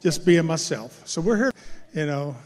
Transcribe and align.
just 0.00 0.24
being 0.24 0.46
myself. 0.46 1.02
So 1.06 1.20
we're 1.20 1.36
here, 1.36 1.52
you 1.94 2.06
know, 2.06 2.36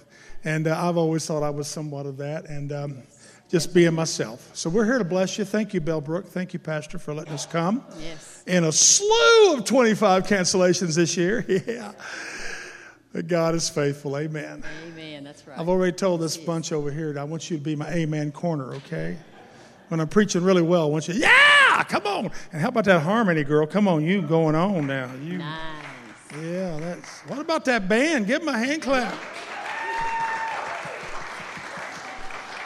and 0.44 0.66
uh, 0.66 0.88
I've 0.88 0.96
always 0.96 1.24
thought 1.26 1.42
I 1.42 1.50
was 1.50 1.68
somewhat 1.68 2.06
of 2.06 2.16
that, 2.18 2.46
and 2.46 2.72
um, 2.72 3.02
just 3.48 3.72
being 3.72 3.94
myself. 3.94 4.50
So 4.52 4.68
we're 4.68 4.84
here 4.84 4.98
to 4.98 5.04
bless 5.04 5.38
you. 5.38 5.44
Thank 5.44 5.72
you, 5.74 5.80
Bellbrook. 5.80 6.26
Thank 6.26 6.52
you, 6.52 6.58
Pastor, 6.58 6.98
for 6.98 7.14
letting 7.14 7.32
us 7.32 7.46
come. 7.46 7.84
Yes. 8.00 8.42
In 8.46 8.64
a 8.64 8.72
slew 8.72 9.54
of 9.56 9.64
25 9.64 10.26
cancellations 10.26 10.96
this 10.96 11.16
year. 11.16 11.44
Yeah. 11.66 11.92
But 13.12 13.28
God 13.28 13.54
is 13.54 13.68
faithful. 13.70 14.16
Amen. 14.16 14.64
Amen. 14.88 15.22
That's 15.22 15.46
right. 15.46 15.56
I've 15.56 15.68
already 15.68 15.92
told 15.92 16.20
this 16.20 16.36
Yes. 16.36 16.44
bunch 16.44 16.72
over 16.72 16.90
here 16.90 17.12
that 17.12 17.20
I 17.20 17.22
want 17.24 17.48
you 17.48 17.56
to 17.56 17.62
be 17.62 17.76
my 17.76 17.88
amen 17.90 18.32
corner, 18.32 18.74
okay? 18.74 19.16
When 19.86 20.00
I'm 20.00 20.08
preaching 20.08 20.42
really 20.42 20.62
well, 20.62 20.82
I 20.82 20.86
want 20.86 21.06
you, 21.06 21.14
yeah, 21.14 21.84
come 21.84 22.04
on. 22.06 22.32
And 22.52 22.60
how 22.60 22.70
about 22.70 22.86
that 22.86 23.02
harmony, 23.02 23.44
girl? 23.44 23.68
Come 23.68 23.86
on, 23.86 24.02
you 24.04 24.20
going 24.20 24.56
on 24.56 24.88
now. 24.88 25.12
You, 25.22 25.38
Nice. 25.38 25.83
Yeah, 26.40 26.78
that's. 26.80 27.20
What 27.22 27.38
about 27.38 27.64
that 27.66 27.88
band? 27.88 28.26
Give 28.26 28.40
them 28.40 28.54
a 28.54 28.58
hand 28.58 28.82
clap. 28.82 29.14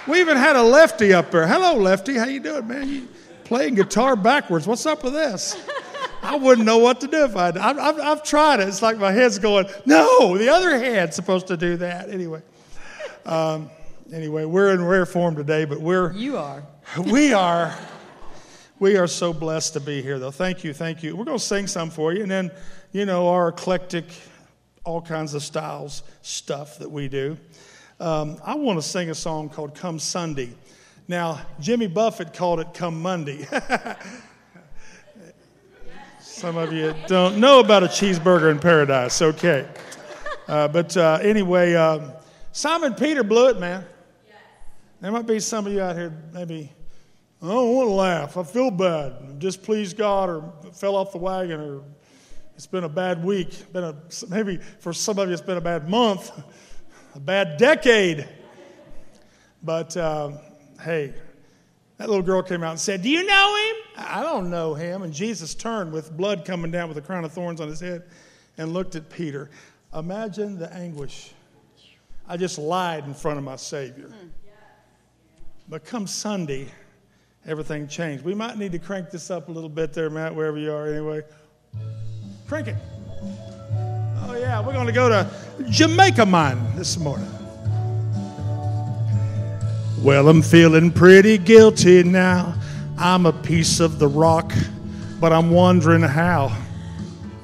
We 0.06 0.20
even 0.20 0.37
had 0.38 0.56
a 0.56 0.62
lefty 0.62 1.12
up 1.12 1.30
there. 1.30 1.46
Hello, 1.46 1.74
lefty. 1.74 2.14
How 2.14 2.27
you 2.27 2.41
doing, 2.41 2.66
man? 2.66 2.88
You 2.88 3.09
playing 3.45 3.74
guitar 3.74 4.16
backwards. 4.16 4.66
What's 4.66 4.86
up 4.86 5.05
with 5.05 5.12
this? 5.12 5.62
I 6.23 6.34
wouldn't 6.36 6.66
know 6.66 6.78
what 6.78 7.00
to 7.02 7.06
do 7.06 7.24
if 7.24 7.36
I. 7.36 7.48
I've, 7.48 7.78
I've, 7.78 8.00
I've 8.00 8.23
tried 8.23 8.60
it. 8.60 8.69
It's 8.69 8.80
like 8.80 8.97
my 8.97 9.12
head's 9.12 9.38
going. 9.38 9.66
No, 9.84 10.36
the 10.38 10.48
other 10.48 10.78
hand's 10.78 11.14
supposed 11.14 11.47
to 11.48 11.56
do 11.56 11.77
that. 11.77 12.09
Anyway. 12.09 12.42
Um, 13.27 13.69
anyway, 14.11 14.47
we're 14.47 14.72
in 14.72 14.83
rare 14.83 15.05
form 15.05 15.36
today, 15.36 15.66
but 15.66 15.78
we're 15.80 16.12
You 16.12 16.38
are. 16.38 16.62
we 17.05 17.34
are 17.34 17.77
we 18.80 18.97
are 18.97 19.06
so 19.09 19.33
blessed 19.33 19.72
to 19.75 19.80
be 19.80 20.00
here 20.00 20.19
though 20.20 20.30
thank 20.30 20.62
you 20.62 20.72
thank 20.72 21.02
you 21.02 21.16
we're 21.16 21.25
going 21.25 21.36
to 21.36 21.45
sing 21.45 21.66
some 21.66 21.91
for 21.91 22.12
you 22.12 22.22
and 22.22 22.30
then 22.30 22.48
you 22.92 23.05
know 23.05 23.28
our 23.28 23.48
eclectic 23.48 24.06
all 24.84 25.02
kinds 25.02 25.34
of 25.34 25.42
styles 25.42 26.02
stuff 26.23 26.78
that 26.78 26.91
we 26.91 27.09
do. 27.09 27.37
Um, 28.01 28.39
i 28.44 28.55
want 28.55 28.78
to 28.78 28.83
sing 28.83 29.11
a 29.11 29.14
song 29.14 29.48
called 29.48 29.75
come 29.75 29.98
sunday. 29.98 30.55
Now 31.06 31.41
jimmy 31.61 31.86
buffett 31.86 32.33
called 32.33 32.61
it 32.61 32.72
come 32.75 33.03
monday. 33.03 33.47
Some 36.20 36.56
of 36.56 36.72
you 36.72 36.94
don't 37.09 37.39
know 37.39 37.61
about 37.61 37.83
a 37.83 37.89
cheeseburger 37.89 38.50
in 38.50 38.59
paradise 38.59 39.20
okay. 39.20 39.69
Uh, 40.47 40.69
but 40.69 40.97
uh, 40.97 41.19
anyway 41.20 41.75
um, 41.75 42.12
simon 42.53 42.94
peter 42.94 43.22
blew 43.22 43.48
it 43.48 43.59
man. 43.59 43.84
There 45.00 45.12
might 45.12 45.27
be 45.27 45.39
some 45.39 45.64
of 45.66 45.72
you 45.72 45.81
out 45.81 45.94
here, 45.94 46.12
maybe, 46.33 46.72
I 47.41 47.47
don't 47.47 47.72
want 47.72 47.89
to 47.89 47.92
laugh. 47.92 48.36
I 48.36 48.42
feel 48.42 48.72
bad. 48.72 49.39
Displeased 49.39 49.97
God 49.97 50.28
or 50.28 50.53
fell 50.72 50.97
off 50.97 51.12
the 51.12 51.19
wagon 51.19 51.61
or 51.61 51.83
it's 52.59 52.67
been 52.67 52.83
a 52.83 52.89
bad 52.89 53.23
week. 53.23 53.73
Been 53.73 53.84
a, 53.84 53.95
maybe 54.28 54.56
for 54.81 54.92
some 54.92 55.17
of 55.20 55.28
you 55.28 55.33
it's 55.33 55.41
been 55.41 55.59
a 55.59 55.61
bad 55.61 55.89
month, 55.89 56.33
a 57.15 57.20
bad 57.20 57.56
decade. 57.56 58.28
But 59.62 59.97
uh, 59.97 60.33
hey, 60.83 61.15
that 61.98 62.09
little 62.09 62.25
girl 62.25 62.42
came 62.42 62.65
out 62.65 62.73
and 62.73 62.81
said, 62.81 63.00
Do 63.00 63.11
you 63.11 63.25
know 63.25 63.56
him? 63.56 64.05
I 64.05 64.23
don't 64.25 64.50
know 64.50 64.75
him. 64.75 65.03
And 65.03 65.12
Jesus 65.15 65.55
turned 65.55 65.92
with 65.92 66.17
blood 66.17 66.45
coming 66.45 66.73
down 66.73 66.89
with 66.89 66.98
a 66.98 67.00
crown 67.00 67.25
of 67.25 67.33
thorns 67.33 67.61
on 67.61 67.69
his 67.69 67.78
head 67.78 68.03
and 68.56 68.72
looked 68.72 68.97
at 68.97 69.09
Peter. 69.09 69.50
Imagine 69.95 70.59
the 70.59 70.72
anguish. 70.75 71.31
I 72.27 72.37
just 72.37 72.59
lied 72.59 73.05
in 73.05 73.15
front 73.15 73.39
of 73.39 73.45
my 73.45 73.55
Savior. 73.55 74.11
But 75.69 75.84
come 75.84 76.09
Sunday, 76.09 76.67
everything 77.47 77.87
changed. 77.87 78.25
We 78.25 78.34
might 78.34 78.59
need 78.59 78.72
to 78.72 78.81
crank 78.81 79.11
this 79.11 79.31
up 79.31 79.48
a 79.48 79.53
little 79.53 79.70
bit 79.70 79.93
there, 79.93 80.11
Matt, 80.11 80.34
wherever 80.34 80.59
you 80.59 80.72
are, 80.72 80.89
anyway. 80.89 81.22
Crank 82.48 82.68
it. 82.68 82.77
Oh, 84.22 84.34
yeah, 84.41 84.66
we're 84.66 84.72
going 84.72 84.86
to 84.86 84.92
go 84.92 85.10
to 85.10 85.30
Jamaica 85.68 86.24
Mine 86.24 86.58
this 86.77 86.96
morning. 86.96 87.28
Well, 89.98 90.30
I'm 90.30 90.41
feeling 90.41 90.91
pretty 90.91 91.36
guilty 91.36 92.02
now. 92.02 92.54
I'm 92.97 93.26
a 93.26 93.34
piece 93.34 93.81
of 93.81 93.98
the 93.98 94.08
rock, 94.08 94.50
but 95.20 95.31
I'm 95.31 95.50
wondering 95.50 96.00
how. 96.00 96.47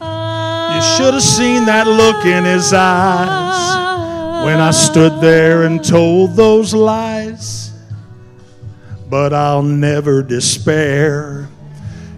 You 0.00 0.82
should 0.96 1.12
have 1.12 1.22
seen 1.22 1.66
that 1.66 1.86
look 1.86 2.24
in 2.24 2.44
his 2.44 2.72
eyes 2.72 4.46
when 4.46 4.58
I 4.58 4.70
stood 4.70 5.20
there 5.20 5.64
and 5.64 5.84
told 5.84 6.34
those 6.34 6.72
lies. 6.72 7.72
But 9.10 9.34
I'll 9.34 9.62
never 9.62 10.22
despair, 10.22 11.50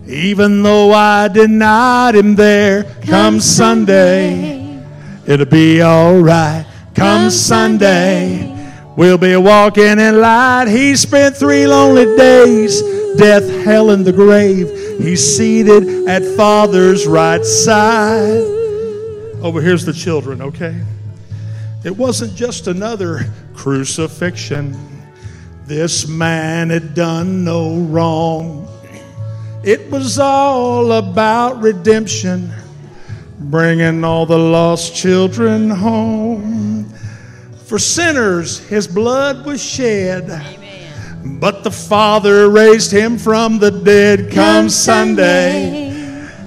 even 0.07 0.63
though 0.63 0.93
I 0.93 1.29
denied 1.29 2.15
him 2.15 2.35
there. 2.35 2.85
Come 3.03 3.41
Sunday, 3.41 4.83
it'll 5.27 5.47
be 5.47 5.83
alright. 5.83 6.67
Come 6.95 7.31
Sunday, 7.31 8.53
we'll 8.97 9.19
be 9.19 9.37
walking 9.37 9.99
in 9.99 10.21
light. 10.21 10.69
He 10.69 10.97
spent 10.97 11.37
three 11.37 11.67
lonely 11.67 12.17
days, 12.17 12.81
death, 13.17 13.49
hell, 13.65 13.91
and 13.91 14.05
the 14.05 14.13
grave. 14.13 14.69
He's 14.99 15.37
seated 15.37 16.09
at 16.09 16.25
Father's 16.37 17.07
right 17.07 17.45
side. 17.45 18.55
Over 19.43 19.61
here's 19.61 19.85
the 19.85 19.93
children, 19.93 20.41
okay? 20.41 20.81
It 21.85 21.97
wasn't 21.97 22.35
just 22.35 22.67
another 22.67 23.33
crucifixion. 23.55 24.77
This 25.67 26.09
man 26.09 26.71
had 26.71 26.95
done 26.95 27.45
no 27.45 27.79
wrong. 27.81 28.66
It 29.65 29.91
was 29.91 30.19
all 30.19 30.93
about 30.93 31.61
redemption, 31.61 32.53
bringing 33.39 34.05
all 34.05 34.25
the 34.27 34.39
lost 34.39 34.95
children 34.95 35.71
home. 35.71 36.85
For 37.65 37.79
sinners, 37.81 38.61
his 38.69 38.87
blood 38.87 39.45
was 39.45 39.61
shed. 39.61 40.31
Amen. 40.31 41.39
But 41.41 41.65
the 41.65 41.71
Father 41.73 42.49
raised 42.49 42.93
him 42.93 43.19
from 43.19 43.59
the 43.59 43.73
dead. 43.73 44.31
Come 44.31 44.69
Sunday, 44.69 45.91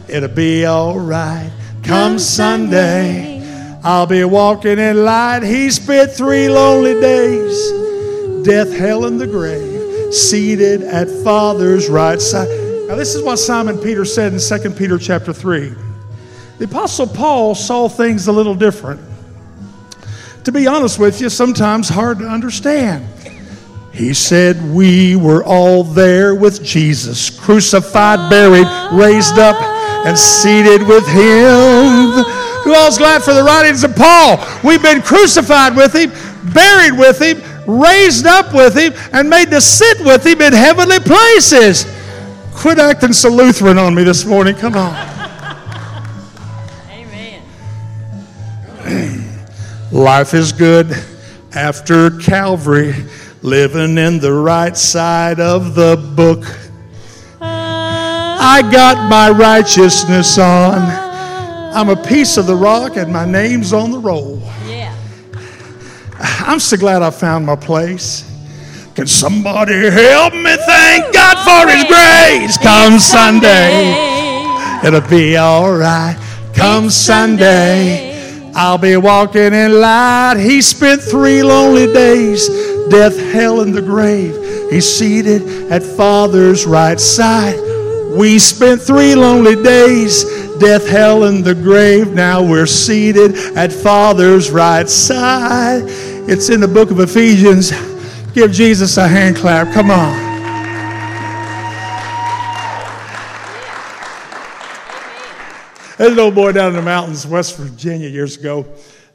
it'll 0.07 0.29
be 0.29 0.65
all 0.65 0.97
right. 0.97 1.51
Come 1.83 2.19
Sunday, 2.19 3.43
I'll 3.83 4.07
be 4.07 4.23
walking 4.23 4.79
in 4.79 5.03
light. 5.03 5.43
He 5.43 5.69
spent 5.71 6.11
three 6.11 6.47
lonely 6.47 6.93
days, 7.01 7.71
death, 8.45 8.71
hell, 8.71 9.03
and 9.03 9.19
the 9.19 9.27
grave, 9.27 10.13
seated 10.13 10.83
at 10.83 11.09
Father's 11.23 11.89
right 11.89 12.21
side. 12.21 12.68
Now, 12.89 12.95
this 12.95 13.13
is 13.13 13.21
what 13.21 13.37
Simon 13.37 13.77
Peter 13.77 14.03
said 14.03 14.33
in 14.33 14.39
2 14.39 14.71
Peter 14.71 14.97
chapter 14.97 15.31
3. 15.31 15.75
The 16.57 16.65
Apostle 16.65 17.05
Paul 17.05 17.53
saw 17.53 17.87
things 17.87 18.25
a 18.25 18.31
little 18.31 18.55
different. 18.55 18.99
To 20.45 20.51
be 20.51 20.65
honest 20.65 20.97
with 20.97 21.21
you, 21.21 21.29
sometimes 21.29 21.87
hard 21.87 22.17
to 22.17 22.25
understand. 22.25 23.05
He 23.93 24.15
said, 24.15 24.73
We 24.73 25.15
were 25.15 25.43
all 25.43 25.83
there 25.83 26.33
with 26.33 26.63
Jesus, 26.63 27.29
crucified, 27.29 28.27
buried, 28.27 28.65
raised 28.91 29.37
up, 29.37 29.61
and 30.07 30.17
seated 30.17 30.81
with 30.87 31.07
Him. 31.09 32.23
Who 32.63 32.73
all's 32.73 32.97
glad 32.97 33.21
for 33.21 33.35
the 33.35 33.43
writings 33.43 33.83
of 33.83 33.95
Paul? 33.95 34.43
We've 34.63 34.81
been 34.81 35.03
crucified 35.03 35.75
with 35.75 35.93
Him, 35.93 36.09
buried 36.55 36.97
with 36.97 37.21
Him, 37.21 37.39
raised 37.67 38.25
up 38.25 38.51
with 38.51 38.75
Him, 38.75 38.93
and 39.13 39.29
made 39.29 39.51
to 39.51 39.61
sit 39.61 39.99
with 39.99 40.25
Him 40.25 40.41
in 40.41 40.53
heavenly 40.53 40.99
places. 41.01 41.98
Quit 42.59 42.77
acting 42.77 43.13
so 43.13 43.29
Lutheran 43.29 43.77
on 43.77 43.95
me 43.95 44.03
this 44.03 44.25
morning. 44.25 44.53
Come 44.53 44.75
on. 44.75 44.93
Amen. 46.91 47.41
Life 49.93 50.33
is 50.33 50.51
good 50.51 50.91
after 51.55 52.11
Calvary, 52.17 52.93
living 53.43 53.97
in 53.97 54.19
the 54.19 54.33
right 54.33 54.75
side 54.75 55.39
of 55.39 55.73
the 55.73 55.95
book. 56.17 56.43
I 57.39 58.61
got 58.69 59.09
my 59.09 59.29
righteousness 59.29 60.37
on. 60.37 60.79
I'm 61.73 61.87
a 61.87 61.95
piece 61.95 62.35
of 62.35 62.45
the 62.45 62.57
rock 62.57 62.97
and 62.97 63.09
my 63.13 63.23
name's 63.23 63.71
on 63.71 63.89
the 63.89 63.99
roll. 63.99 64.41
Yeah. 64.67 64.93
I'm 66.19 66.59
so 66.59 66.75
glad 66.75 67.03
I 67.03 67.09
found 67.09 67.45
my 67.45 67.55
place. 67.55 68.28
Can 68.99 69.07
somebody 69.07 69.89
help 69.89 70.33
me 70.33 70.57
thank 70.57 71.13
God 71.13 71.37
for 71.45 71.71
His 71.71 71.85
grace? 71.85 72.57
Come 72.57 72.99
Sunday, 72.99 73.93
it'll 74.83 74.99
be 75.09 75.37
all 75.37 75.71
right. 75.71 76.17
Come 76.53 76.89
Sunday, 76.89 78.51
I'll 78.53 78.77
be 78.77 78.97
walking 78.97 79.53
in 79.53 79.79
light. 79.79 80.35
He 80.39 80.61
spent 80.61 81.01
three 81.01 81.41
lonely 81.41 81.87
days, 81.93 82.49
death, 82.89 83.17
hell, 83.31 83.61
and 83.61 83.73
the 83.73 83.81
grave. 83.81 84.35
He's 84.69 84.93
seated 84.93 85.71
at 85.71 85.81
Father's 85.81 86.65
right 86.65 86.99
side. 86.99 87.57
We 88.17 88.37
spent 88.37 88.81
three 88.81 89.15
lonely 89.15 89.55
days, 89.63 90.25
death, 90.59 90.85
hell, 90.89 91.23
and 91.23 91.41
the 91.41 91.55
grave. 91.55 92.11
Now 92.11 92.43
we're 92.43 92.65
seated 92.65 93.33
at 93.55 93.71
Father's 93.71 94.51
right 94.51 94.89
side. 94.89 95.83
It's 95.87 96.49
in 96.49 96.59
the 96.59 96.67
book 96.67 96.91
of 96.91 96.99
Ephesians. 96.99 97.71
Give 98.39 98.53
Jesus 98.53 98.95
a 98.95 99.05
hand 99.05 99.35
clap. 99.35 99.73
Come 99.73 99.91
on. 99.91 100.15
There's 105.97 106.13
an 106.13 106.19
old 106.19 106.35
boy 106.35 106.53
down 106.53 106.69
in 106.69 106.75
the 106.75 106.81
mountains, 106.81 107.27
West 107.27 107.57
Virginia, 107.57 108.07
years 108.07 108.37
ago. 108.37 108.65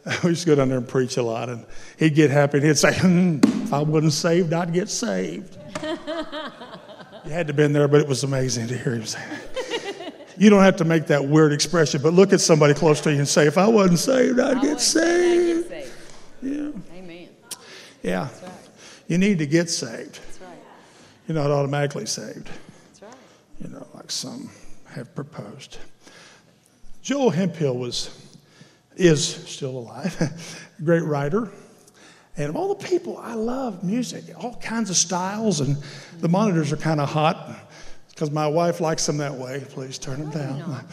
We 0.23 0.29
used 0.29 0.43
to 0.43 0.49
go 0.49 0.55
down 0.56 0.69
there 0.69 0.76
and 0.76 0.87
preach 0.87 1.17
a 1.17 1.23
lot, 1.23 1.49
and 1.49 1.65
he'd 1.97 2.15
get 2.15 2.31
happy 2.31 2.59
and 2.59 2.67
he'd 2.67 2.76
say, 2.76 2.93
hmm, 2.93 3.38
"If 3.43 3.73
I 3.73 3.81
wasn't 3.81 4.12
saved, 4.12 4.53
I'd 4.53 4.75
get 4.75 4.91
saved." 4.91 5.56
you 5.82 7.31
had 7.31 7.47
to 7.47 7.53
have 7.53 7.56
been 7.56 7.73
there, 7.73 7.88
but 7.88 8.03
it 8.03 8.06
was 8.06 8.25
amazing 8.25 8.69
to 8.69 8.76
hear 8.76 8.94
him 8.94 9.06
say 9.06 9.21
that. 9.26 10.37
You 10.37 10.50
don't 10.50 10.62
have 10.62 10.76
to 10.76 10.85
make 10.85 11.06
that 11.06 11.25
weird 11.25 11.55
expression, 11.55 12.03
but 12.03 12.12
look 12.12 12.35
at 12.35 12.43
somebody 12.43 12.75
close 12.75 13.00
to 13.00 13.11
you 13.11 13.21
and 13.21 13.26
say, 13.26 13.47
"If 13.47 13.56
I 13.56 13.69
wasn't 13.69 14.00
saved, 14.00 14.38
I'd, 14.38 14.61
get, 14.61 14.82
saved. 14.82 15.73
I'd 15.73 15.81
get 15.81 15.87
saved. 15.87 16.82
Yeah, 16.93 16.99
Amen. 16.99 17.29
yeah. 18.03 18.29
You 19.08 19.18
need 19.18 19.38
to 19.38 19.46
get 19.46 19.68
saved. 19.70 20.20
That's 20.24 20.40
right. 20.40 20.58
You're 21.28 21.36
not 21.36 21.50
automatically 21.50 22.06
saved. 22.06 22.48
That's 22.48 23.02
right. 23.02 23.14
you 23.60 23.68
know, 23.68 23.86
like 23.94 24.10
some 24.10 24.50
have 24.88 25.14
proposed. 25.14 25.78
Joel 27.02 27.30
Hemphill 27.30 27.76
was, 27.76 28.18
is 28.96 29.26
still 29.26 29.76
alive, 29.76 30.64
great 30.84 31.02
writer. 31.02 31.50
And 32.36 32.48
of 32.48 32.56
all 32.56 32.74
the 32.74 32.86
people, 32.86 33.18
I 33.18 33.34
love 33.34 33.84
music, 33.84 34.24
all 34.42 34.56
kinds 34.56 34.90
of 34.90 34.96
styles, 34.96 35.60
and 35.60 35.76
the 36.20 36.28
monitors 36.28 36.72
are 36.72 36.76
kind 36.76 37.00
of 37.00 37.08
hot 37.08 37.50
because 38.08 38.30
my 38.30 38.46
wife 38.46 38.80
likes 38.80 39.06
them 39.06 39.18
that 39.18 39.34
way. 39.34 39.62
Please 39.68 39.98
turn 39.98 40.20
them 40.20 40.30
down. 40.30 40.84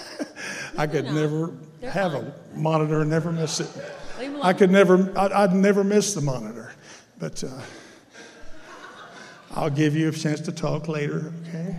I 0.76 0.86
could 0.86 1.04
never 1.06 1.52
They're 1.80 1.90
have 1.90 2.12
fine. 2.12 2.32
a 2.54 2.58
monitor 2.58 3.00
and 3.02 3.10
never 3.10 3.30
miss 3.32 3.60
it. 3.60 3.68
I 4.42 4.52
could 4.52 4.70
never, 4.70 5.12
I'd, 5.18 5.32
I'd 5.32 5.52
never 5.54 5.84
miss 5.84 6.14
the 6.14 6.20
monitor. 6.20 6.63
But 7.18 7.42
uh, 7.44 7.48
I'll 9.52 9.70
give 9.70 9.94
you 9.96 10.08
a 10.08 10.12
chance 10.12 10.40
to 10.42 10.52
talk 10.52 10.88
later, 10.88 11.32
okay? 11.48 11.76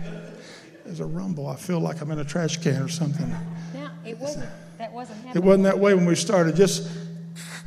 There's 0.84 1.00
a 1.00 1.04
rumble. 1.04 1.46
I 1.46 1.56
feel 1.56 1.80
like 1.80 2.00
I'm 2.00 2.10
in 2.10 2.18
a 2.20 2.24
trash 2.24 2.56
can 2.58 2.82
or 2.82 2.88
something. 2.88 3.28
Now, 3.74 3.90
it 4.04 4.18
wasn't, 4.18 4.48
that 4.78 4.92
wasn't 4.92 5.18
happening. 5.24 5.42
It 5.42 5.46
wasn't 5.46 5.64
that 5.64 5.78
way 5.78 5.94
when 5.94 6.06
we 6.06 6.14
started. 6.14 6.56
Just 6.56 6.88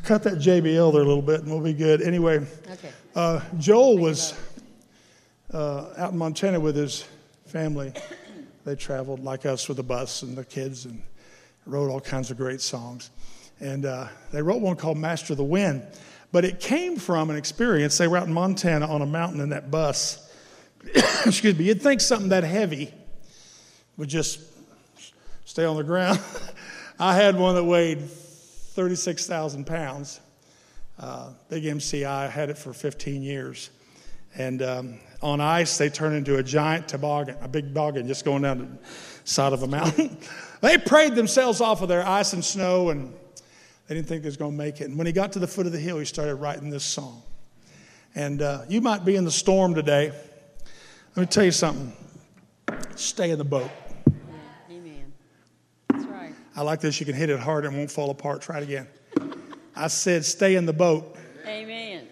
cut 0.04 0.24
that 0.24 0.36
JBL 0.36 0.92
there 0.94 1.02
a 1.02 1.06
little 1.06 1.22
bit 1.22 1.42
and 1.42 1.52
we'll 1.52 1.60
be 1.62 1.74
good. 1.74 2.02
Anyway, 2.02 2.38
Okay. 2.72 2.90
uh, 3.16 3.42
Joel 3.60 3.98
was 3.98 4.34
uh, 5.54 5.94
out 5.98 6.14
in 6.14 6.18
Montana 6.18 6.60
with 6.60 6.76
his 6.76 7.06
family. 7.46 7.94
They 8.66 8.76
traveled 8.76 9.24
like 9.24 9.46
us 9.48 9.68
with 9.68 9.78
the 9.78 9.84
bus 9.84 10.22
and 10.22 10.38
the 10.38 10.44
kids 10.44 10.86
and 10.86 11.02
wrote 11.66 11.90
all 11.90 12.02
kinds 12.02 12.30
of 12.30 12.38
great 12.38 12.62
songs. 12.62 13.10
And 13.62 13.86
uh, 13.86 14.10
they 14.32 14.42
wrote 14.44 14.62
one 14.62 14.76
called 14.76 14.98
Master 14.98 15.34
of 15.34 15.38
the 15.38 15.44
Wind. 15.46 15.82
But 16.32 16.46
it 16.46 16.60
came 16.60 16.98
from 16.98 17.30
an 17.30 17.36
experience. 17.36 17.98
They 17.98 18.08
were 18.08 18.18
out 18.18 18.28
in 18.28 18.34
Montana 18.34 18.88
on 18.88 19.02
a 19.02 19.06
mountain 19.06 19.42
in 19.42 19.50
that 19.50 19.72
bus. 19.72 20.32
Excuse 21.26 21.58
me. 21.58 21.66
You'd 21.66 21.82
think 21.82 22.02
something 22.02 22.30
that 22.30 22.44
heavy 22.44 22.94
would 23.98 24.10
just 24.10 24.40
stay 25.46 25.66
on 25.66 25.76
the 25.76 25.84
ground. 25.84 26.20
I 27.00 27.16
had 27.16 27.38
one 27.38 27.56
that 27.56 27.64
weighed 27.64 28.02
36,000 28.02 29.66
pounds. 29.66 30.20
Uh, 31.00 31.30
Big 31.50 31.64
MCI 31.64 32.06
I 32.06 32.28
had 32.28 32.50
it 32.50 32.58
for 32.58 32.74
15 32.74 33.24
years. 33.24 33.70
And 34.36 34.62
um, 34.62 35.00
on 35.22 35.42
ice, 35.42 35.78
they 35.78 35.90
turn 35.90 36.14
into 36.14 36.38
a 36.38 36.44
giant 36.44 36.88
toboggan, 36.88 37.36
a 37.42 37.48
big 37.48 37.70
toboggan 37.70 38.08
just 38.08 38.26
going 38.26 38.44
down 38.44 38.60
the 38.60 38.88
side 39.24 39.54
of 39.54 39.64
a 39.64 39.68
mountain. 39.68 40.18
they 40.62 40.78
prayed 40.78 41.16
themselves 41.16 41.62
off 41.62 41.82
of 41.82 41.90
their 41.90 42.06
ice 42.06 42.34
and 42.34 42.44
snow, 42.44 42.90
and 42.90 43.14
they 43.90 43.96
didn't 43.96 44.08
think 44.08 44.22
they 44.22 44.28
was 44.28 44.38
going 44.38 44.52
to 44.52 44.58
make 44.58 44.82
it. 44.82 44.84
And 44.84 45.00
when 45.00 45.08
he 45.08 45.14
got 45.14 45.32
to 45.32 45.40
the 45.40 45.48
foot 45.48 45.66
of 45.66 45.72
the 45.72 45.80
hill, 45.80 45.98
he 45.98 46.06
started 46.06 46.36
writing 46.36 46.70
this 46.70 46.84
song. 46.84 47.24
And 48.14 48.40
uh, 48.40 48.62
you 48.70 48.82
might 48.82 49.04
be 49.04 49.16
in 49.16 49.26
the 49.26 49.32
storm 49.32 49.74
today. 49.74 50.12
Let 51.16 51.22
me 51.24 51.26
tell 51.26 51.44
you 51.44 51.52
something. 51.52 51.92
Stay 52.96 53.32
in 53.32 53.40
the 53.40 53.44
boat. 53.44 53.72
Amen. 54.70 55.12
That's 55.88 56.06
right. 56.06 56.34
I 56.56 56.62
like 56.62 56.82
this. 56.82 57.00
You 57.00 57.08
can 57.08 57.16
hit 57.16 57.32
it 57.32 57.40
hard 57.40 57.66
and 57.66 57.76
won't 57.76 57.90
fall 57.90 58.12
apart. 58.12 58.44
Try 58.44 58.60
it 58.60 58.64
again. 58.64 58.88
I 59.76 59.88
said, 59.88 60.24
stay 60.24 60.56
in 60.56 60.68
the 60.68 60.74
boat. 60.74 61.18
Amen. 61.48 62.08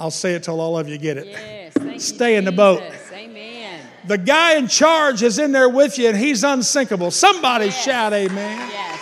I'll 0.00 0.10
say 0.10 0.34
it 0.34 0.42
till 0.42 0.60
all 0.60 0.76
of 0.76 0.88
you 0.88 0.98
get 0.98 1.16
it. 1.16 1.26
Yes. 1.26 1.74
Thank 1.74 1.92
you, 1.92 2.00
Stay 2.00 2.34
in 2.34 2.44
the 2.44 2.50
boat. 2.50 2.82
Amen. 3.12 3.86
The 4.08 4.18
guy 4.18 4.56
in 4.56 4.66
charge 4.66 5.22
is 5.22 5.38
in 5.38 5.52
there 5.52 5.68
with 5.68 5.96
you 5.96 6.08
and 6.08 6.16
he's 6.16 6.42
unsinkable. 6.42 7.12
Somebody 7.12 7.66
Yes. 7.66 7.84
shout 7.84 8.12
amen. 8.12 8.68
Yes. 8.68 9.00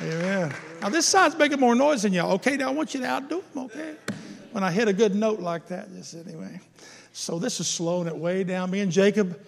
Amen. 0.00 0.54
Now, 0.84 0.90
this 0.90 1.06
side's 1.06 1.34
making 1.38 1.60
more 1.60 1.74
noise 1.74 2.02
than 2.02 2.12
y'all. 2.12 2.32
Okay, 2.32 2.58
now 2.58 2.68
I 2.68 2.72
want 2.72 2.92
you 2.92 3.00
to 3.00 3.06
outdo 3.06 3.42
them, 3.54 3.64
okay? 3.64 3.94
When 4.52 4.62
I 4.62 4.70
hit 4.70 4.86
a 4.86 4.92
good 4.92 5.14
note 5.14 5.40
like 5.40 5.68
that, 5.68 5.90
just 5.94 6.14
anyway. 6.14 6.60
So 7.14 7.38
this 7.38 7.58
is 7.58 7.66
slowing 7.66 8.06
it 8.06 8.14
way 8.14 8.44
down. 8.44 8.70
Me 8.70 8.80
and 8.80 8.92
Jacob 8.92 9.40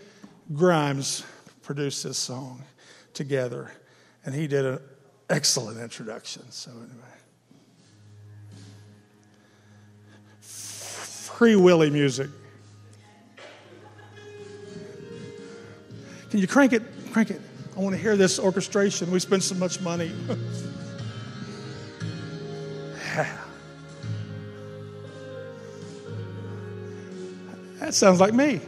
Grimes 0.55 1.27
produced 1.61 2.05
this 2.05 2.17
song 2.17 2.65
together, 3.13 3.71
and 4.25 4.35
he 4.35 4.47
did 4.47 4.65
an 4.65 4.79
excellent 5.29 5.79
introduction. 5.79 6.51
So, 6.51 6.71
anyway. 6.71 6.89
Free 10.41 11.57
Willy 11.57 11.91
music. 11.91 12.31
Can 16.31 16.41
you 16.41 16.49
crank 16.49 16.73
it? 16.73 16.83
Crank 17.13 17.31
it. 17.31 17.43
I 17.77 17.81
want 17.81 17.95
to 17.95 18.01
hear 18.01 18.17
this 18.17 18.39
orchestration. 18.39 19.11
We 19.11 19.19
spent 19.19 19.43
so 19.43 19.55
much 19.55 19.83
money. 19.83 20.11
that 27.87 27.95
sounds 27.95 28.19
like 28.19 28.35
me. 28.35 28.61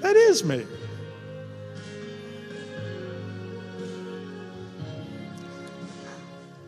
That 0.00 0.16
is 0.16 0.42
me. 0.42 0.66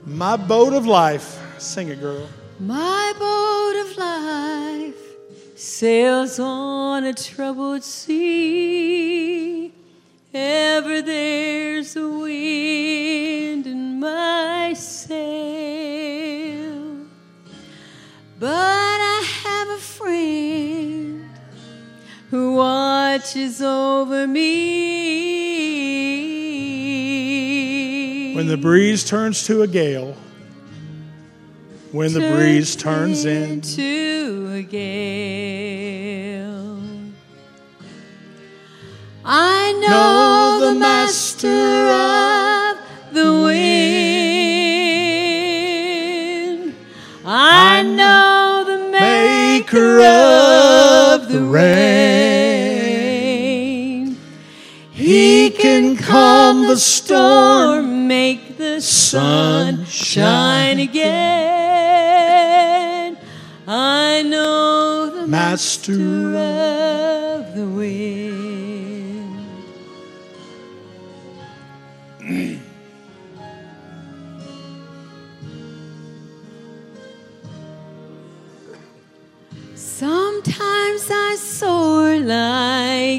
My 0.06 0.36
boat 0.36 0.74
of 0.74 0.86
life. 0.86 1.40
Sing 1.58 1.88
it, 1.88 2.00
girl. 2.00 2.28
My 2.60 3.12
boat 3.18 3.74
of 3.84 3.96
life 3.98 4.94
sails 5.56 6.38
on 6.38 7.02
a 7.02 7.12
troubled 7.12 7.82
sea. 7.82 9.72
Ever 10.32 11.02
there's 11.02 11.96
a 11.96 12.08
wind 12.08 13.66
in 13.66 13.98
my 13.98 14.72
sail. 14.74 15.53
Watches 23.34 23.60
over 23.60 24.26
me. 24.28 24.44
When 28.34 28.46
the 28.46 28.56
breeze 28.56 29.04
turns 29.04 29.44
to 29.46 29.62
a 29.62 29.66
gale, 29.66 30.16
when 31.90 32.12
the 32.12 32.20
breeze 32.20 32.76
turns 32.76 33.24
in, 33.24 33.50
into 33.54 34.50
a 34.52 34.62
gale. 34.62 36.44
I 39.24 39.72
know 39.80 40.60
the 40.72 40.78
master 40.78 41.48
of 41.48 42.76
the 43.14 43.32
wind. 43.42 43.64
I 47.24 47.82
know 47.82 48.64
the 48.66 48.90
maker 48.90 50.00
of 50.00 51.28
the 51.32 51.40
rain. 51.42 52.23
Can 55.64 55.96
calm 55.96 56.66
the 56.66 56.76
storm, 56.76 58.06
make 58.06 58.58
the 58.58 58.82
sun 58.82 59.82
shine 59.86 60.78
again. 60.78 61.16
I 63.66 64.22
know 64.24 65.08
the 65.08 65.26
Master 65.26 65.92
master 65.96 66.83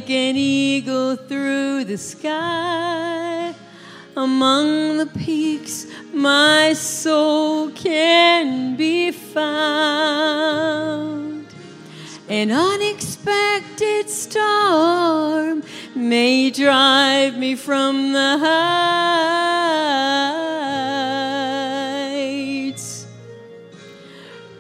like 0.06 0.14
an 0.14 0.38
eagle 0.38 1.16
through 1.16 1.84
the 1.84 1.98
sky. 1.98 3.56
Among 4.16 4.98
the 4.98 5.08
peaks, 5.08 5.88
my 6.14 6.74
soul 6.74 7.72
can 7.72 8.76
be 8.76 9.10
found. 9.12 10.28
An 12.30 12.52
unexpected 12.52 14.08
storm 14.08 15.64
may 15.96 16.52
drive 16.52 17.36
me 17.40 17.56
from 17.56 18.14
the 18.14 18.38
heights 18.38 18.76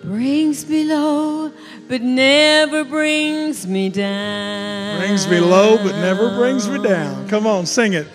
brings 0.03 0.67
me 0.69 0.85
low, 0.85 1.44
but 1.87 2.01
never 2.01 2.83
brings 2.83 3.67
me 3.67 3.89
down. 3.89 4.99
Brings 4.99 5.27
me 5.27 5.39
low, 5.39 5.77
but 5.77 5.93
never 5.99 6.35
brings 6.35 6.67
me 6.67 6.81
down. 6.81 7.27
Come 7.27 7.45
on, 7.45 7.65
sing 7.65 7.93
it. 7.93 8.07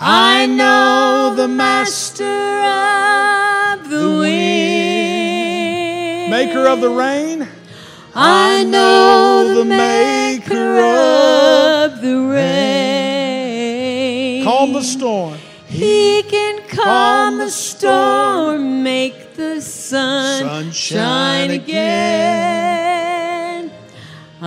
I 0.00 0.46
know 0.46 1.34
the 1.36 1.46
master 1.48 2.24
of 2.24 3.90
the 3.90 4.18
wind. 4.18 4.32
Maker 6.30 6.66
of 6.66 6.80
the 6.80 6.88
rain. 6.90 7.46
I 8.14 8.64
know 8.64 9.54
the 9.54 9.64
maker 9.64 10.80
of 10.80 12.00
the 12.00 12.18
rain. 12.18 12.42
Calm 14.44 14.72
the 14.72 14.82
storm. 14.82 15.38
He 15.66 16.22
can 16.24 16.62
calm 16.68 17.38
the 17.38 17.50
storm, 17.50 18.82
make 18.82 19.34
the 19.34 19.60
sun, 19.62 20.72
shine 20.72 21.50
again. 21.50 22.61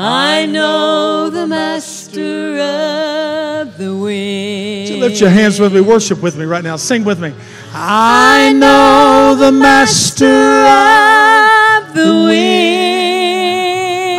I 0.08 0.46
know 0.46 1.32
the 1.32 1.48
master 1.48 2.60
of 2.60 3.76
the 3.78 3.96
wind. 3.96 4.90
So 4.90 4.98
lift 4.98 5.20
your 5.20 5.32
hands 5.32 5.60
with 5.60 5.74
me. 5.74 5.82
Worship 5.82 6.22
with 6.22 6.38
me 6.38 6.46
right 6.46 6.64
now. 6.64 6.76
Sing 6.76 7.04
with 7.04 7.20
me. 7.20 7.34
I 7.74 8.54
know 8.54 9.36
the 9.36 9.52
master 9.52 10.26
of 10.26 11.94
the 11.96 12.26
wind. 12.28 12.86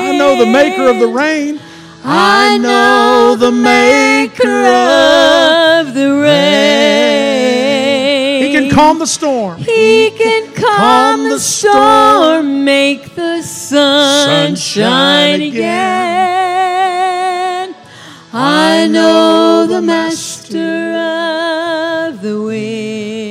I 0.08 0.18
know 0.18 0.36
the 0.44 0.50
maker 0.50 0.88
of 0.88 0.98
the 0.98 1.06
rain. 1.06 1.60
I 2.02 2.58
know 2.58 3.36
the 3.38 3.52
maker 3.52 4.64
of 4.64 5.94
the 5.94 6.20
rain. 6.20 6.96
He 8.42 8.50
can 8.52 8.70
calm 8.70 8.98
the 8.98 9.06
storm. 9.06 9.58
He 9.58 10.10
can 10.10 10.52
calm 10.52 11.28
the 11.28 11.38
storm, 11.38 12.64
make 12.64 13.14
the 13.14 13.42
sun 13.68 14.54
shine 14.54 15.42
again. 15.42 16.86
I 18.32 18.86
know 18.86 19.66
the 19.66 19.82
master 19.82 20.92
of 20.92 22.22
the 22.22 22.40
wind. 22.40 23.26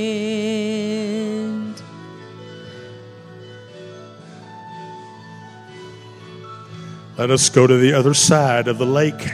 Let 7.18 7.32
us 7.32 7.50
go 7.50 7.65
to 7.65 7.77
the 7.77 7.94
other 7.94 8.13
side 8.13 8.68
of 8.68 8.77
the 8.77 8.86
lake. 8.86 9.32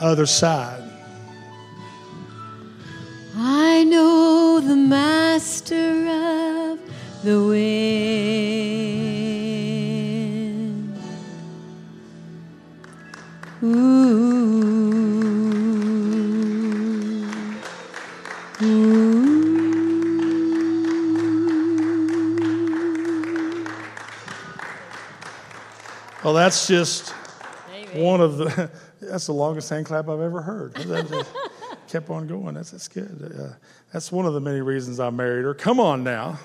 Other 0.00 0.26
side. 0.26 0.84
I 3.34 3.84
know 3.84 4.60
the 4.60 4.76
master 4.76 6.08
of 6.08 6.67
the 7.24 7.42
wind. 7.42 8.78
Ooh. 13.62 14.28
Ooh. 18.62 19.18
Well, 26.24 26.34
that's 26.34 26.66
just 26.66 27.10
one 27.94 28.20
of 28.20 28.36
the. 28.38 28.70
That's 29.00 29.26
the 29.26 29.32
longest 29.32 29.70
hand 29.70 29.86
clap 29.86 30.08
I've 30.08 30.20
ever 30.20 30.42
heard. 30.42 30.74
That 30.74 31.08
just 31.08 31.30
kept 31.86 32.10
on 32.10 32.26
going. 32.26 32.54
That's 32.54 32.72
that's 32.72 32.88
good. 32.88 33.32
Uh, 33.38 33.54
that's 33.92 34.10
one 34.12 34.26
of 34.26 34.34
the 34.34 34.40
many 34.40 34.60
reasons 34.60 34.98
I 35.00 35.08
married 35.10 35.44
her. 35.44 35.54
Come 35.54 35.78
on 35.80 36.02
now. 36.02 36.38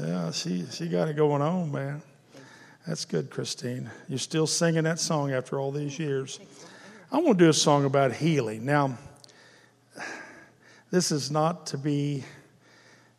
Yeah, 0.00 0.30
she 0.30 0.66
she 0.70 0.88
got 0.88 1.08
it 1.08 1.16
going 1.16 1.40
on, 1.40 1.72
man. 1.72 2.02
That's 2.86 3.04
good, 3.04 3.30
Christine. 3.30 3.90
You're 4.08 4.18
still 4.18 4.46
singing 4.46 4.84
that 4.84 4.98
song 4.98 5.32
after 5.32 5.58
all 5.58 5.72
these 5.72 5.98
years. 5.98 6.38
I 7.10 7.18
want 7.18 7.38
to 7.38 7.44
do 7.44 7.48
a 7.48 7.54
song 7.54 7.84
about 7.84 8.12
healing. 8.12 8.64
Now, 8.64 8.98
this 10.90 11.10
is 11.10 11.30
not 11.30 11.66
to 11.68 11.78
be, 11.78 12.24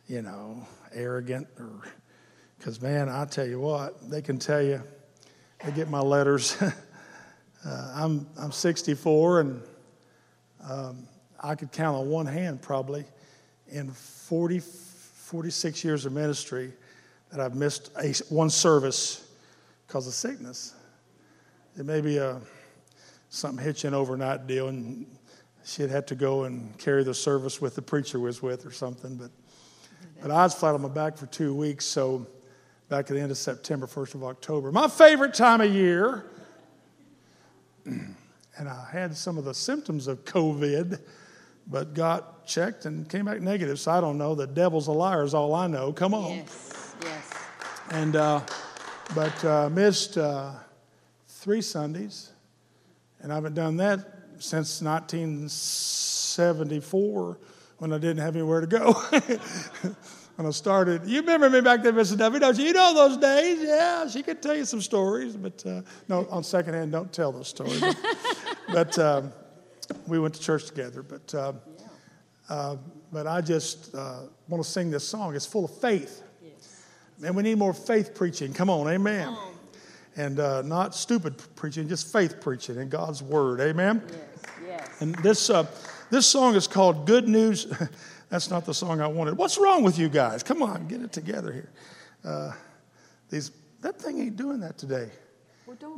you 0.06 0.22
know, 0.22 0.66
arrogant 0.94 1.48
or 1.58 1.82
because 2.58 2.80
man, 2.80 3.08
I 3.08 3.24
tell 3.24 3.46
you 3.46 3.58
what, 3.58 4.08
they 4.08 4.22
can 4.22 4.38
tell 4.38 4.62
you. 4.62 4.82
They 5.64 5.72
get 5.72 5.88
my 5.88 6.00
letters. 6.00 6.56
uh, 7.66 7.92
I'm 7.94 8.26
I'm 8.38 8.52
64 8.52 9.40
and 9.40 9.62
um, 10.68 11.08
I 11.40 11.54
could 11.56 11.72
count 11.72 11.96
on 11.96 12.08
one 12.08 12.26
hand 12.26 12.62
probably 12.62 13.04
in 13.68 13.90
40, 13.90 14.62
46 15.28 15.84
years 15.84 16.06
of 16.06 16.14
ministry 16.14 16.72
that 17.30 17.38
I've 17.38 17.54
missed 17.54 17.90
a, 18.02 18.14
one 18.32 18.48
service 18.48 19.30
because 19.86 20.06
of 20.06 20.14
sickness. 20.14 20.74
It 21.78 21.84
may 21.84 22.00
be 22.00 22.16
a 22.16 22.40
something 23.28 23.62
hitching 23.62 23.92
overnight 23.92 24.46
deal, 24.46 24.68
and 24.68 25.06
she 25.66 25.82
had 25.82 25.90
have 25.90 26.06
to 26.06 26.14
go 26.14 26.44
and 26.44 26.76
carry 26.78 27.04
the 27.04 27.12
service 27.12 27.60
with 27.60 27.74
the 27.74 27.82
preacher 27.82 28.18
was 28.18 28.40
with 28.40 28.64
or 28.64 28.70
something. 28.70 29.16
But 29.16 29.30
but 30.22 30.30
I 30.30 30.44
was 30.44 30.54
flat 30.54 30.74
on 30.74 30.80
my 30.80 30.88
back 30.88 31.18
for 31.18 31.26
two 31.26 31.54
weeks, 31.54 31.84
so 31.84 32.26
back 32.88 33.10
at 33.10 33.14
the 33.14 33.20
end 33.20 33.30
of 33.30 33.36
September, 33.36 33.86
first 33.86 34.14
of 34.14 34.24
October, 34.24 34.72
my 34.72 34.88
favorite 34.88 35.34
time 35.34 35.60
of 35.60 35.70
year. 35.70 36.24
And 38.60 38.68
I 38.68 38.88
had 38.90 39.16
some 39.16 39.38
of 39.38 39.44
the 39.44 39.54
symptoms 39.54 40.08
of 40.08 40.24
COVID, 40.24 40.98
but 41.70 41.94
got 41.94 42.46
checked 42.46 42.84
and 42.86 43.08
came 43.08 43.26
back 43.26 43.40
negative. 43.40 43.78
So 43.78 43.92
I 43.92 44.00
don't 44.00 44.18
know. 44.18 44.34
The 44.34 44.46
devil's 44.46 44.88
a 44.88 44.92
liar 44.92 45.22
is 45.24 45.34
all 45.34 45.54
I 45.54 45.66
know. 45.66 45.92
Come 45.92 46.14
on. 46.14 46.36
Yes, 46.36 46.94
yes. 47.02 47.34
And 47.90 48.16
uh, 48.16 48.40
but 49.14 49.44
uh, 49.44 49.68
missed 49.70 50.16
uh, 50.18 50.52
three 51.28 51.62
Sundays, 51.62 52.32
and 53.20 53.32
I 53.32 53.36
haven't 53.36 53.54
done 53.54 53.76
that 53.78 54.00
since 54.38 54.82
1974 54.82 57.38
when 57.78 57.92
I 57.92 57.98
didn't 57.98 58.18
have 58.18 58.36
anywhere 58.36 58.60
to 58.60 58.66
go. 58.66 58.92
when 60.36 60.46
I 60.46 60.50
started, 60.50 61.06
you 61.06 61.20
remember 61.20 61.50
me 61.50 61.60
back 61.60 61.82
there, 61.82 61.92
Mrs. 61.92 62.18
Duffy, 62.18 62.38
don't 62.38 62.56
you? 62.58 62.66
You 62.66 62.72
know 62.72 62.94
those 62.94 63.16
days, 63.16 63.58
yeah. 63.62 64.06
She 64.08 64.22
could 64.22 64.40
tell 64.42 64.56
you 64.56 64.64
some 64.64 64.80
stories, 64.80 65.36
but 65.36 65.66
uh, 65.66 65.82
no, 66.08 66.26
on 66.30 66.44
second 66.44 66.74
hand, 66.74 66.92
don't 66.92 67.12
tell 67.12 67.32
those 67.32 67.48
stories. 67.48 67.80
But, 67.80 67.96
but 68.72 68.96
um, 68.98 69.32
we 70.06 70.18
went 70.18 70.34
to 70.34 70.40
church 70.40 70.66
together. 70.66 71.02
But 71.02 71.34
uh, 71.34 71.52
uh, 72.48 72.76
but 73.12 73.26
I 73.26 73.40
just 73.40 73.94
uh, 73.94 74.20
want 74.48 74.62
to 74.62 74.68
sing 74.68 74.90
this 74.90 75.06
song. 75.06 75.34
It's 75.34 75.46
full 75.46 75.64
of 75.64 75.74
faith. 75.78 76.22
Man, 77.20 77.34
we 77.34 77.42
need 77.42 77.58
more 77.58 77.74
faith 77.74 78.14
preaching. 78.14 78.52
Come 78.52 78.70
on, 78.70 78.88
amen. 78.88 79.36
And 80.16 80.38
uh, 80.38 80.62
not 80.62 80.94
stupid 80.94 81.34
preaching, 81.56 81.88
just 81.88 82.12
faith 82.12 82.40
preaching 82.40 82.76
in 82.76 82.88
God's 82.88 83.22
word, 83.22 83.60
amen. 83.60 84.02
Yes, 84.06 84.18
yes. 84.66 85.00
And 85.00 85.14
this 85.16 85.50
uh, 85.50 85.66
this 86.10 86.26
song 86.26 86.54
is 86.54 86.66
called 86.66 87.06
"Good 87.06 87.28
News." 87.28 87.66
That's 88.28 88.50
not 88.50 88.66
the 88.66 88.74
song 88.74 89.00
I 89.00 89.06
wanted. 89.06 89.38
What's 89.38 89.58
wrong 89.58 89.82
with 89.82 89.98
you 89.98 90.08
guys? 90.08 90.42
Come 90.42 90.62
on, 90.62 90.86
get 90.86 91.02
it 91.02 91.12
together 91.12 91.52
here. 91.52 91.70
Uh, 92.24 92.52
these 93.30 93.52
that 93.80 94.00
thing 94.00 94.20
ain't 94.20 94.36
doing 94.36 94.60
that 94.60 94.78
today. 94.78 95.10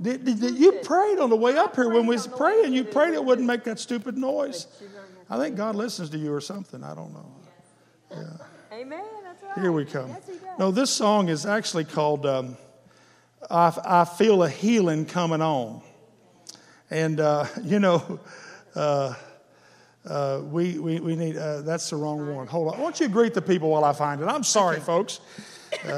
Did, 0.00 0.24
did, 0.24 0.40
did- 0.40 0.58
you 0.58 0.72
prayed 0.82 1.18
on 1.18 1.30
the 1.30 1.36
way 1.36 1.56
up 1.56 1.76
here 1.76 1.88
when 1.88 2.06
we 2.06 2.14
was 2.14 2.26
praying. 2.26 2.72
You 2.72 2.84
prayed 2.84 3.14
it 3.14 3.24
wouldn't 3.24 3.46
make 3.46 3.64
that 3.64 3.78
stupid 3.78 4.16
noise. 4.16 4.66
I 5.28 5.38
think 5.38 5.56
God 5.56 5.76
listens 5.76 6.10
to 6.10 6.18
you 6.18 6.32
or 6.32 6.40
something. 6.40 6.82
I 6.82 6.94
don't 6.94 7.12
know. 7.12 7.32
Amen. 8.72 9.04
That's 9.22 9.42
right. 9.42 9.58
Here 9.58 9.72
we 9.72 9.84
come. 9.84 10.08
Yes. 10.08 10.30
No, 10.58 10.70
this 10.70 10.90
song 10.90 11.28
is 11.28 11.44
actually 11.44 11.84
called 11.84 12.24
um, 12.24 12.56
I, 13.50 13.72
I 13.84 14.04
Feel 14.04 14.42
a 14.42 14.48
Healing 14.48 15.06
Coming 15.06 15.42
On. 15.42 15.82
And, 16.90 17.20
uh, 17.20 17.46
you 17.62 17.78
know, 17.78 18.20
uh, 18.74 19.14
uh, 20.06 20.40
we, 20.44 20.78
we, 20.78 21.00
we 21.00 21.16
need, 21.16 21.36
uh, 21.36 21.62
that's 21.62 21.90
the 21.90 21.96
wrong 21.96 22.34
one. 22.34 22.46
Hold 22.46 22.72
on. 22.72 22.78
Why 22.78 22.84
don't 22.84 22.98
you 23.00 23.08
greet 23.08 23.34
the 23.34 23.42
people 23.42 23.70
while 23.70 23.84
I 23.84 23.92
find 23.92 24.20
it? 24.20 24.26
I'm 24.26 24.44
sorry, 24.44 24.80
folks. 24.80 25.20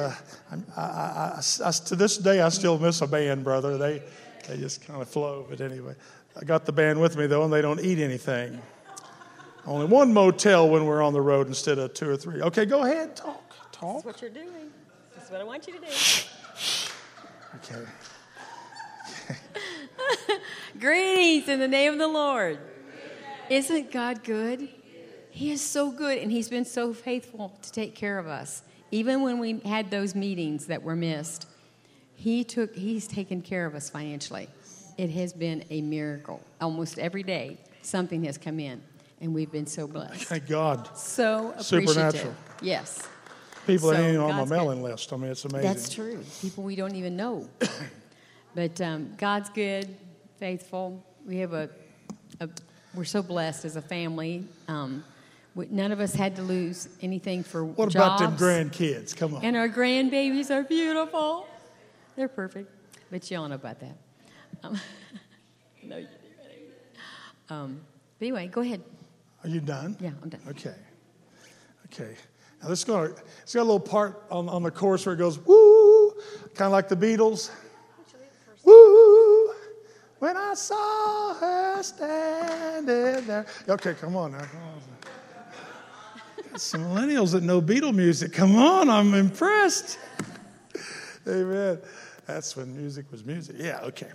I, 0.77 0.81
I, 0.81 1.43
I, 1.65 1.71
to 1.71 1.97
this 1.97 2.19
day, 2.19 2.41
I 2.41 2.49
still 2.49 2.79
miss 2.79 3.01
a 3.01 3.07
band, 3.07 3.45
brother. 3.45 3.79
They, 3.79 4.03
they 4.49 4.57
just 4.57 4.87
kind 4.87 5.01
of 5.01 5.09
flow. 5.09 5.47
But 5.49 5.61
anyway, 5.61 5.95
I 6.41 6.45
got 6.45 6.65
the 6.65 6.73
band 6.73 7.01
with 7.01 7.17
me, 7.17 7.27
though, 7.27 7.45
and 7.45 7.53
they 7.53 7.63
don't 7.63 7.81
eat 7.81 7.99
anything. 7.99 8.61
Only 9.67 9.87
one 9.87 10.13
motel 10.13 10.69
when 10.69 10.87
we're 10.87 11.03
on 11.03 11.13
the 11.13 11.21
road 11.21 11.47
instead 11.47 11.79
of 11.79 11.95
two 11.95 12.09
or 12.09 12.17
three. 12.17 12.43
Okay, 12.43 12.65
go 12.67 12.83
ahead, 12.83 13.15
talk. 13.15 13.43
Talk. 13.71 13.95
That's 13.95 14.07
what 14.07 14.23
you're 14.23 14.31
doing. 14.31 14.71
That's 15.15 15.31
what 15.31 15.41
I 15.41 15.45
want 15.45 15.67
you 15.67 15.75
to 15.75 15.81
do. 15.81 15.87
Okay. 17.57 17.85
Greetings 20.81 21.49
in 21.49 21.61
the 21.61 21.69
name 21.69 21.93
of 21.93 21.99
the 21.99 22.09
Lord. 22.09 22.59
Isn't 23.49 23.93
God 23.93 24.25
good? 24.25 24.69
He 25.31 25.51
is 25.51 25.61
so 25.61 25.91
good, 25.91 26.19
and 26.19 26.33
He's 26.33 26.49
been 26.49 26.65
so 26.65 26.93
faithful 26.93 27.57
to 27.63 27.73
take 27.73 27.95
care 27.95 28.19
of 28.19 28.27
us. 28.27 28.63
Even 28.93 29.23
when 29.23 29.39
we 29.39 29.59
had 29.61 29.91
those 29.91 30.15
meetings 30.15 30.67
that 30.67 30.83
were 30.83 30.95
missed, 30.95 31.49
He 32.15 32.45
took. 32.45 32.77
He's 32.77 33.09
taken 33.09 33.43
care 33.43 33.67
of 33.67 33.75
us 33.75 33.91
financially. 33.91 34.49
It 34.99 35.11
has 35.11 35.33
been 35.33 35.65
a 35.71 35.81
miracle. 35.81 36.41
Almost 36.61 36.99
every 36.99 37.23
day, 37.23 37.59
something 37.81 38.25
has 38.25 38.37
come 38.37 38.61
in, 38.61 38.83
and 39.21 39.35
we've 39.35 39.51
been 39.51 39.67
so 39.67 39.89
blessed. 39.89 40.25
Thank 40.25 40.47
God. 40.47 40.95
So 40.97 41.51
appreciative. 41.53 41.89
Supernatural. 41.89 42.35
Yes. 42.61 43.09
People 43.67 43.91
So 43.91 43.95
that 43.95 44.03
ain't 44.03 44.19
on 44.19 44.31
my 44.31 44.39
God's 44.39 44.51
good. 44.51 44.57
mailing 44.57 44.83
list. 44.83 45.13
I 45.13 45.17
mean, 45.17 45.31
it's 45.31 45.45
amazing. 45.45 45.67
That's 45.67 45.89
true. 45.89 46.23
People 46.41 46.65
we 46.65 46.77
don't 46.77 46.95
even 46.97 47.17
know. 47.17 47.49
but 48.55 48.81
um, 48.81 49.15
God's 49.17 49.49
good, 49.51 49.97
faithful. 50.39 51.03
We 51.27 51.39
have 51.39 51.55
a, 51.55 51.71
a 52.41 52.49
we're 52.95 53.05
so 53.05 53.23
blessed 53.23 53.65
as 53.65 53.77
a 53.77 53.83
family. 53.83 54.47
Um, 54.69 55.03
none 55.55 55.93
of 55.93 56.01
us 56.01 56.15
had 56.15 56.37
to 56.37 56.43
lose 56.43 56.89
anything 57.01 57.43
for 57.43 57.65
What 57.65 57.91
jobs. 57.91 57.95
about 57.95 58.19
them 58.19 58.37
grandkids? 58.37 59.15
Come 59.17 59.35
on. 59.35 59.45
And 59.45 59.57
our 59.57 59.69
grandbabies 59.69 60.51
are 60.51 60.63
beautiful. 60.63 61.47
They're 62.17 62.29
perfect. 62.29 62.71
But 63.11 63.31
you 63.31 63.39
all 63.39 63.49
know 63.49 63.55
about 63.57 63.81
that. 63.81 63.97
Um, 64.63 64.81
no, 65.83 65.97
you 65.99 66.07
do. 66.07 67.55
Um, 67.55 67.81
but 68.19 68.27
anyway, 68.27 68.47
go 68.47 68.63
ahead. 68.63 68.83
Are 69.45 69.49
you 69.49 69.61
done? 69.61 69.97
Yeah, 70.01 70.11
I'm 70.23 70.29
done. 70.29 70.41
Okay. 70.49 70.75
Okay. 71.87 72.15
Now 72.63 72.69
this 72.69 72.79
is 72.79 72.85
gonna 72.85 73.11
it's 73.43 73.55
got 73.55 73.63
a 73.63 73.65
little 73.65 73.81
part 73.81 74.25
on, 74.31 74.49
on 74.49 74.63
the 74.63 74.71
chorus 74.71 75.05
where 75.05 75.15
it 75.15 75.19
goes 75.19 75.39
woo, 75.41 76.13
kind 76.55 76.67
of 76.67 76.73
like 76.73 76.89
the 76.89 76.97
Beatles. 76.97 77.51
Woo, 78.65 79.53
when 80.21 80.37
I 80.37 80.55
saw 80.55 81.35
her 81.35 81.83
standing 81.83 83.27
there. 83.27 83.47
Okay, 83.69 83.95
come 83.95 84.15
on 84.15 84.33
now. 84.33 84.39
Come 84.39 84.63
on. 84.63 84.92
Some 86.57 86.85
millennials 86.85 87.33
that 87.33 87.43
know 87.43 87.63
Beatle 87.63 87.95
music. 87.95 88.33
Come 88.33 88.57
on, 88.57 88.91
I'm 88.91 89.15
impressed. 89.15 89.99
Amen. 91.27 91.79
That's 92.27 92.57
when 92.57 92.77
music 92.77 93.11
was 93.11 93.25
music. 93.25 93.57
Yeah, 93.59 93.81
okay. 93.85 94.11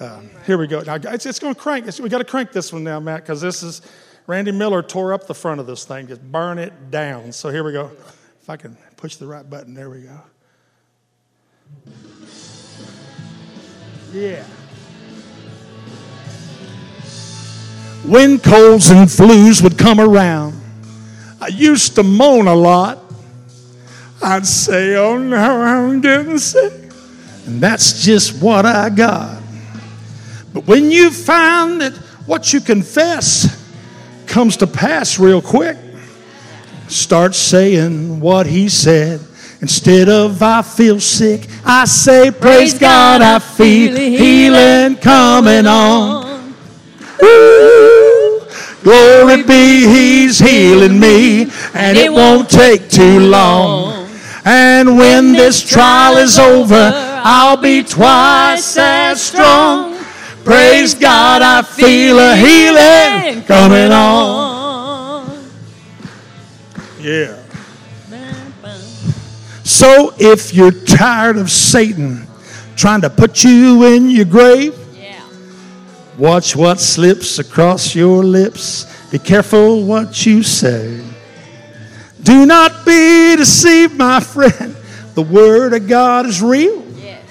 Um, 0.00 0.30
here 0.46 0.58
we 0.58 0.66
go. 0.66 0.80
Now, 0.82 0.94
it's, 0.94 1.26
it's 1.26 1.38
going 1.38 1.54
to 1.54 1.60
crank. 1.60 1.86
It's, 1.86 1.98
we 1.98 2.08
got 2.08 2.18
to 2.18 2.24
crank 2.24 2.52
this 2.52 2.72
one 2.72 2.84
now, 2.84 3.00
Matt, 3.00 3.22
because 3.22 3.40
this 3.40 3.62
is 3.62 3.82
Randy 4.26 4.52
Miller 4.52 4.82
tore 4.82 5.12
up 5.12 5.26
the 5.26 5.34
front 5.34 5.60
of 5.60 5.66
this 5.66 5.84
thing. 5.84 6.06
Just 6.06 6.22
burn 6.30 6.58
it 6.58 6.90
down. 6.90 7.32
So 7.32 7.50
here 7.50 7.64
we 7.64 7.72
go. 7.72 7.90
If 8.40 8.48
I 8.48 8.56
can 8.56 8.76
push 8.96 9.16
the 9.16 9.26
right 9.26 9.48
button, 9.48 9.74
there 9.74 9.90
we 9.90 10.02
go. 10.02 10.20
Yeah. 14.12 14.44
When 18.04 18.38
colds 18.38 18.90
and 18.90 19.08
flus 19.08 19.62
would 19.62 19.76
come 19.76 19.98
around, 19.98 20.55
I 21.40 21.48
used 21.48 21.94
to 21.96 22.02
moan 22.02 22.46
a 22.46 22.54
lot. 22.54 22.98
I'd 24.22 24.46
say, 24.46 24.96
Oh 24.96 25.18
no, 25.18 25.36
I'm 25.36 26.00
getting 26.00 26.38
sick. 26.38 26.72
And 27.46 27.60
that's 27.60 28.02
just 28.02 28.42
what 28.42 28.66
I 28.66 28.90
got. 28.90 29.42
But 30.52 30.66
when 30.66 30.90
you 30.90 31.10
find 31.10 31.80
that 31.80 31.94
what 32.26 32.52
you 32.52 32.60
confess 32.60 33.64
comes 34.26 34.56
to 34.58 34.66
pass 34.66 35.18
real 35.18 35.40
quick, 35.42 35.76
start 36.88 37.34
saying 37.34 38.20
what 38.20 38.46
he 38.46 38.68
said. 38.68 39.20
Instead 39.60 40.08
of 40.08 40.42
I 40.42 40.62
feel 40.62 41.00
sick, 41.00 41.46
I 41.64 41.86
say, 41.86 42.30
Praise 42.30 42.78
God, 42.78 43.22
I 43.22 43.38
feel 43.38 43.96
healing 43.96 44.96
coming 44.96 45.66
on. 45.66 46.54
Woo! 47.20 48.05
Glory 48.86 49.42
be, 49.42 49.84
he's 49.84 50.38
healing 50.38 51.00
me, 51.00 51.50
and 51.74 51.98
it 51.98 52.12
won't 52.12 52.48
take 52.48 52.88
too 52.88 53.18
long. 53.18 54.08
And 54.44 54.96
when 54.96 55.32
this 55.32 55.60
trial 55.68 56.16
is 56.18 56.38
over, 56.38 56.92
I'll 56.94 57.56
be 57.56 57.82
twice 57.82 58.76
as 58.76 59.20
strong. 59.20 59.98
Praise 60.44 60.94
God, 60.94 61.42
I 61.42 61.62
feel 61.62 62.16
a 62.20 62.36
healing 62.36 63.42
coming 63.42 63.90
on. 63.90 65.50
Yeah. 67.00 67.42
So 69.64 70.14
if 70.16 70.54
you're 70.54 70.70
tired 70.70 71.38
of 71.38 71.50
Satan 71.50 72.24
trying 72.76 73.00
to 73.00 73.10
put 73.10 73.42
you 73.42 73.82
in 73.84 74.10
your 74.10 74.26
grave. 74.26 74.85
Watch 76.18 76.56
what 76.56 76.80
slips 76.80 77.38
across 77.38 77.94
your 77.94 78.24
lips. 78.24 78.86
Be 79.10 79.18
careful 79.18 79.84
what 79.84 80.24
you 80.24 80.42
say. 80.42 81.04
Do 82.22 82.46
not 82.46 82.86
be 82.86 83.36
deceived, 83.36 83.96
my 83.96 84.20
friend. 84.20 84.74
The 85.14 85.22
word 85.22 85.74
of 85.74 85.86
God 85.86 86.24
is 86.24 86.40
real. 86.40 86.82
Yes. 86.96 87.22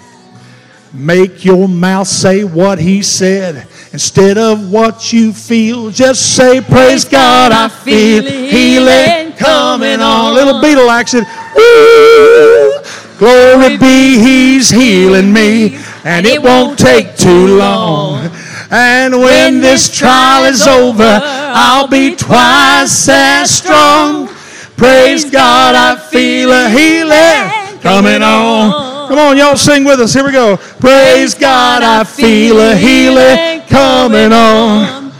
Make 0.93 1.43
your 1.43 1.67
mouth 1.67 2.07
say 2.07 2.43
what 2.43 2.77
he 2.77 3.01
said 3.01 3.67
instead 3.91 4.37
of 4.37 4.71
what 4.71 5.11
you 5.11 5.33
feel. 5.33 5.89
Just 5.89 6.35
say, 6.35 6.61
Praise 6.61 7.05
God, 7.05 7.51
I 7.51 7.69
feel 7.69 8.23
healing 8.23 9.33
coming 9.33 9.99
on. 9.99 10.35
Little 10.35 10.61
Beatle 10.61 10.89
action. 10.89 11.25
Woo! 11.55 12.81
Glory 13.17 13.77
be, 13.77 14.19
he's 14.19 14.69
healing 14.69 15.31
me, 15.31 15.77
and 16.03 16.25
it 16.25 16.41
won't 16.41 16.77
take 16.77 17.15
too 17.15 17.57
long. 17.57 18.14
And 18.71 19.19
when 19.19 19.61
this 19.61 19.95
trial 19.95 20.45
is 20.45 20.67
over, 20.67 21.19
I'll 21.23 21.87
be 21.87 22.15
twice 22.15 23.07
as 23.09 23.51
strong. 23.51 24.27
Praise 24.77 25.23
God, 25.29 25.75
I 25.75 25.95
feel 25.95 26.51
a 26.51 26.69
healing 26.69 27.79
coming 27.81 28.21
on. 28.21 29.07
Come 29.07 29.19
on, 29.19 29.37
y'all 29.37 29.55
sing 29.55 29.83
with 29.83 29.99
us. 29.99 30.13
Here 30.13 30.25
we 30.25 30.31
go. 30.31 30.57
Praise 30.57 31.35
God, 31.35 31.83
I 31.83 32.03
feel 32.03 32.59
a 32.59 32.75
healing 32.75 33.61
coming 33.67 34.33
on. 34.33 35.13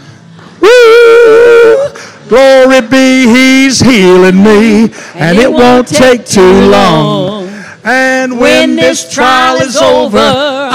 Woo! 0.60 1.88
Glory 2.28 2.80
be, 2.80 3.28
He's 3.28 3.78
healing 3.78 4.42
me, 4.42 4.92
and 5.14 5.38
it 5.38 5.50
won't 5.50 5.86
take 5.86 6.26
too 6.26 6.68
long. 6.68 7.46
And 7.84 8.40
when 8.40 8.74
this 8.74 9.12
trial 9.14 9.56
is 9.58 9.76
over, 9.76 10.18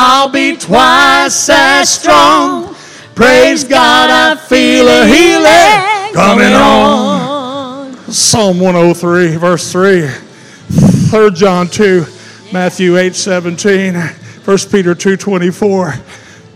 I'll 0.04 0.30
be 0.30 0.58
twice 0.58 1.48
as 1.48 1.88
strong. 1.88 2.74
Praise 3.14 3.64
God, 3.64 4.10
I 4.10 4.36
feel 4.36 4.88
a 4.88 5.06
healing 5.06 6.16
coming 6.16 6.54
on. 6.54 8.12
Psalm 8.12 8.60
103, 8.60 9.36
verse 9.36 9.72
3, 9.72 10.08
3 10.08 11.32
John 11.32 11.68
2, 11.68 12.06
Matthew 12.52 12.98
8, 12.98 13.14
17, 13.16 13.94
1 13.94 14.58
Peter 14.72 14.96
2, 14.96 15.18
24. 15.18 15.94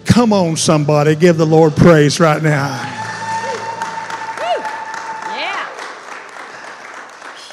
Come 0.05 0.33
on, 0.33 0.57
somebody, 0.57 1.15
give 1.15 1.37
the 1.37 1.45
Lord 1.45 1.75
praise 1.75 2.19
right 2.19 2.41
now. 2.41 2.69
Yeah. 5.29 5.69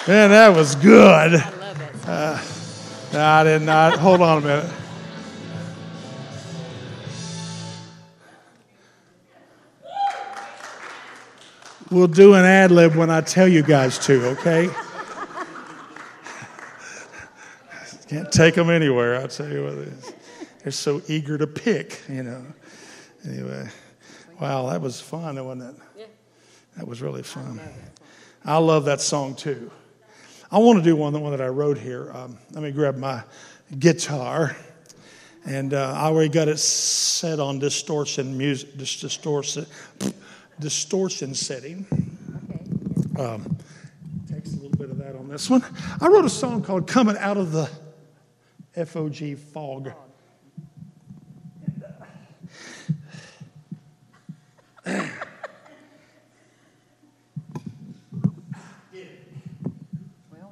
Man, 0.09 0.31
that 0.31 0.57
was 0.57 0.75
good. 0.75 1.35
I 1.35 1.51
love 1.61 1.81
it. 1.83 3.13
No, 3.13 3.23
I 3.23 3.45
did 3.45 3.61
not. 3.61 3.99
Hold 3.99 4.23
on 4.23 4.39
a 4.39 4.41
minute. 4.41 4.73
We'll 11.93 12.07
do 12.07 12.33
an 12.33 12.47
ad 12.47 12.71
lib 12.71 12.95
when 12.95 13.11
I 13.11 13.21
tell 13.21 13.47
you 13.47 13.63
guys 13.63 13.99
to, 14.07 14.29
okay? 14.29 14.71
Can't 18.09 18.33
take 18.33 18.55
them 18.55 18.71
anywhere, 18.71 19.17
I'll 19.17 19.29
tell 19.29 19.53
you 19.53 19.65
what 19.65 19.75
it 19.75 19.89
is. 19.89 20.13
They're 20.63 20.73
so 20.73 21.03
eager 21.07 21.37
to 21.37 21.47
pick, 21.47 22.01
you 22.09 22.23
know. 22.23 22.47
Anyway, 23.29 23.69
wow, 24.41 24.71
that 24.71 24.81
was 24.81 25.03
fun, 25.03 25.45
wasn't 25.45 25.77
it? 25.77 25.83
Yeah. 25.99 26.07
That 26.79 26.89
was 26.89 27.03
really 27.03 27.23
fun. 27.23 27.61
I 28.43 28.57
love 28.57 28.87
that 28.87 29.03
song 29.03 29.35
too. 29.35 29.71
I 30.51 30.61
want 30.61 30.79
to 30.79 30.83
do 30.83 30.97
one, 30.97 31.13
the 31.13 31.21
one 31.21 31.33
that 31.33 31.43
I 31.43 31.49
wrote 31.49 31.77
here. 31.77 32.11
Um, 32.15 32.39
let 32.53 32.63
me 32.63 32.71
grab 32.71 32.97
my 32.97 33.23
guitar, 33.79 34.57
and 35.45 35.75
uh, 35.75 35.93
I 35.95 36.07
already 36.07 36.31
got 36.31 36.49
it 36.49 36.59
set 36.59 37.39
on 37.39 37.59
distortion 37.59 38.39
music, 38.39 38.79
dis- 38.79 38.99
distortion, 38.99 39.67
distortion 40.63 41.35
setting. 41.35 41.87
Um, 43.19 43.59
takes 44.31 44.53
a 44.53 44.57
little 44.57 44.71
bit 44.71 44.91
of 44.91 44.99
that 44.99 45.17
on 45.17 45.29
this 45.29 45.51
one. 45.51 45.63
I 46.01 46.07
wrote 46.07 46.25
a 46.25 46.31
song 46.31 46.63
called 46.63 46.87
"Coming 46.87 47.19
Out 47.19 47.37
of 47.37 47.53
the 47.53 47.69
FOG 48.75 49.37
Fog." 49.37 49.93
Well, 54.85 55.05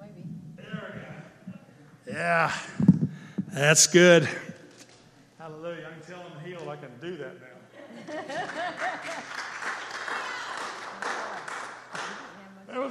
maybe. 0.00 0.24
Yeah, 2.06 2.52
that's 3.48 3.86
good. 3.86 4.28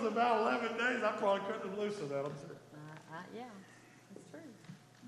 about 0.10 0.42
11 0.42 0.78
days, 0.78 1.04
I 1.04 1.12
probably 1.18 1.42
couldn't 1.46 1.70
have 1.70 1.78
loosened 1.78 2.10
that. 2.10 2.26
I'm 2.26 2.34
sure. 2.42 2.58
Uh, 2.74 3.14
uh, 3.14 3.22
yeah, 3.36 3.44
that's 4.14 4.26
true. 4.32 4.40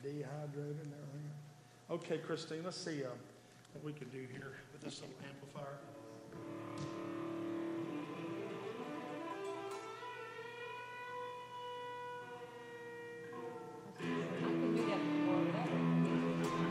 Dehydrated 0.04 0.78
and 0.84 0.94
everything. 0.94 1.30
Okay, 1.90 2.18
Christine, 2.20 2.64
let's 2.64 2.78
see 2.78 3.04
uh, 3.04 3.10
what 3.74 3.84
we 3.84 3.94
can 3.94 4.08
do 4.10 4.26
here 4.32 4.54
with 4.72 4.82
this 4.82 5.02
little 5.02 5.16
amplifier. 5.28 5.78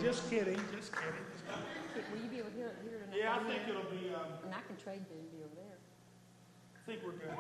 Just 0.01 0.31
kidding, 0.31 0.59
just 0.77 0.93
kidding. 0.93 1.15
Will 2.13 2.23
you 2.23 2.29
be 2.31 2.39
able 2.39 2.51
to 2.51 2.57
hear 2.57 2.67
it 2.69 2.77
here 2.83 2.99
tonight? 2.99 3.19
Yeah, 3.19 3.37
I 3.37 3.45
think 3.45 3.69
it'll 3.69 3.91
be. 3.91 4.15
Um, 4.15 4.43
and 4.45 4.55
I 4.55 4.61
can 4.67 4.77
trade 4.83 5.03
you 5.11 5.17
to 5.17 5.37
be 5.37 5.43
over 5.45 5.55
there. 5.55 5.79
Think 6.91 7.03
we're 7.05 7.13
good. 7.13 7.31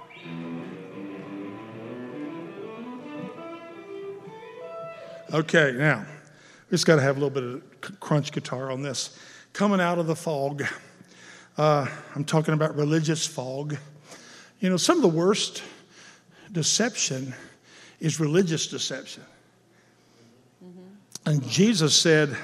Okay, 5.34 5.74
now 5.76 6.06
we 6.68 6.76
just 6.76 6.86
got 6.86 6.94
to 6.96 7.02
have 7.02 7.16
a 7.16 7.20
little 7.20 7.30
bit 7.30 7.42
of 7.42 7.98
crunch 7.98 8.30
guitar 8.30 8.70
on 8.70 8.82
this. 8.82 9.18
Coming 9.52 9.80
out 9.80 9.98
of 9.98 10.06
the 10.06 10.14
fog. 10.14 10.62
Uh, 11.58 11.88
I'm 12.14 12.22
talking 12.22 12.54
about 12.54 12.76
religious 12.76 13.26
fog. 13.26 13.76
You 14.60 14.70
know, 14.70 14.76
some 14.76 14.98
of 14.98 15.02
the 15.02 15.08
worst 15.08 15.64
deception 16.52 17.34
is 17.98 18.20
religious 18.20 18.68
deception. 18.68 19.24
And 21.26 21.44
Jesus 21.48 21.96
said, 21.96 22.36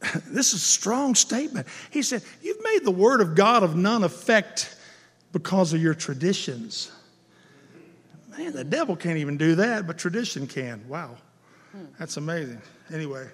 this 0.26 0.48
is 0.48 0.54
a 0.54 0.58
strong 0.58 1.14
statement. 1.14 1.68
He 1.92 2.02
said, 2.02 2.24
You've 2.42 2.64
made 2.64 2.80
the 2.82 2.90
word 2.90 3.20
of 3.20 3.36
God 3.36 3.62
of 3.62 3.76
none 3.76 4.02
effect 4.02 4.75
because 5.32 5.72
of 5.72 5.82
your 5.82 5.94
traditions. 5.94 6.90
Man, 8.36 8.52
the 8.52 8.64
devil 8.64 8.96
can't 8.96 9.18
even 9.18 9.36
do 9.36 9.54
that, 9.56 9.86
but 9.86 9.98
tradition 9.98 10.46
can. 10.46 10.86
Wow. 10.88 11.16
That's 11.98 12.16
amazing. 12.16 12.60
Anyway. 12.92 13.26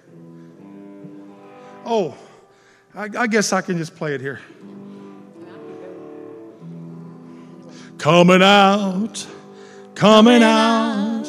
Oh, 1.85 2.15
I, 2.95 3.09
I 3.17 3.27
guess 3.27 3.53
I 3.53 3.61
can 3.61 3.77
just 3.77 3.95
play 3.95 4.15
it 4.15 4.21
here. 4.21 4.39
Coming 7.97 8.41
out, 8.41 9.25
coming 9.95 10.43
out 10.43 11.25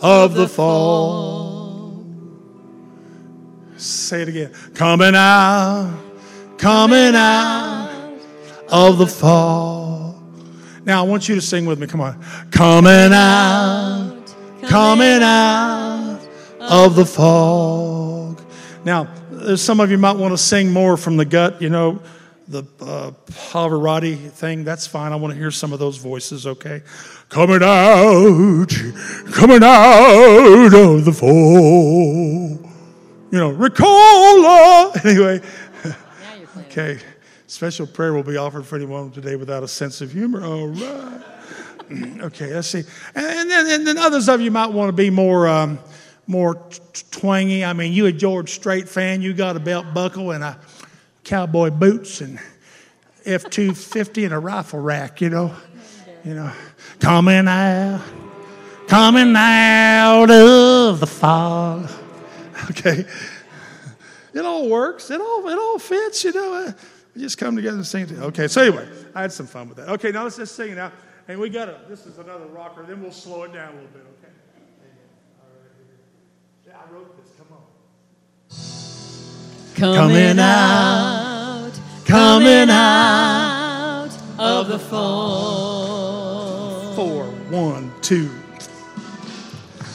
of 0.00 0.34
the 0.34 0.48
fall. 0.48 2.04
Say 3.76 4.22
it 4.22 4.28
again. 4.28 4.52
Coming 4.74 5.14
out, 5.14 5.98
coming 6.58 7.14
out 7.14 7.69
of 8.70 8.98
the 8.98 9.06
fall. 9.06 10.20
Now 10.84 11.04
I 11.04 11.06
want 11.06 11.28
you 11.28 11.34
to 11.34 11.40
sing 11.40 11.66
with 11.66 11.78
me. 11.78 11.86
Come 11.86 12.00
on. 12.00 12.22
Coming 12.50 13.12
out, 13.12 14.34
coming 14.62 15.22
out 15.22 16.20
of 16.60 16.94
the 16.96 17.04
fog. 17.04 18.40
Now, 18.84 19.08
some 19.56 19.80
of 19.80 19.90
you 19.90 19.98
might 19.98 20.16
want 20.16 20.32
to 20.32 20.38
sing 20.38 20.72
more 20.72 20.96
from 20.96 21.16
the 21.16 21.24
gut, 21.24 21.60
you 21.60 21.68
know, 21.68 22.00
the 22.48 22.64
uh, 22.80 23.12
Pavarotti 23.26 24.30
thing. 24.30 24.64
That's 24.64 24.86
fine. 24.86 25.12
I 25.12 25.16
want 25.16 25.32
to 25.34 25.38
hear 25.38 25.50
some 25.50 25.72
of 25.72 25.78
those 25.78 25.98
voices, 25.98 26.46
okay? 26.46 26.82
Coming 27.28 27.62
out, 27.62 28.66
coming 29.32 29.62
out 29.62 30.74
of 30.74 31.04
the 31.04 31.12
fall. 31.12 32.70
You 33.30 33.38
know, 33.38 33.52
Ricola. 33.52 34.90
Anyway, 35.04 35.40
Now 35.84 36.34
you're 36.36 36.46
playing. 36.48 36.66
okay. 36.70 36.98
Special 37.60 37.86
prayer 37.86 38.14
will 38.14 38.22
be 38.22 38.38
offered 38.38 38.64
for 38.64 38.76
anyone 38.76 39.10
today 39.10 39.36
without 39.36 39.62
a 39.62 39.68
sense 39.68 40.00
of 40.00 40.10
humor. 40.12 40.42
All 40.42 40.68
right. 40.68 41.22
okay, 42.22 42.54
let's 42.54 42.68
see. 42.68 42.82
And, 43.14 43.26
and 43.26 43.50
then, 43.50 43.66
and 43.66 43.86
then 43.86 43.98
others 43.98 44.30
of 44.30 44.40
you 44.40 44.50
might 44.50 44.68
want 44.68 44.88
to 44.88 44.94
be 44.94 45.10
more, 45.10 45.46
um, 45.46 45.78
more 46.26 46.54
twangy. 47.10 47.62
I 47.62 47.74
mean, 47.74 47.92
you 47.92 48.06
a 48.06 48.12
George 48.12 48.48
Strait 48.48 48.88
fan. 48.88 49.20
You 49.20 49.34
got 49.34 49.56
a 49.56 49.60
belt 49.60 49.92
buckle 49.92 50.30
and 50.30 50.42
a 50.42 50.58
cowboy 51.22 51.68
boots 51.68 52.22
and 52.22 52.40
F 53.26 53.50
two 53.50 53.74
fifty 53.74 54.24
and 54.24 54.32
a 54.32 54.38
rifle 54.38 54.80
rack. 54.80 55.20
You 55.20 55.28
know, 55.28 55.54
you 56.24 56.32
know, 56.32 56.50
coming 56.98 57.46
out, 57.46 58.00
coming 58.86 59.34
out 59.36 60.30
of 60.30 60.98
the 60.98 61.06
fog. 61.06 61.90
Okay. 62.70 63.04
It 64.32 64.46
all 64.46 64.66
works. 64.66 65.10
It 65.10 65.20
all 65.20 65.46
it 65.46 65.58
all 65.58 65.78
fits, 65.78 66.24
you 66.24 66.32
know. 66.32 66.72
We 67.14 67.20
just 67.22 67.38
come 67.38 67.56
together 67.56 67.76
and 67.76 67.86
sing 67.86 68.04
it. 68.04 68.12
Okay, 68.12 68.46
so 68.48 68.62
anyway, 68.62 68.88
I 69.14 69.22
had 69.22 69.32
some 69.32 69.46
fun 69.46 69.68
with 69.68 69.78
that. 69.78 69.88
Okay, 69.88 70.10
now 70.12 70.22
let's 70.24 70.36
just 70.36 70.54
sing 70.54 70.70
it 70.72 70.78
out. 70.78 70.92
And 71.28 71.38
we 71.38 71.48
got 71.48 71.66
to, 71.66 71.80
this 71.88 72.06
is 72.06 72.18
another 72.18 72.46
rocker, 72.46 72.82
then 72.84 73.02
we'll 73.02 73.12
slow 73.12 73.44
it 73.44 73.52
down 73.52 73.72
a 73.72 73.74
little 73.74 73.90
bit, 73.90 74.02
okay? 74.18 74.32
Yeah, 76.66 76.78
I 76.84 76.86
wrote 76.92 77.16
this, 77.16 77.32
come 77.36 77.48
on. 77.52 77.64
Coming 79.76 80.38
out, 80.38 81.72
coming 82.04 82.70
out 82.70 84.10
of 84.38 84.68
the 84.68 84.78
fall. 84.78 86.14
Four, 86.94 87.26
one, 87.50 87.92
two. 88.02 88.30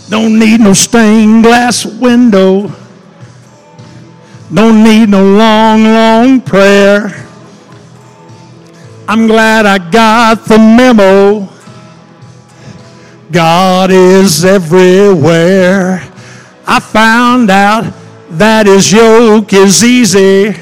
Don't 0.10 0.38
need 0.40 0.60
no 0.60 0.74
stained 0.74 1.44
glass 1.44 1.86
window. 1.86 2.72
Don't 4.54 4.84
need 4.84 5.10
no 5.10 5.24
long, 5.24 5.84
long 5.84 6.42
prayer. 6.42 7.12
I'm 9.08 9.28
glad 9.28 9.66
I 9.66 9.78
got 9.92 10.46
the 10.46 10.58
memo. 10.58 11.50
God 13.32 13.92
is 13.92 14.46
everywhere. 14.46 16.02
I 16.68 16.80
found 16.80 17.50
out 17.50 17.92
that 18.32 18.66
his 18.68 18.92
yoke 18.92 19.52
is 19.54 19.84
easy. 19.84 20.56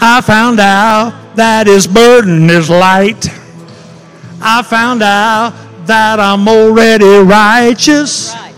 I 0.00 0.20
found 0.20 0.58
out 0.60 1.12
that 1.36 1.66
his 1.66 1.86
burden 1.86 2.48
is 2.50 2.68
light. 2.70 3.28
I 4.40 4.62
found 4.62 5.02
out 5.02 5.52
that 5.86 6.18
I'm 6.18 6.48
already 6.48 7.18
righteous 7.18 8.32
Right. 8.34 8.52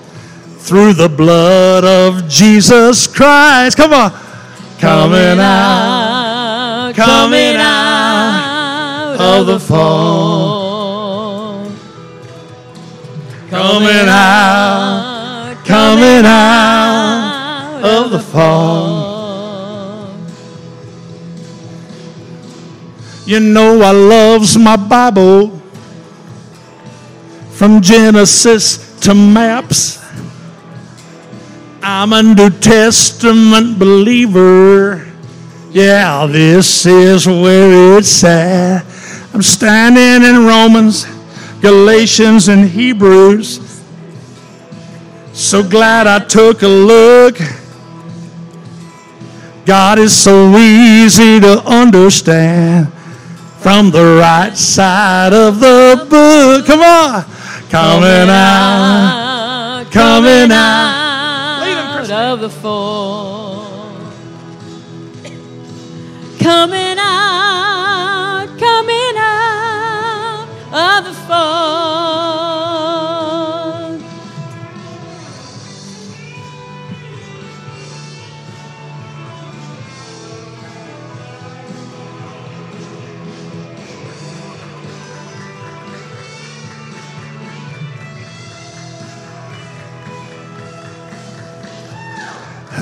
through 0.61 0.94
the 0.94 1.09
blood 1.09 1.85
of 1.85 2.29
Jesus 2.29 3.07
Christ. 3.07 3.77
Come 3.77 3.92
on. 3.92 4.12
Coming 4.79 5.41
out, 5.41 6.93
coming 6.95 7.57
out 7.57 9.17
of 9.19 9.47
the 9.47 9.59
fall. 9.59 10.88
Coming 13.51 14.09
out, 14.09 15.57
coming 15.64 16.25
out 16.25 17.81
of 17.83 18.11
the 18.12 18.21
fall. 18.21 19.09
You 23.27 23.41
know 23.41 23.83
I 23.83 23.91
loves 23.91 24.57
my 24.57 24.77
Bible 24.77 25.61
from 27.51 27.83
Genesis 27.83 28.99
to 29.01 29.12
maps. 29.12 30.08
I'm 31.83 32.12
a 32.12 32.23
New 32.23 32.51
Testament 32.51 33.79
believer. 33.79 35.07
Yeah, 35.71 36.27
this 36.27 36.87
is 36.87 37.27
where 37.27 37.99
it's 37.99 38.25
at. 38.25 38.85
I'm 39.33 39.43
standing 39.43 40.29
in 40.29 40.45
Romans, 40.45 41.07
Galatians, 41.61 42.49
and 42.49 42.69
Hebrews. 42.69 43.83
So 45.33 45.62
glad 45.62 46.07
I 46.07 46.19
took 46.19 46.62
a 46.62 46.69
look. 46.69 47.38
God 49.64 49.99
is 49.99 50.17
so 50.17 50.57
easy 50.57 51.38
to 51.41 51.62
understand 51.64 52.93
from 53.61 53.91
the 53.91 54.19
right 54.21 54.57
side 54.57 55.33
of 55.33 55.61
the 55.61 56.07
book. 56.09 56.67
Come 56.67 56.81
on. 56.81 57.25
Coming 57.71 58.31
out, 58.31 59.85
coming 59.93 60.51
out. 60.51 60.98
Out 62.11 62.35
of 62.35 62.40
the 62.40 62.49
fall. 62.49 63.66
Coming 66.38 66.97
out, 66.99 67.28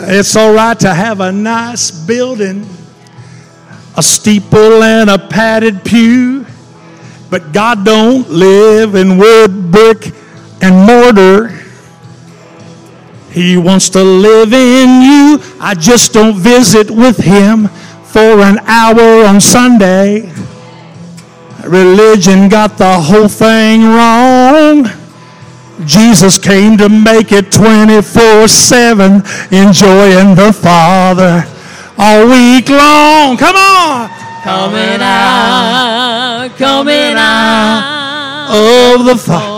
It's 0.08 0.36
all 0.36 0.54
right 0.54 0.78
to 0.80 0.94
have 0.94 1.18
a 1.18 1.32
nice 1.32 1.90
building, 1.90 2.64
a 3.96 4.02
steeple 4.04 4.84
and 4.84 5.10
a 5.10 5.18
padded 5.18 5.84
pew, 5.84 6.46
but 7.28 7.52
God 7.52 7.84
don't 7.84 8.30
live 8.30 8.94
in 8.94 9.18
wood, 9.18 9.72
brick, 9.72 10.12
and 10.62 10.86
mortar. 10.86 11.48
He 13.32 13.56
wants 13.56 13.90
to 13.90 14.04
live 14.04 14.52
in 14.52 15.02
you. 15.02 15.40
I 15.60 15.74
just 15.74 16.12
don't 16.12 16.36
visit 16.36 16.88
with 16.88 17.16
him 17.16 17.66
for 18.04 18.42
an 18.42 18.60
hour 18.60 19.26
on 19.26 19.40
Sunday. 19.40 20.32
Religion 21.64 22.48
got 22.48 22.78
the 22.78 23.00
whole 23.00 23.26
thing 23.26 23.82
wrong. 23.82 24.86
Jesus 25.84 26.38
came 26.38 26.78
to 26.78 26.88
make 26.88 27.32
it 27.32 27.52
24 27.52 28.48
7, 28.48 29.12
enjoying 29.50 30.34
the 30.34 30.52
Father 30.52 31.44
all 31.98 32.26
week 32.28 32.68
long. 32.68 33.36
Come 33.36 33.56
on! 33.56 34.08
Coming 34.42 35.00
out, 35.02 36.48
coming 36.56 37.14
out 37.16 38.48
of 38.50 39.04
the 39.04 39.16
Father. 39.16 39.56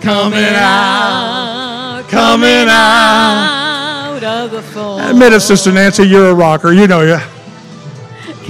Coming 0.00 0.44
out, 0.44 2.04
coming 2.08 2.68
out 2.68 4.22
of 4.22 4.50
the 4.50 4.62
fold. 4.62 5.00
Admit 5.00 5.32
it, 5.32 5.40
Sister 5.40 5.72
Nancy, 5.72 6.04
you're 6.04 6.30
a 6.30 6.34
rocker. 6.34 6.72
You 6.72 6.86
know 6.86 7.00
you. 7.00 7.18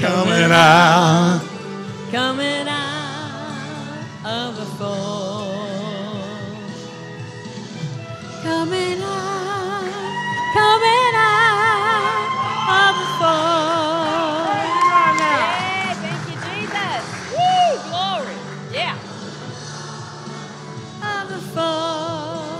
Coming 0.01 0.51
out. 0.53 1.41
Coming 2.11 2.48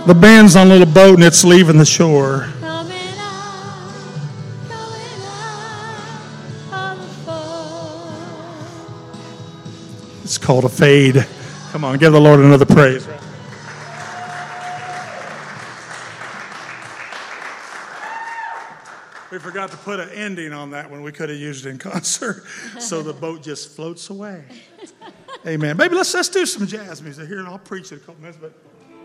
The 0.09 0.15
band's 0.15 0.55
on 0.55 0.65
a 0.65 0.69
little 0.71 0.91
boat 0.91 1.13
and 1.13 1.23
it's 1.23 1.43
leaving 1.43 1.77
the 1.77 1.85
shore. 1.85 2.47
It's 10.23 10.39
called 10.39 10.65
a 10.65 10.69
fade. 10.69 11.27
Come 11.69 11.83
on, 11.83 11.99
give 11.99 12.11
the 12.11 12.19
Lord 12.19 12.39
another 12.39 12.65
praise. 12.65 13.07
We 19.31 19.37
forgot 19.37 19.69
to 19.69 19.77
put 19.77 19.99
an 19.99 20.09
ending 20.09 20.53
on 20.53 20.71
that 20.71 20.89
one. 20.89 21.03
We 21.03 21.11
could 21.11 21.29
have 21.29 21.37
used 21.37 21.67
it 21.67 21.69
in 21.69 21.77
concert. 21.77 22.45
So 22.79 23.03
the 23.03 23.13
boat 23.13 23.43
just 23.43 23.75
floats 23.75 24.09
away. 24.09 24.43
Amen. 25.45 25.77
Maybe 25.77 25.93
let's 25.93 26.11
let's 26.15 26.29
do 26.29 26.47
some 26.47 26.65
jazz 26.65 26.99
music 27.03 27.27
here, 27.27 27.37
and 27.37 27.47
I'll 27.47 27.59
preach 27.59 27.91
it 27.91 27.97
a 27.97 27.99
couple 27.99 28.21
minutes. 28.21 28.39
But 28.41 28.53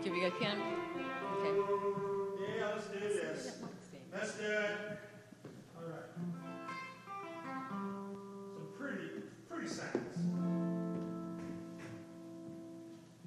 Give 0.03 0.15
you 0.15 0.27
a 0.27 0.31
pen? 0.31 0.74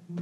Hi 0.09 0.15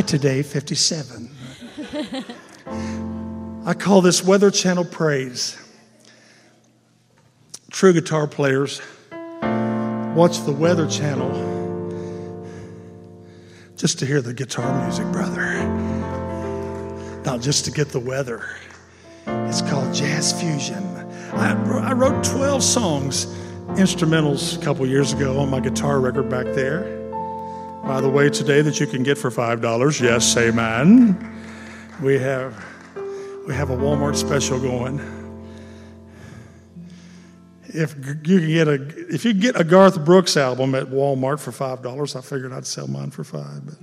today, 0.00 0.42
57. 0.42 1.30
I 3.64 3.74
call 3.74 4.00
this 4.00 4.24
Weather 4.24 4.50
Channel 4.50 4.84
Praise. 4.86 5.56
True 7.70 7.92
guitar 7.92 8.26
players 8.26 8.82
watch 10.16 10.40
the 10.40 10.52
Weather 10.52 10.88
Channel 10.88 11.54
just 13.76 14.00
to 14.00 14.06
hear 14.06 14.20
the 14.20 14.34
guitar 14.34 14.84
music, 14.84 15.06
brother. 15.12 15.83
Not 17.24 17.40
just 17.40 17.64
to 17.64 17.70
get 17.70 17.88
the 17.88 18.00
weather. 18.00 18.46
It's 19.26 19.62
called 19.62 19.94
Jazz 19.94 20.38
Fusion. 20.38 20.84
I, 21.32 21.52
I 21.88 21.92
wrote 21.92 22.22
12 22.22 22.62
songs, 22.62 23.26
instrumentals, 23.76 24.60
a 24.60 24.64
couple 24.64 24.86
years 24.86 25.12
ago 25.12 25.38
on 25.38 25.48
my 25.48 25.60
guitar 25.60 26.00
record 26.00 26.28
back 26.28 26.46
there. 26.54 26.82
By 27.84 28.00
the 28.00 28.08
way, 28.08 28.28
today 28.30 28.62
that 28.62 28.78
you 28.78 28.86
can 28.86 29.02
get 29.02 29.18
for 29.18 29.30
$5. 29.30 30.00
Yes, 30.00 30.36
amen. 30.36 31.32
We 32.02 32.18
have 32.18 32.62
we 33.46 33.54
have 33.54 33.70
a 33.70 33.76
Walmart 33.76 34.16
special 34.16 34.58
going. 34.58 34.98
If 37.66 37.94
you 37.96 38.40
can 38.40 38.48
get 38.48 38.68
a 38.68 38.74
if 39.12 39.24
you 39.24 39.34
get 39.34 39.60
a 39.60 39.64
Garth 39.64 40.04
Brooks 40.04 40.36
album 40.36 40.74
at 40.74 40.86
Walmart 40.86 41.40
for 41.40 41.52
five 41.52 41.82
dollars, 41.82 42.16
I 42.16 42.20
figured 42.20 42.52
I'd 42.52 42.66
sell 42.66 42.86
mine 42.86 43.10
for 43.10 43.22
five. 43.24 43.66
But, 43.66 43.74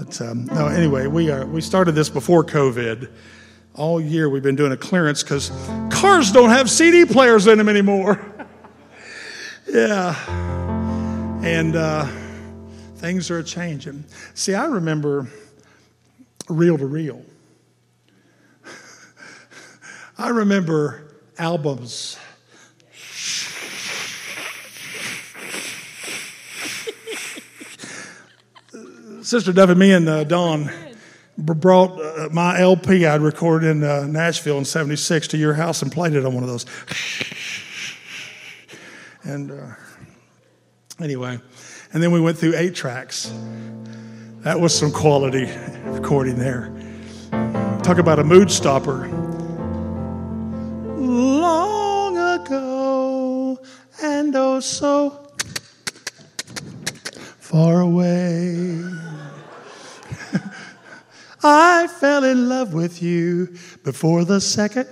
but 0.00 0.18
um, 0.22 0.46
no, 0.46 0.66
anyway, 0.66 1.06
we 1.08 1.30
are 1.30 1.44
we 1.44 1.60
started 1.60 1.92
this 1.92 2.08
before 2.08 2.42
COVID. 2.42 3.10
All 3.74 4.00
year 4.00 4.30
we've 4.30 4.42
been 4.42 4.56
doing 4.56 4.72
a 4.72 4.76
clearance 4.76 5.22
because 5.22 5.50
cars 5.90 6.32
don't 6.32 6.48
have 6.48 6.70
CD 6.70 7.04
players 7.04 7.46
in 7.46 7.58
them 7.58 7.68
anymore. 7.68 8.18
yeah, 9.68 10.16
and 11.44 11.76
uh, 11.76 12.08
things 12.96 13.30
are 13.30 13.42
changing. 13.42 14.04
See, 14.32 14.54
I 14.54 14.64
remember 14.64 15.28
reel 16.48 16.78
to 16.78 16.86
reel. 16.86 17.22
I 20.16 20.30
remember 20.30 21.12
albums. 21.36 22.16
Sister 29.30 29.52
Duffy, 29.52 29.76
me 29.76 29.92
and 29.92 30.08
uh, 30.08 30.24
b- 30.24 30.64
brought 31.54 31.92
uh, 32.00 32.28
my 32.32 32.58
LP 32.58 33.06
I'd 33.06 33.20
recorded 33.20 33.70
in 33.70 33.84
uh, 33.84 34.08
Nashville 34.08 34.58
in 34.58 34.64
76 34.64 35.28
to 35.28 35.36
your 35.36 35.54
house 35.54 35.82
and 35.82 35.92
played 35.92 36.14
it 36.14 36.26
on 36.26 36.34
one 36.34 36.42
of 36.42 36.48
those. 36.48 36.66
and 39.22 39.52
uh, 39.52 39.74
anyway, 41.00 41.38
and 41.92 42.02
then 42.02 42.10
we 42.10 42.20
went 42.20 42.38
through 42.38 42.56
eight 42.56 42.74
tracks. 42.74 43.32
That 44.40 44.58
was 44.58 44.76
some 44.76 44.90
quality 44.90 45.48
recording 45.84 46.36
there. 46.36 46.72
Talk 47.84 47.98
about 47.98 48.18
a 48.18 48.24
mood 48.24 48.50
stopper. 48.50 49.06
Long 50.98 52.16
ago, 52.16 53.60
and 54.02 54.34
oh 54.34 54.58
so 54.58 55.30
far 57.38 57.80
away, 57.80 58.82
I 61.42 61.86
fell 61.86 62.24
in 62.24 62.48
love 62.48 62.74
with 62.74 63.02
you 63.02 63.54
before 63.82 64.24
the 64.24 64.40
second 64.40 64.88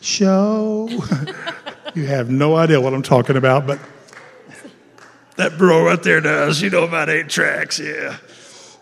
show. 0.00 0.88
you 1.94 2.06
have 2.06 2.30
no 2.30 2.56
idea 2.56 2.80
what 2.80 2.92
I'm 2.92 3.02
talking 3.02 3.36
about, 3.36 3.66
but 3.66 3.78
that 5.36 5.56
bro 5.56 5.84
right 5.84 6.02
there 6.02 6.20
does. 6.20 6.60
You 6.60 6.68
know 6.68 6.84
about 6.84 7.08
eight 7.08 7.30
tracks, 7.30 7.78
yeah. 7.78 8.18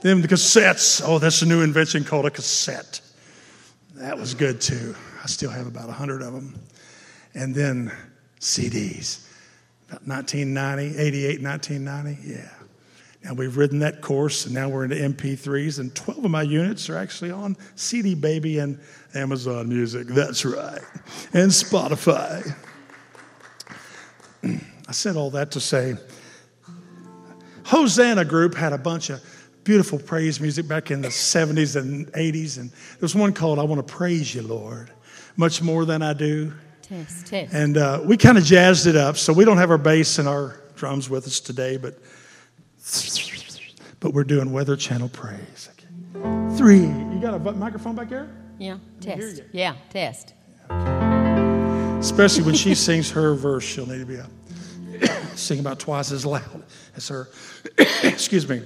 Then 0.00 0.20
the 0.20 0.28
cassettes. 0.28 1.00
Oh, 1.04 1.18
that's 1.18 1.42
a 1.42 1.46
new 1.46 1.62
invention 1.62 2.04
called 2.04 2.26
a 2.26 2.30
cassette. 2.30 3.00
That 3.94 4.18
was 4.18 4.34
good 4.34 4.60
too. 4.60 4.96
I 5.22 5.26
still 5.26 5.50
have 5.50 5.66
about 5.66 5.88
a 5.88 5.92
hundred 5.92 6.22
of 6.22 6.32
them. 6.32 6.58
And 7.34 7.54
then 7.54 7.92
CDs. 8.40 9.24
About 9.88 10.06
1990, 10.06 10.98
88, 10.98 11.42
1990, 11.42 12.28
yeah. 12.28 12.57
Now 13.24 13.34
we've 13.34 13.56
ridden 13.56 13.80
that 13.80 14.00
course, 14.00 14.46
and 14.46 14.54
now 14.54 14.68
we're 14.68 14.84
into 14.84 14.96
MP3s, 14.96 15.80
and 15.80 15.94
12 15.94 16.24
of 16.24 16.30
my 16.30 16.42
units 16.42 16.88
are 16.88 16.96
actually 16.96 17.30
on 17.30 17.56
CD 17.74 18.14
Baby 18.14 18.58
and 18.58 18.78
Amazon 19.14 19.68
Music. 19.68 20.06
That's 20.06 20.44
right. 20.44 20.80
And 21.32 21.50
Spotify. 21.50 22.54
I 24.44 24.92
said 24.92 25.16
all 25.16 25.30
that 25.30 25.50
to 25.52 25.60
say 25.60 25.96
Hosanna 27.64 28.24
Group 28.24 28.54
had 28.54 28.72
a 28.72 28.78
bunch 28.78 29.10
of 29.10 29.20
beautiful 29.64 29.98
praise 29.98 30.40
music 30.40 30.66
back 30.66 30.90
in 30.90 31.02
the 31.02 31.08
70s 31.08 31.76
and 31.76 32.06
80s, 32.12 32.56
and 32.56 32.70
there's 33.00 33.14
one 33.14 33.34
called 33.34 33.58
I 33.58 33.64
Want 33.64 33.86
to 33.86 33.94
Praise 33.94 34.34
You, 34.34 34.42
Lord, 34.42 34.90
much 35.36 35.60
more 35.60 35.84
than 35.84 36.00
I 36.00 36.14
do. 36.14 36.52
Test, 36.80 37.26
test. 37.26 37.52
And 37.52 37.76
uh, 37.76 38.00
we 38.02 38.16
kind 38.16 38.38
of 38.38 38.44
jazzed 38.44 38.86
it 38.86 38.96
up. 38.96 39.18
So 39.18 39.34
we 39.34 39.44
don't 39.44 39.58
have 39.58 39.70
our 39.70 39.76
bass 39.76 40.18
and 40.18 40.26
our 40.26 40.58
drums 40.76 41.10
with 41.10 41.26
us 41.26 41.40
today, 41.40 41.76
but 41.76 41.98
but 44.00 44.12
we're 44.12 44.24
doing 44.24 44.52
Weather 44.52 44.76
Channel 44.76 45.08
praise. 45.08 45.68
Okay. 45.72 46.56
Three. 46.56 46.80
You 46.80 47.18
got 47.20 47.34
a 47.34 47.38
microphone 47.38 47.94
back 47.94 48.08
there? 48.08 48.28
yeah, 48.58 48.78
test. 49.00 49.42
Yeah, 49.52 49.74
test. 49.90 50.34
Especially 52.00 52.44
when 52.44 52.54
she 52.54 52.74
sings 52.74 53.10
her 53.10 53.34
verse, 53.34 53.64
she'll 53.64 53.86
need 53.86 53.98
to 53.98 54.06
be 54.06 54.18
up. 54.18 54.30
Sing 55.36 55.60
about 55.60 55.78
twice 55.78 56.12
as 56.12 56.24
loud 56.24 56.64
as 56.96 57.08
her. 57.08 57.28
Excuse 58.02 58.48
me. 58.48 58.62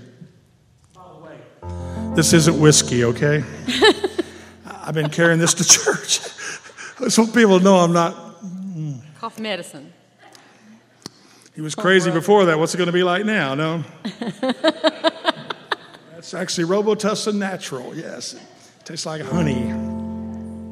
By 0.94 1.02
the 1.08 1.18
way, 1.18 2.14
this 2.14 2.32
isn't 2.32 2.58
whiskey, 2.60 3.04
okay? 3.04 3.44
I've 4.66 4.94
been 4.94 5.10
carrying 5.10 5.38
this 5.38 5.54
to 5.54 5.64
church. 5.64 6.18
so 7.08 7.26
people 7.26 7.60
know 7.60 7.76
I'm 7.76 7.92
not. 7.92 8.14
Mm. 8.42 9.00
Cough 9.18 9.38
medicine. 9.38 9.92
He 11.54 11.60
was 11.60 11.74
crazy 11.74 12.10
before 12.10 12.46
that. 12.46 12.58
What's 12.58 12.74
it 12.74 12.78
going 12.78 12.86
to 12.86 12.92
be 12.92 13.02
like 13.02 13.26
now? 13.26 13.54
No? 13.54 13.84
That's 16.12 16.32
actually 16.32 16.66
Robitussin 16.66 17.34
Natural, 17.34 17.94
yes. 17.94 18.32
It 18.34 18.40
tastes 18.84 19.04
like 19.04 19.20
honey. 19.20 19.74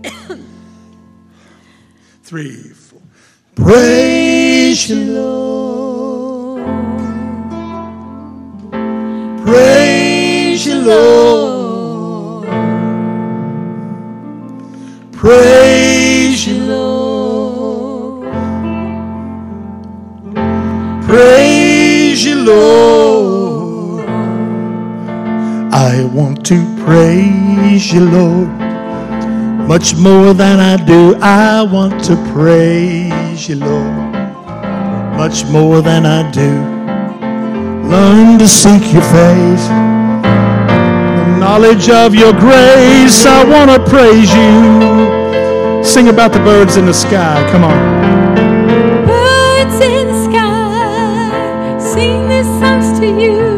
Three, 2.23 2.57
four. 2.63 3.01
Praise 3.57 4.89
you, 4.89 5.13
Lord. 5.13 6.63
Praise 9.45 10.65
you, 10.67 10.81
Lord. 10.81 12.47
Praise 15.13 15.70
Lord. 22.45 24.09
I 25.73 26.05
want 26.13 26.45
to 26.47 26.57
praise 26.85 27.93
you, 27.93 28.05
Lord. 28.11 28.49
Much 29.69 29.95
more 29.97 30.35
than 30.35 30.59
I 30.59 30.77
do, 30.85 31.15
I 31.21 31.63
want 31.63 32.03
to 32.05 32.17
praise 32.33 33.49
you, 33.49 33.57
Lord. 33.57 34.13
Much 35.17 35.45
more 35.47 35.81
than 35.81 36.07
I 36.07 36.29
do. 36.31 36.51
Learn 37.89 38.39
to 38.39 38.49
seek 38.49 38.93
your 38.93 39.03
face. 39.03 39.67
The 39.69 41.37
knowledge 41.39 41.89
of 41.89 42.15
your 42.15 42.33
grace, 42.33 43.27
I 43.27 43.45
want 43.45 43.71
to 43.71 43.79
praise 43.89 44.33
you. 44.35 45.85
Sing 45.85 46.09
about 46.09 46.33
the 46.33 46.41
birds 46.41 46.77
in 46.77 46.87
the 46.87 46.95
sky. 46.95 47.49
Come 47.53 47.65
on. 47.65 48.00
You. 53.19 53.50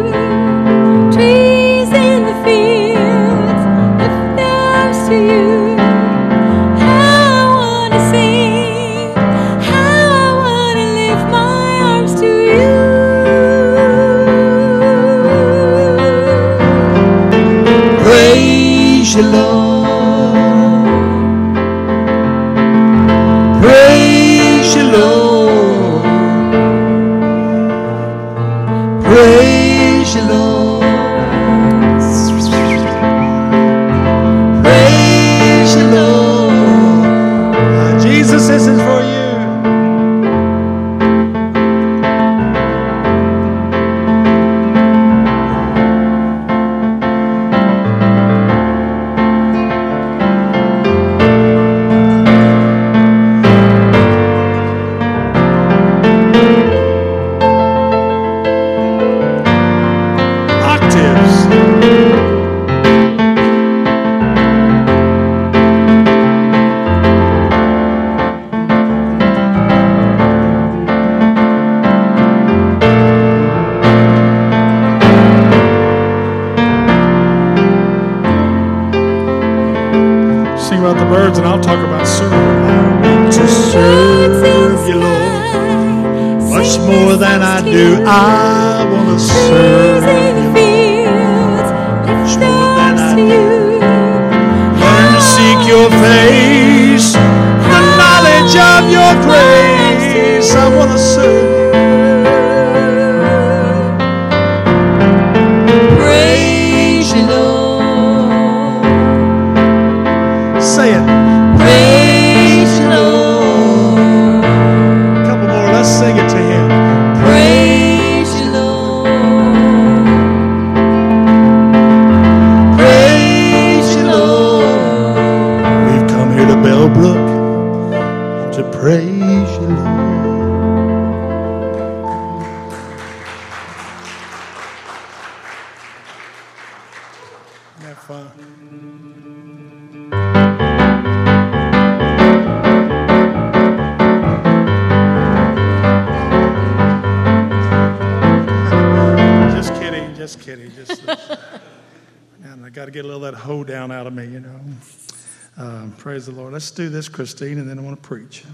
Let's 156.62 156.70
do 156.70 156.88
this, 156.88 157.08
Christine, 157.08 157.58
and 157.58 157.68
then 157.68 157.76
I 157.76 157.82
want 157.82 158.00
to 158.00 158.08
preach. 158.08 158.44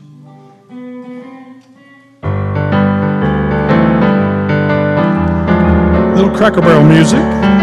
Little 6.17 6.35
Cracker 6.35 6.63
Barrel 6.63 6.85
music. 6.85 7.58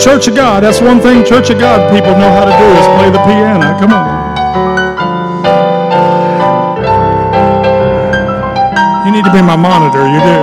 Church 0.00 0.28
of 0.28 0.36
God. 0.36 0.62
That's 0.62 0.80
one 0.80 1.00
thing 1.00 1.24
Church 1.24 1.50
of 1.50 1.58
God 1.58 1.92
people 1.92 2.12
know 2.12 2.30
how 2.30 2.44
to 2.44 2.52
do 2.54 2.66
is 2.78 2.86
play 2.96 3.10
the 3.10 3.18
piano. 3.26 3.76
Come 3.78 3.92
on. 3.92 4.28
You 9.04 9.12
need 9.12 9.24
to 9.24 9.32
be 9.32 9.42
my 9.42 9.56
monitor. 9.56 10.06
You 10.06 10.20
do. 10.20 10.38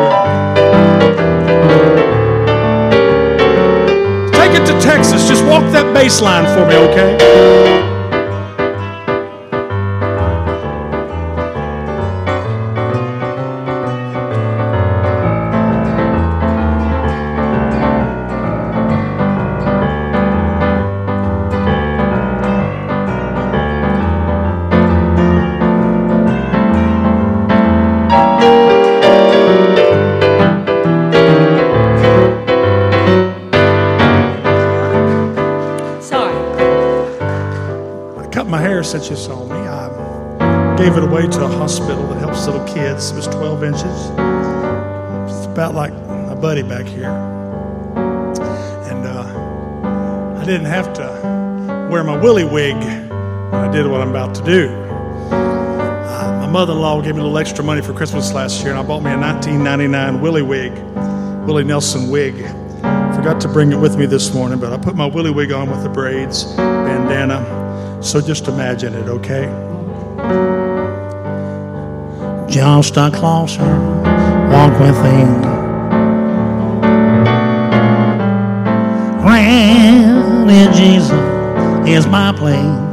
Take 4.37 4.59
it 4.59 4.65
to 4.65 4.79
Texas. 4.81 5.27
Just 5.27 5.45
walk 5.45 5.63
that 5.71 5.93
bass 5.93 6.21
line 6.21 6.45
for 6.53 6.65
me, 6.65 6.75
okay? 6.75 7.94
Since 38.85 39.09
you 39.09 39.15
saw 39.15 39.43
me. 39.45 39.55
I 39.55 40.75
gave 40.77 40.95
it 40.95 41.03
away 41.03 41.23
to 41.23 41.43
a 41.43 41.47
hospital 41.47 42.07
that 42.07 42.19
helps 42.19 42.45
little 42.45 42.65
kids. 42.67 43.09
It 43.11 43.15
was 43.15 43.27
12 43.27 43.63
inches. 43.63 43.83
It's 43.83 45.47
about 45.47 45.73
like 45.73 45.91
my 45.93 46.35
buddy 46.35 46.61
back 46.61 46.85
here. 46.85 47.09
And 48.91 49.07
uh, 49.07 50.39
I 50.39 50.45
didn't 50.45 50.67
have 50.67 50.93
to 50.93 51.87
wear 51.89 52.03
my 52.03 52.15
willy 52.15 52.43
wig 52.43 52.75
when 52.75 53.55
I 53.55 53.71
did 53.71 53.87
what 53.87 54.01
I'm 54.01 54.09
about 54.09 54.35
to 54.35 54.43
do. 54.43 54.69
Uh, 55.31 56.39
my 56.41 56.47
mother 56.47 56.73
in 56.73 56.79
law 56.79 57.01
gave 57.01 57.15
me 57.15 57.21
a 57.21 57.23
little 57.23 57.39
extra 57.39 57.63
money 57.63 57.81
for 57.81 57.93
Christmas 57.93 58.33
last 58.33 58.61
year, 58.61 58.69
and 58.69 58.79
I 58.79 58.83
bought 58.83 59.01
me 59.01 59.11
a 59.11 59.17
1999 59.17 60.21
willy 60.21 60.43
wig, 60.43 60.71
Willie 61.47 61.63
Nelson 61.63 62.09
wig. 62.09 62.35
Forgot 63.15 63.41
to 63.41 63.47
bring 63.47 63.71
it 63.71 63.77
with 63.77 63.97
me 63.97 64.05
this 64.05 64.33
morning, 64.33 64.59
but 64.59 64.71
I 64.71 64.77
put 64.77 64.95
my 64.95 65.07
willy 65.07 65.31
wig 65.31 65.51
on 65.51 65.71
with 65.71 65.81
the 65.81 65.89
braids, 65.89 66.43
bandana. 66.55 67.64
So 68.01 68.21
just 68.21 68.47
imagine 68.47 68.93
it, 68.93 69.07
okay? 69.07 69.45
Just 72.47 72.97
a 72.97 73.09
closer 73.11 73.65
walk 74.49 74.79
with 74.79 74.95
him. 75.03 75.41
Granted, 79.21 80.73
Jesus 80.73 81.11
is 81.87 82.05
my 82.07 82.31
plane. 82.31 82.83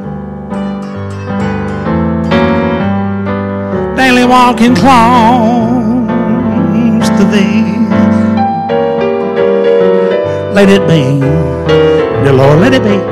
Daily 3.96 4.24
walking 4.24 4.74
close 4.74 6.08
to 7.18 7.24
thee. 7.30 7.62
Let 10.54 10.68
it 10.68 10.86
be, 10.88 11.20
dear 12.24 12.32
Lord, 12.32 12.58
let 12.60 12.72
it 12.74 12.82
be. 12.82 13.11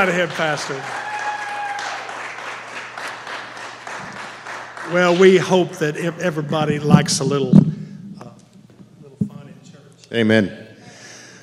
Come 0.00 0.08
right 0.08 0.14
ahead, 0.14 0.30
Pastor. 0.30 0.82
Well, 4.94 5.14
we 5.14 5.36
hope 5.36 5.72
that 5.72 5.94
everybody 5.98 6.78
likes 6.78 7.20
a 7.20 7.24
little, 7.24 7.54
uh, 7.54 8.30
little 9.02 9.18
fun 9.28 9.48
in 9.48 9.70
church. 9.70 9.82
Amen. 10.10 10.68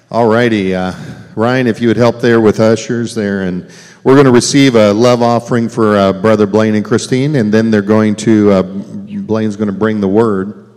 All 0.10 0.28
righty. 0.28 0.74
Uh, 0.74 0.92
Ryan, 1.36 1.68
if 1.68 1.80
you 1.80 1.88
would 1.88 1.98
help 1.98 2.20
there 2.20 2.42
with 2.42 2.60
ushers 2.60 3.14
there. 3.14 3.44
And 3.44 3.70
we're 4.04 4.16
going 4.16 4.26
to 4.26 4.32
receive 4.32 4.74
a 4.74 4.92
love 4.92 5.22
offering 5.22 5.70
for 5.70 5.96
uh, 5.96 6.14
Brother 6.14 6.48
Blaine 6.48 6.74
and 6.74 6.84
Christine. 6.84 7.36
And 7.36 7.54
then 7.54 7.70
they're 7.70 7.84
going 7.84 8.16
to, 8.16 8.52
uh, 8.54 8.64
Blaine's 8.64 9.56
going 9.56 9.68
to 9.68 9.72
bring 9.72 10.02
the 10.02 10.08
word. 10.08 10.68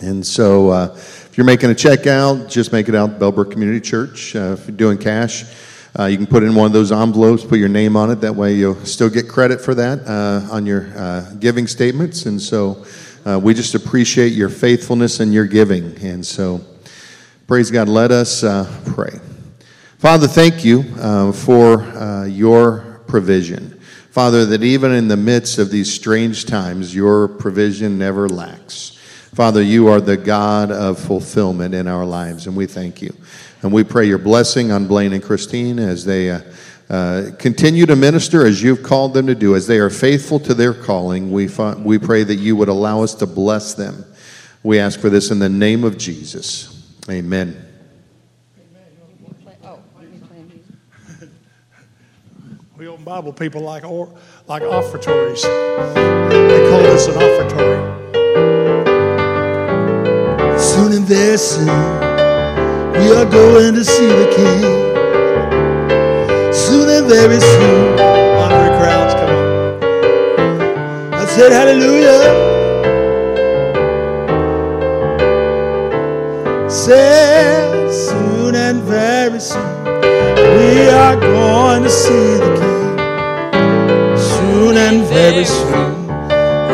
And 0.00 0.26
so 0.26 0.70
uh, 0.70 0.94
if 0.94 1.36
you're 1.36 1.44
making 1.44 1.68
a 1.68 1.74
check 1.74 2.06
out, 2.06 2.48
just 2.48 2.72
make 2.72 2.88
it 2.88 2.94
out 2.94 3.18
Bellbrook 3.18 3.52
Community 3.52 3.82
Church. 3.82 4.34
Uh, 4.34 4.56
if 4.58 4.66
you're 4.66 4.74
doing 4.78 4.96
cash, 4.96 5.44
uh, 5.98 6.04
you 6.04 6.16
can 6.16 6.26
put 6.26 6.42
in 6.42 6.54
one 6.54 6.66
of 6.66 6.72
those 6.72 6.92
envelopes, 6.92 7.42
put 7.42 7.58
your 7.58 7.68
name 7.68 7.96
on 7.96 8.10
it. 8.10 8.16
That 8.16 8.34
way 8.34 8.54
you'll 8.54 8.84
still 8.84 9.08
get 9.08 9.28
credit 9.28 9.60
for 9.60 9.74
that 9.76 10.06
uh, 10.06 10.46
on 10.52 10.66
your 10.66 10.92
uh, 10.96 11.32
giving 11.38 11.66
statements. 11.66 12.26
And 12.26 12.40
so 12.40 12.84
uh, 13.24 13.38
we 13.38 13.54
just 13.54 13.74
appreciate 13.74 14.32
your 14.32 14.50
faithfulness 14.50 15.20
and 15.20 15.32
your 15.32 15.46
giving. 15.46 15.96
And 15.98 16.24
so 16.24 16.60
praise 17.46 17.70
God. 17.70 17.88
Let 17.88 18.10
us 18.10 18.44
uh, 18.44 18.70
pray. 18.86 19.18
Father, 19.98 20.26
thank 20.26 20.64
you 20.64 20.84
uh, 20.98 21.32
for 21.32 22.26
your 22.28 23.00
provision. 23.06 23.80
Father, 24.10 24.46
that 24.46 24.62
even 24.62 24.92
in 24.92 25.08
the 25.08 25.16
midst 25.16 25.58
of 25.58 25.70
these 25.70 25.92
strange 25.92 26.46
times, 26.46 26.94
your 26.94 27.28
provision 27.28 27.98
never 27.98 28.28
lacks. 28.28 28.98
Father, 29.34 29.60
you 29.60 29.88
are 29.88 30.00
the 30.00 30.16
God 30.16 30.70
of 30.70 30.98
fulfillment 30.98 31.74
in 31.74 31.86
our 31.86 32.06
lives, 32.06 32.46
and 32.46 32.56
we 32.56 32.64
thank 32.64 33.02
you. 33.02 33.14
And 33.66 33.74
we 33.74 33.82
pray 33.82 34.06
your 34.06 34.18
blessing 34.18 34.70
on 34.70 34.86
Blaine 34.86 35.12
and 35.12 35.20
Christine 35.20 35.80
as 35.80 36.04
they 36.04 36.30
uh, 36.30 36.40
uh, 36.88 37.30
continue 37.36 37.84
to 37.86 37.96
minister 37.96 38.46
as 38.46 38.62
you've 38.62 38.84
called 38.84 39.12
them 39.12 39.26
to 39.26 39.34
do, 39.34 39.56
as 39.56 39.66
they 39.66 39.78
are 39.78 39.90
faithful 39.90 40.38
to 40.38 40.54
their 40.54 40.72
calling. 40.72 41.32
We, 41.32 41.48
fi- 41.48 41.74
we 41.74 41.98
pray 41.98 42.22
that 42.22 42.36
you 42.36 42.54
would 42.54 42.68
allow 42.68 43.02
us 43.02 43.12
to 43.16 43.26
bless 43.26 43.74
them. 43.74 44.04
We 44.62 44.78
ask 44.78 45.00
for 45.00 45.10
this 45.10 45.32
in 45.32 45.40
the 45.40 45.48
name 45.48 45.82
of 45.82 45.98
Jesus. 45.98 46.94
Amen. 47.10 47.60
We 52.76 52.86
open 52.86 53.04
Bible 53.04 53.32
people 53.32 53.62
like 53.62 53.84
or, 53.84 54.16
like 54.46 54.62
offertories. 54.62 55.42
They 55.42 56.68
call 56.70 56.82
this 56.82 57.08
an 57.08 57.14
offertory. 57.14 57.96
Soon 60.60 60.92
and 60.92 61.04
very 61.04 61.36
soon, 61.36 62.05
we 62.98 63.12
are 63.12 63.26
going 63.26 63.74
to 63.74 63.84
see 63.84 64.06
the 64.06 64.26
King. 64.36 64.62
Soon 66.52 66.88
and 66.88 67.06
very 67.06 67.40
soon, 67.40 67.98
hungry 68.40 68.70
crowds 68.78 69.14
come 69.14 69.30
on. 69.30 69.44
I 71.14 71.24
said 71.26 71.52
hallelujah. 71.52 72.22
Said 76.70 77.92
soon 77.92 78.54
and 78.54 78.82
very 78.82 79.40
soon, 79.40 79.84
we 80.56 80.88
are 80.88 81.16
going 81.16 81.82
to 81.82 81.90
see 81.90 82.28
the 82.44 82.50
King. 82.60 82.76
Soon 84.16 84.76
and 84.76 85.04
very 85.04 85.44
soon, 85.44 86.06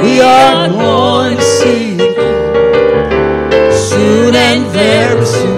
we 0.02 0.20
are 0.20 0.68
going 0.68 1.36
to 1.36 1.42
see 1.42 1.96
the 1.96 2.08
King. 2.18 3.72
Soon 3.72 4.34
and 4.34 4.66
very 4.66 5.26
soon, 5.26 5.51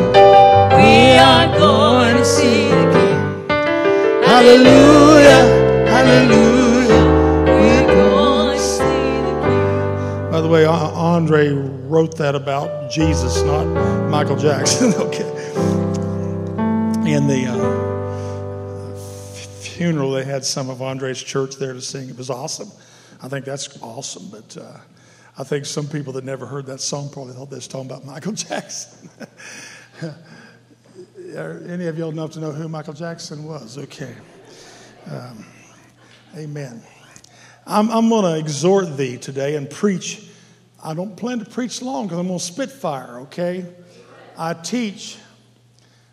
Wrote 11.53 12.16
that 12.18 12.34
about 12.34 12.90
Jesus, 12.90 13.42
not 13.42 13.64
Michael 14.09 14.36
Jackson. 14.36 14.95
okay. 14.99 15.28
In 17.07 17.26
the 17.26 17.47
uh, 17.49 18.97
funeral, 19.61 20.12
they 20.12 20.24
had 20.24 20.45
some 20.45 20.70
of 20.70 20.80
Andre's 20.80 21.22
church 21.22 21.57
there 21.57 21.72
to 21.72 21.80
sing. 21.80 22.09
It 22.09 22.16
was 22.16 22.30
awesome. 22.30 22.70
I 23.22 23.28
think 23.28 23.45
that's 23.45 23.80
awesome, 23.82 24.28
but 24.30 24.57
uh, 24.57 24.78
I 25.36 25.45
think 25.45 25.66
some 25.66 25.86
people 25.86 26.12
that 26.14 26.24
never 26.24 26.47
heard 26.47 26.66
that 26.66 26.80
song 26.80 27.11
probably 27.11 27.34
thought 27.34 27.51
they 27.51 27.57
was 27.57 27.68
talking 27.68 27.90
about 27.90 28.05
Michael 28.12 28.32
Jackson. 28.32 29.11
Are 31.36 31.62
any 31.68 31.86
of 31.86 31.99
y'all 31.99 32.11
enough 32.11 32.30
to 32.32 32.40
know 32.40 32.53
who 32.53 32.68
Michael 32.68 32.95
Jackson 32.95 33.45
was? 33.45 33.76
Okay. 33.78 34.14
Um, 35.11 35.45
amen. 36.36 36.82
I'm, 37.66 37.90
I'm 37.90 38.09
going 38.09 38.24
to 38.24 38.38
exhort 38.38 38.97
thee 38.97 39.16
today 39.16 39.57
and 39.57 39.68
preach. 39.68 40.28
I 40.85 40.93
don't 40.93 41.16
plan 41.16 41.39
to 41.39 41.47
preach 41.47 41.80
long 41.80 42.05
because 42.05 42.18
I'm 42.18 42.26
going 42.26 42.39
to 42.39 42.45
spitfire, 42.45 43.20
okay? 43.20 43.64
I 44.37 44.53
teach 44.53 45.16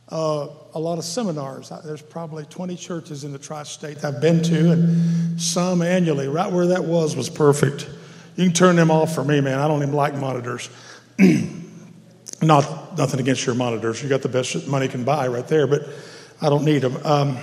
uh, 0.08 0.48
a 0.74 0.80
lot 0.80 0.98
of 0.98 1.04
seminars. 1.04 1.74
There's 1.84 2.02
probably 2.02 2.46
20 2.46 2.78
churches 2.78 3.26
in 3.26 3.34
the 3.34 3.38
tri 3.38 3.64
state 3.64 4.04
I've 4.06 4.22
been 4.22 4.42
to, 4.44 4.72
and 4.72 5.42
some 5.42 5.82
annually. 5.82 6.30
Right 6.30 6.50
where 6.50 6.68
that 6.68 6.86
was 6.86 7.18
was 7.18 7.30
perfect. 7.30 7.90
You 8.38 8.46
can 8.46 8.54
turn 8.54 8.78
them 8.78 8.90
off 8.90 9.14
for 9.14 9.26
me, 9.26 9.42
man. 9.42 9.60
I 9.60 9.68
don't 9.68 9.82
even 9.82 9.94
like 9.94 10.16
monitors. 10.16 10.70
Not 12.42 12.98
nothing 12.98 13.20
against 13.20 13.46
your 13.46 13.56
monitors. 13.56 14.02
You 14.02 14.08
got 14.08 14.22
the 14.22 14.30
best 14.30 14.68
money 14.68 14.88
can 14.88 15.04
buy 15.04 15.28
right 15.28 15.48
there, 15.48 15.68
but 15.68 15.88
I 16.42 16.48
don't 16.48 16.64
need 16.64 16.80
them. 16.80 16.98
Um, 17.04 17.38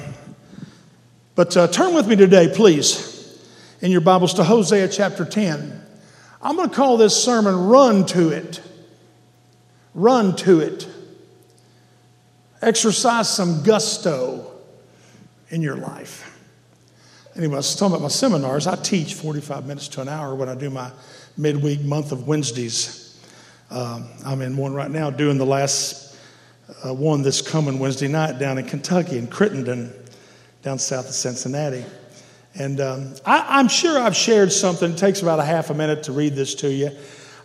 but 1.35 1.55
uh, 1.59 1.69
turn 1.69 1.95
with 1.95 2.09
me 2.09 2.17
today, 2.17 2.51
please, 2.53 3.39
in 3.83 3.91
your 3.91 4.01
Bibles 4.01 4.35
to 4.35 4.45
Hosea 4.45 4.89
chapter 4.89 5.27
10. 5.27 5.88
I'm 6.41 6.57
going 6.57 6.69
to 6.71 6.75
call 6.75 6.97
this 6.97 7.23
sermon 7.23 7.55
Run 7.69 8.07
to 8.07 8.31
It. 8.31 8.63
Run 9.95 10.37
to 10.37 10.61
it. 10.61 10.87
Exercise 12.63 13.29
some 13.29 13.63
gusto 13.63 14.53
in 15.49 15.63
your 15.63 15.77
life. 15.77 16.25
Anyway, 17.37 17.55
I 17.55 17.59
was 17.59 17.75
talking 17.75 17.95
about 17.95 18.03
my 18.03 18.09
seminars. 18.09 18.67
I 18.67 18.77
teach 18.77 19.15
45 19.15 19.67
minutes 19.67 19.89
to 19.89 20.01
an 20.01 20.09
hour 20.09 20.35
when 20.35 20.49
I 20.49 20.55
do 20.55 20.71
my 20.71 20.91
midweek 21.37 21.81
month 21.83 22.13
of 22.13 22.27
Wednesdays. 22.27 23.21
Um, 23.71 24.09
I'm 24.25 24.43
in 24.43 24.57
one 24.57 24.73
right 24.73 24.91
now 24.91 25.11
doing 25.11 25.39
the 25.39 25.47
last 25.47 26.17
uh, 26.85 26.93
one 26.93 27.23
this 27.23 27.41
coming 27.41 27.79
Wednesday 27.79 28.09
night 28.09 28.39
down 28.39 28.59
in 28.59 28.67
Kentucky, 28.67 29.19
in 29.19 29.27
Crittenden, 29.27 29.93
down 30.63 30.79
south 30.79 31.09
of 31.09 31.15
Cincinnati. 31.15 31.85
And 32.59 32.81
um, 32.81 33.15
I, 33.25 33.59
I'm 33.61 33.69
sure 33.69 34.01
I've 34.01 34.17
shared 34.17 34.53
something. 34.53 34.93
It 34.93 34.99
takes 34.99 35.23
about 35.23 35.39
a 35.39 35.45
half 35.45 35.71
a 35.71 35.75
minute 35.75 36.03
to 36.05 36.13
read 36.13 36.35
this 36.35 36.57
to 36.57 36.73
you. 36.73 36.91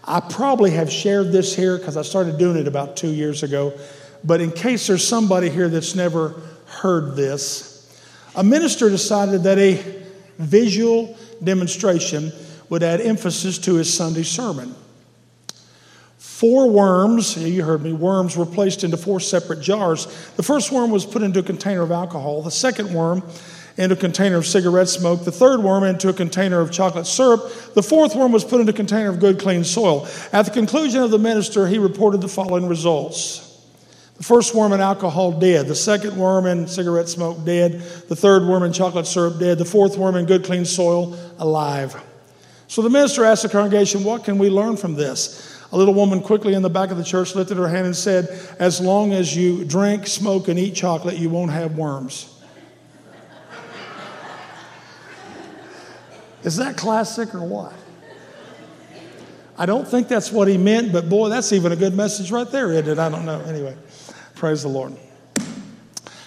I 0.04 0.20
probably 0.20 0.72
have 0.72 0.92
shared 0.92 1.32
this 1.32 1.56
here 1.56 1.78
because 1.78 1.96
I 1.98 2.02
started 2.02 2.38
doing 2.38 2.58
it 2.58 2.68
about 2.68 2.98
two 2.98 3.12
years 3.12 3.44
ago. 3.44 3.74
But 4.24 4.42
in 4.42 4.52
case 4.52 4.88
there's 4.88 5.08
somebody 5.08 5.50
here 5.50 5.70
that's 5.70 5.96
never 5.96 6.42
heard 6.66 7.16
this, 7.16 7.72
a 8.36 8.44
minister 8.44 8.90
decided 8.90 9.44
that 9.44 9.60
a 9.60 10.04
visual 10.40 11.16
demonstration 11.44 12.32
would 12.70 12.82
add 12.82 13.00
emphasis 13.00 13.60
to 13.60 13.76
his 13.76 13.94
Sunday 13.94 14.24
sermon. 14.24 14.74
Four 16.18 16.72
worms, 16.72 17.38
you 17.38 17.64
heard 17.64 17.84
me, 17.84 17.94
worms 17.94 18.36
were 18.36 18.46
placed 18.46 18.84
into 18.84 18.98
four 18.98 19.20
separate 19.20 19.62
jars. 19.62 20.08
The 20.36 20.44
first 20.44 20.72
worm 20.72 20.90
was 20.90 21.06
put 21.06 21.22
into 21.22 21.40
a 21.40 21.44
container 21.44 21.84
of 21.84 21.92
alcohol, 21.92 22.42
the 22.42 22.52
second 22.52 22.94
worm 22.94 23.22
into 23.78 23.96
a 23.96 23.98
container 23.98 24.38
of 24.38 24.46
cigarette 24.46 24.90
smoke, 24.90 25.26
the 25.26 25.32
third 25.32 25.62
worm 25.62 25.84
into 25.84 26.10
a 26.10 26.14
container 26.14 26.60
of 26.60 26.72
chocolate 26.72 27.08
syrup, 27.08 27.42
the 27.74 27.84
fourth 27.84 28.16
worm 28.16 28.32
was 28.32 28.44
put 28.44 28.60
into 28.60 28.72
a 28.72 28.76
container 28.76 29.10
of 29.10 29.20
good, 29.20 29.40
clean 29.40 29.64
soil. 29.64 30.08
At 30.32 30.46
the 30.46 30.52
conclusion 30.52 31.02
of 31.02 31.12
the 31.12 31.20
minister, 31.20 31.68
he 31.68 31.80
reported 31.80 32.22
the 32.22 32.28
following 32.28 32.68
results. 32.68 33.50
The 34.18 34.24
first 34.24 34.54
worm 34.54 34.74
in 34.74 34.80
alcohol 34.80 35.40
dead. 35.40 35.68
The 35.68 35.76
second 35.76 36.16
worm 36.16 36.46
in 36.46 36.68
cigarette 36.68 37.10
smoke 37.10 37.44
dead. 37.44 37.82
The 38.10 38.16
third 38.16 38.46
worm 38.46 38.64
in 38.64 38.72
chocolate 38.72 39.08
syrup 39.08 39.40
dead. 39.40 39.58
The 39.58 39.66
fourth 39.66 39.98
worm 39.98 40.16
in 40.16 40.26
good, 40.26 40.44
clean 40.44 40.66
soil 40.66 41.18
alive. 41.40 42.02
So 42.68 42.82
the 42.82 42.90
minister 42.90 43.26
asked 43.26 43.44
the 43.44 43.50
congregation, 43.50 44.04
What 44.04 44.24
can 44.24 44.38
we 44.38 44.50
learn 44.50 44.78
from 44.78 44.94
this? 44.94 45.50
A 45.72 45.78
little 45.78 45.96
woman 45.96 46.22
quickly 46.22 46.54
in 46.54 46.62
the 46.62 46.70
back 46.70 46.92
of 46.92 46.98
the 46.98 47.04
church 47.04 47.34
lifted 47.34 47.58
her 47.58 47.68
hand 47.68 47.88
and 47.88 47.96
said, 47.96 48.30
As 48.60 48.80
long 48.80 49.14
as 49.14 49.36
you 49.36 49.66
drink, 49.66 50.06
smoke, 50.06 50.48
and 50.48 50.60
eat 50.60 50.76
chocolate, 50.76 51.18
you 51.18 51.30
won't 51.30 51.52
have 51.52 51.76
worms. 51.76 52.33
Is 56.44 56.58
that 56.58 56.78
classic 56.78 57.34
or 57.34 57.46
what? 57.46 57.74
I 59.58 59.66
don't 59.66 59.88
think 59.88 60.08
that's 60.08 60.32
what 60.32 60.48
he 60.48 60.58
meant, 60.58 60.92
but 60.92 61.10
boy, 61.10 61.30
that's 61.30 61.54
even 61.54 61.72
a 61.72 61.76
good 61.76 61.94
message 61.94 62.32
right 62.32 62.50
there, 62.50 62.72
isn't 62.72 62.90
it? 62.90 63.00
I 63.00 63.10
don't 63.10 63.26
know. 63.26 63.40
Anyway, 63.42 63.76
praise 64.36 64.64
the 64.64 64.70
Lord. 64.70 64.98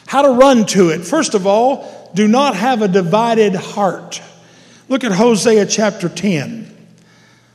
How 0.06 0.22
to 0.22 0.30
run 0.30 0.64
to 0.66 0.90
it. 0.90 1.04
First 1.04 1.34
of 1.34 1.46
all, 1.46 2.10
do 2.14 2.28
not 2.28 2.54
have 2.54 2.82
a 2.82 2.88
divided 2.88 3.54
heart. 3.54 4.22
Look 4.88 5.02
at 5.02 5.12
Hosea 5.12 5.66
chapter 5.66 6.08
10. 6.08 6.72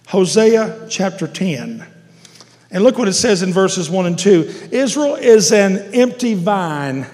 Hosea 0.08 0.88
chapter 0.90 1.28
10. 1.28 1.88
And 2.70 2.84
look 2.84 2.98
what 2.98 3.08
it 3.08 3.14
says 3.14 3.42
in 3.42 3.54
verses 3.54 3.90
1 3.90 4.06
and 4.06 4.20
2. 4.20 4.70
Israel 4.72 5.16
is 5.16 5.54
an 5.54 5.78
empty 5.94 6.34
vine. 6.34 7.06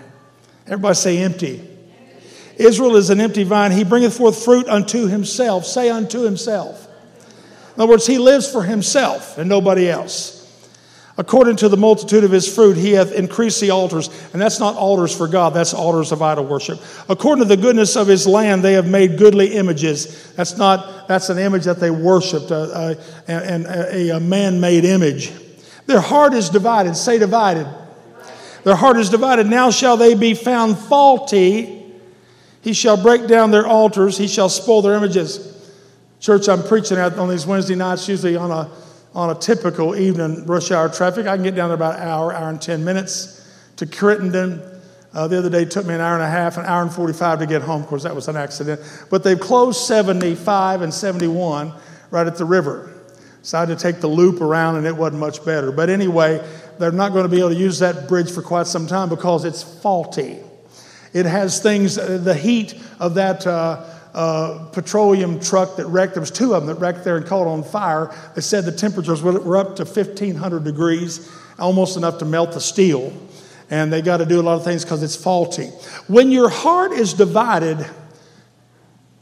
Everybody 0.66 0.95
say 0.95 1.18
empty. 1.20 1.76
Israel 2.58 2.95
is 2.95 3.10
an 3.10 3.22
empty 3.22 3.43
vine. 3.43 3.72
He 3.72 3.84
bringeth 3.84 4.18
forth 4.18 4.43
fruit 4.43 4.68
unto 4.68 5.08
himself. 5.08 5.66
Say 5.66 5.89
unto 5.89 6.24
himself. 6.24 6.88
In 7.76 7.82
other 7.82 7.91
words, 7.91 8.08
he 8.08 8.18
lives 8.18 8.51
for 8.51 8.64
himself 8.64 9.38
and 9.38 9.47
nobody 9.47 9.89
else. 9.89 10.34
According 11.20 11.55
to 11.58 11.70
the 11.70 11.78
multitude 11.78 12.24
of 12.24 12.32
his 12.32 12.53
fruit, 12.53 12.78
he 12.78 12.91
hath 12.91 13.12
increased 13.12 13.60
the 13.60 13.72
altars. 13.72 14.08
And 14.34 14.41
that's 14.41 14.60
not 14.60 14.76
altars 14.76 15.16
for 15.16 15.28
God, 15.28 15.53
that's 15.53 15.74
altars 15.74 16.12
of 16.12 16.22
idol 16.22 16.45
worship. 16.45 16.80
According 17.10 17.43
to 17.43 17.47
the 17.47 17.58
goodness 17.62 17.95
of 17.95 18.08
his 18.08 18.28
land, 18.28 18.64
they 18.64 18.74
have 18.74 18.88
made 18.88 19.18
goodly 19.18 19.53
images. 19.55 20.32
That's 20.34 20.58
not, 20.58 21.08
that's 21.08 21.30
an 21.30 21.39
image 21.39 21.64
that 21.66 21.80
they 21.80 21.89
worshiped, 21.89 22.51
uh, 22.51 22.62
uh, 22.62 22.95
a, 23.28 23.34
a, 23.34 24.10
a, 24.12 24.18
a 24.18 24.20
man 24.20 24.60
made 24.60 24.86
image. 24.86 25.32
Their 25.88 26.01
heart 26.01 26.34
is 26.34 26.49
divided. 26.49 26.95
Say 26.95 27.18
divided. 27.18 27.68
Their 28.64 28.76
heart 28.76 28.97
is 28.97 29.10
divided. 29.10 29.47
Now 29.47 29.72
shall 29.72 29.97
they 29.97 30.14
be 30.14 30.36
found 30.36 30.78
faulty. 30.78 31.76
He 32.68 32.74
shall 32.74 33.01
break 33.01 33.28
down 33.28 33.51
their 33.51 33.65
altars. 33.65 34.18
He 34.18 34.28
shall 34.28 34.49
spoil 34.49 34.82
their 34.82 34.93
images. 34.93 35.57
Church, 36.20 36.49
I'm 36.49 36.61
preaching 36.61 36.97
at 36.97 37.18
on 37.18 37.30
these 37.30 37.47
Wednesday 37.47 37.76
nights, 37.76 38.09
usually 38.09 38.36
on 38.36 38.51
a 38.51 38.70
on 39.15 39.30
a 39.30 39.36
typical 39.36 39.95
evening 39.95 40.45
rush 40.45 40.70
hour 40.72 40.89
traffic. 40.89 41.28
I 41.28 41.38
can 41.38 41.43
get 41.43 41.55
down 41.55 41.70
there 41.70 41.78
about 41.78 41.95
an 41.95 42.05
hour, 42.05 42.34
hour 42.34 42.49
and 42.49 42.61
10 42.61 42.84
minutes 42.84 43.41
to 43.78 43.86
Crittenden. 43.86 44.61
Uh, 45.13 45.30
the 45.30 45.38
other 45.38 45.49
day 45.49 45.63
took 45.63 45.86
me 45.86 45.93
an 45.93 46.01
hour 46.01 46.15
and 46.15 46.24
a 46.24 46.30
half, 46.30 46.57
an 46.57 46.65
hour 46.65 46.82
and 46.82 46.91
45 46.91 47.39
to 47.39 47.45
get 47.45 47.61
home. 47.61 47.84
Of 47.84 47.88
course, 47.88 48.03
that 48.03 48.13
was 48.13 48.28
an 48.28 48.36
accident. 48.36 48.82
But 49.09 49.24
they've 49.24 49.39
closed 49.39 49.80
75 49.86 50.82
and 50.82 50.93
71 50.93 51.72
right 52.11 52.28
at 52.28 52.36
the 52.36 52.43
river. 52.43 52.93
So 53.43 53.59
I 53.59 53.61
had 53.61 53.70
to 53.70 53.78
take 53.78 54.01
the 54.01 54.09
loop 54.09 54.41
around, 54.41 54.76
and 54.76 54.86
it 54.86 54.97
wasn't 54.97 55.22
much 55.22 55.45
better. 55.45 55.72
But 55.72 55.89
anyway, 55.89 56.45
they're 56.80 56.91
not 56.91 57.13
going 57.13 57.24
to 57.24 57.30
be 57.30 57.39
able 57.39 57.51
to 57.51 57.55
use 57.55 57.80
that 57.80 58.09
bridge 58.09 58.30
for 58.30 58.41
quite 58.41 58.68
some 58.68 58.88
time 58.88 59.07
because 59.07 59.45
it's 59.45 59.63
faulty. 59.63 60.41
It 61.14 61.26
has 61.26 61.60
things, 61.60 61.97
uh, 61.97 62.18
the 62.18 62.36
heat 62.36 62.76
of 62.99 63.16
that. 63.16 63.45
Uh, 63.45 63.93
uh, 64.18 64.66
petroleum 64.72 65.39
truck 65.39 65.76
that 65.76 65.86
wrecked. 65.86 66.16
There 66.16 66.22
was 66.22 66.32
two 66.32 66.55
of 66.55 66.66
them 66.66 66.74
that 66.74 66.82
wrecked 66.82 67.03
there 67.03 67.18
and 67.18 67.26
caught 67.26 67.45
on 67.45 67.64
fire. 67.64 68.12
They 68.34 68.41
said 68.41 68.66
the 68.66 68.72
temperatures 68.72 69.22
were 69.22 69.58
up 69.58 69.76
to 69.76 69.86
1,500 69.86 70.64
degrees, 70.64 71.32
almost 71.60 71.97
enough 71.97 72.18
to 72.20 72.26
melt 72.26 72.53
the 72.53 72.60
steel. 72.60 73.14
And 73.70 73.93
they 73.93 74.01
got 74.01 74.18
to 74.18 74.26
do 74.26 74.39
a 74.39 74.41
lot 74.41 74.55
of 74.55 74.64
things 74.64 74.84
because 74.84 75.03
it's 75.03 75.16
faulty. 75.16 75.68
When 76.08 76.32
your 76.32 76.49
heart 76.49 76.93
is 76.93 77.14
divided, 77.14 77.86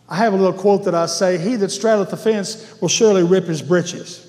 I 0.08 0.16
have 0.16 0.32
a 0.32 0.38
little 0.38 0.54
quote 0.54 0.86
that 0.86 0.96
I 0.96 1.08
say, 1.08 1.38
He 1.38 1.58
that 1.58 1.72
straddleth 1.72 2.12
the 2.12 2.18
fence 2.18 2.80
will 2.80 2.88
surely 2.88 3.24
rip 3.24 3.46
his 3.46 3.62
breeches. 3.62 4.22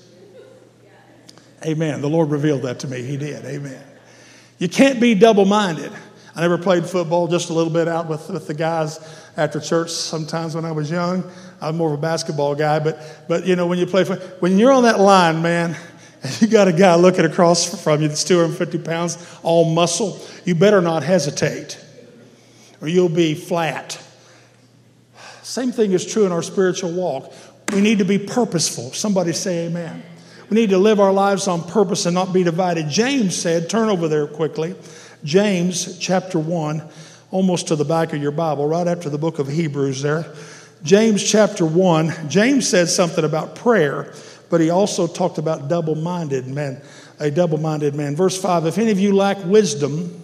Amen. 1.65 2.01
The 2.01 2.09
Lord 2.09 2.29
revealed 2.29 2.63
that 2.63 2.79
to 2.79 2.87
me. 2.87 3.03
He 3.03 3.15
did. 3.15 3.45
Amen. 3.45 3.83
You 4.59 4.67
can't 4.67 4.99
be 4.99 5.15
double 5.15 5.45
minded. 5.45 5.91
I 6.37 6.41
never 6.41 6.59
played 6.59 6.85
football, 6.85 7.27
just 7.27 7.49
a 7.49 7.53
little 7.53 7.73
bit 7.73 7.87
out 7.87 8.07
with, 8.07 8.29
with 8.29 8.45
the 8.45 8.53
guys 8.53 8.99
after 9.35 9.59
church 9.59 9.89
sometimes 9.89 10.53
when 10.53 10.65
I 10.65 10.71
was 10.71 10.91
young. 10.91 11.23
I 11.59 11.71
was 11.71 11.75
more 11.75 11.91
of 11.91 11.97
a 11.97 12.01
basketball 12.01 12.53
guy, 12.53 12.77
but, 12.77 13.25
but 13.27 13.47
you 13.47 13.55
know, 13.55 13.65
when 13.65 13.79
you 13.79 13.87
play, 13.87 14.03
when 14.03 14.59
you're 14.59 14.71
on 14.71 14.83
that 14.83 14.99
line, 14.99 15.41
man, 15.41 15.75
and 16.21 16.41
you 16.41 16.47
got 16.47 16.67
a 16.67 16.73
guy 16.73 16.93
looking 16.93 17.25
across 17.25 17.83
from 17.83 18.03
you 18.03 18.07
that's 18.07 18.23
250 18.23 18.77
pounds, 18.77 19.17
all 19.41 19.73
muscle, 19.73 20.19
you 20.45 20.53
better 20.53 20.79
not 20.79 21.01
hesitate 21.01 21.83
or 22.81 22.87
you'll 22.87 23.09
be 23.09 23.33
flat. 23.33 23.99
Same 25.41 25.71
thing 25.71 25.91
is 25.91 26.05
true 26.05 26.27
in 26.27 26.31
our 26.31 26.43
spiritual 26.43 26.91
walk. 26.91 27.33
We 27.73 27.81
need 27.81 27.97
to 27.97 28.05
be 28.05 28.19
purposeful. 28.19 28.93
Somebody 28.93 29.33
say 29.33 29.65
amen. 29.65 30.03
We 30.51 30.55
need 30.55 30.69
to 30.69 30.77
live 30.77 30.99
our 30.99 31.11
lives 31.11 31.47
on 31.47 31.63
purpose 31.63 32.05
and 32.05 32.13
not 32.13 32.31
be 32.31 32.43
divided. 32.43 32.89
James 32.89 33.35
said, 33.35 33.71
turn 33.71 33.89
over 33.89 34.07
there 34.07 34.27
quickly. 34.27 34.75
James 35.23 35.97
chapter 35.97 36.37
1, 36.37 36.83
almost 37.31 37.67
to 37.67 37.75
the 37.75 37.85
back 37.85 38.13
of 38.13 38.21
your 38.21 38.31
Bible, 38.31 38.67
right 38.67 38.87
after 38.87 39.09
the 39.09 39.17
book 39.17 39.39
of 39.39 39.47
Hebrews 39.47 40.01
there. 40.01 40.31
James 40.83 41.23
chapter 41.23 41.65
1, 41.65 42.29
James 42.29 42.67
said 42.67 42.87
something 42.87 43.25
about 43.25 43.55
prayer, 43.55 44.13
but 44.49 44.61
he 44.61 44.69
also 44.69 45.07
talked 45.07 45.39
about 45.39 45.67
double 45.67 45.95
minded 45.95 46.47
men, 46.47 46.81
a 47.19 47.31
double 47.31 47.57
minded 47.57 47.95
man. 47.95 48.15
Verse 48.15 48.39
5 48.39 48.67
If 48.67 48.77
any 48.77 48.91
of 48.91 48.99
you 48.99 49.15
lack 49.15 49.43
wisdom, 49.43 50.21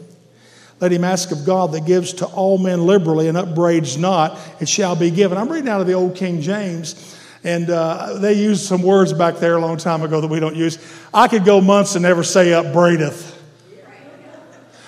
let 0.79 0.91
him 0.91 1.03
ask 1.03 1.31
of 1.31 1.45
God 1.45 1.71
that 1.71 1.85
gives 1.85 2.13
to 2.13 2.25
all 2.25 2.57
men 2.57 2.85
liberally 2.85 3.27
and 3.27 3.37
upbraids 3.37 3.97
not, 3.97 4.39
it 4.59 4.69
shall 4.69 4.95
be 4.95 5.09
given. 5.09 5.37
I'm 5.37 5.49
reading 5.49 5.69
out 5.69 5.81
of 5.81 5.87
the 5.87 5.93
old 5.93 6.15
King 6.15 6.39
James, 6.39 7.17
and 7.43 7.69
uh, 7.69 8.19
they 8.19 8.33
used 8.33 8.63
some 8.65 8.83
words 8.83 9.11
back 9.11 9.37
there 9.37 9.55
a 9.55 9.59
long 9.59 9.77
time 9.77 10.03
ago 10.03 10.21
that 10.21 10.27
we 10.27 10.39
don't 10.39 10.55
use. 10.55 10.77
I 11.13 11.27
could 11.27 11.45
go 11.45 11.61
months 11.61 11.95
and 11.95 12.03
never 12.03 12.23
say 12.23 12.53
upbraideth. 12.53 13.32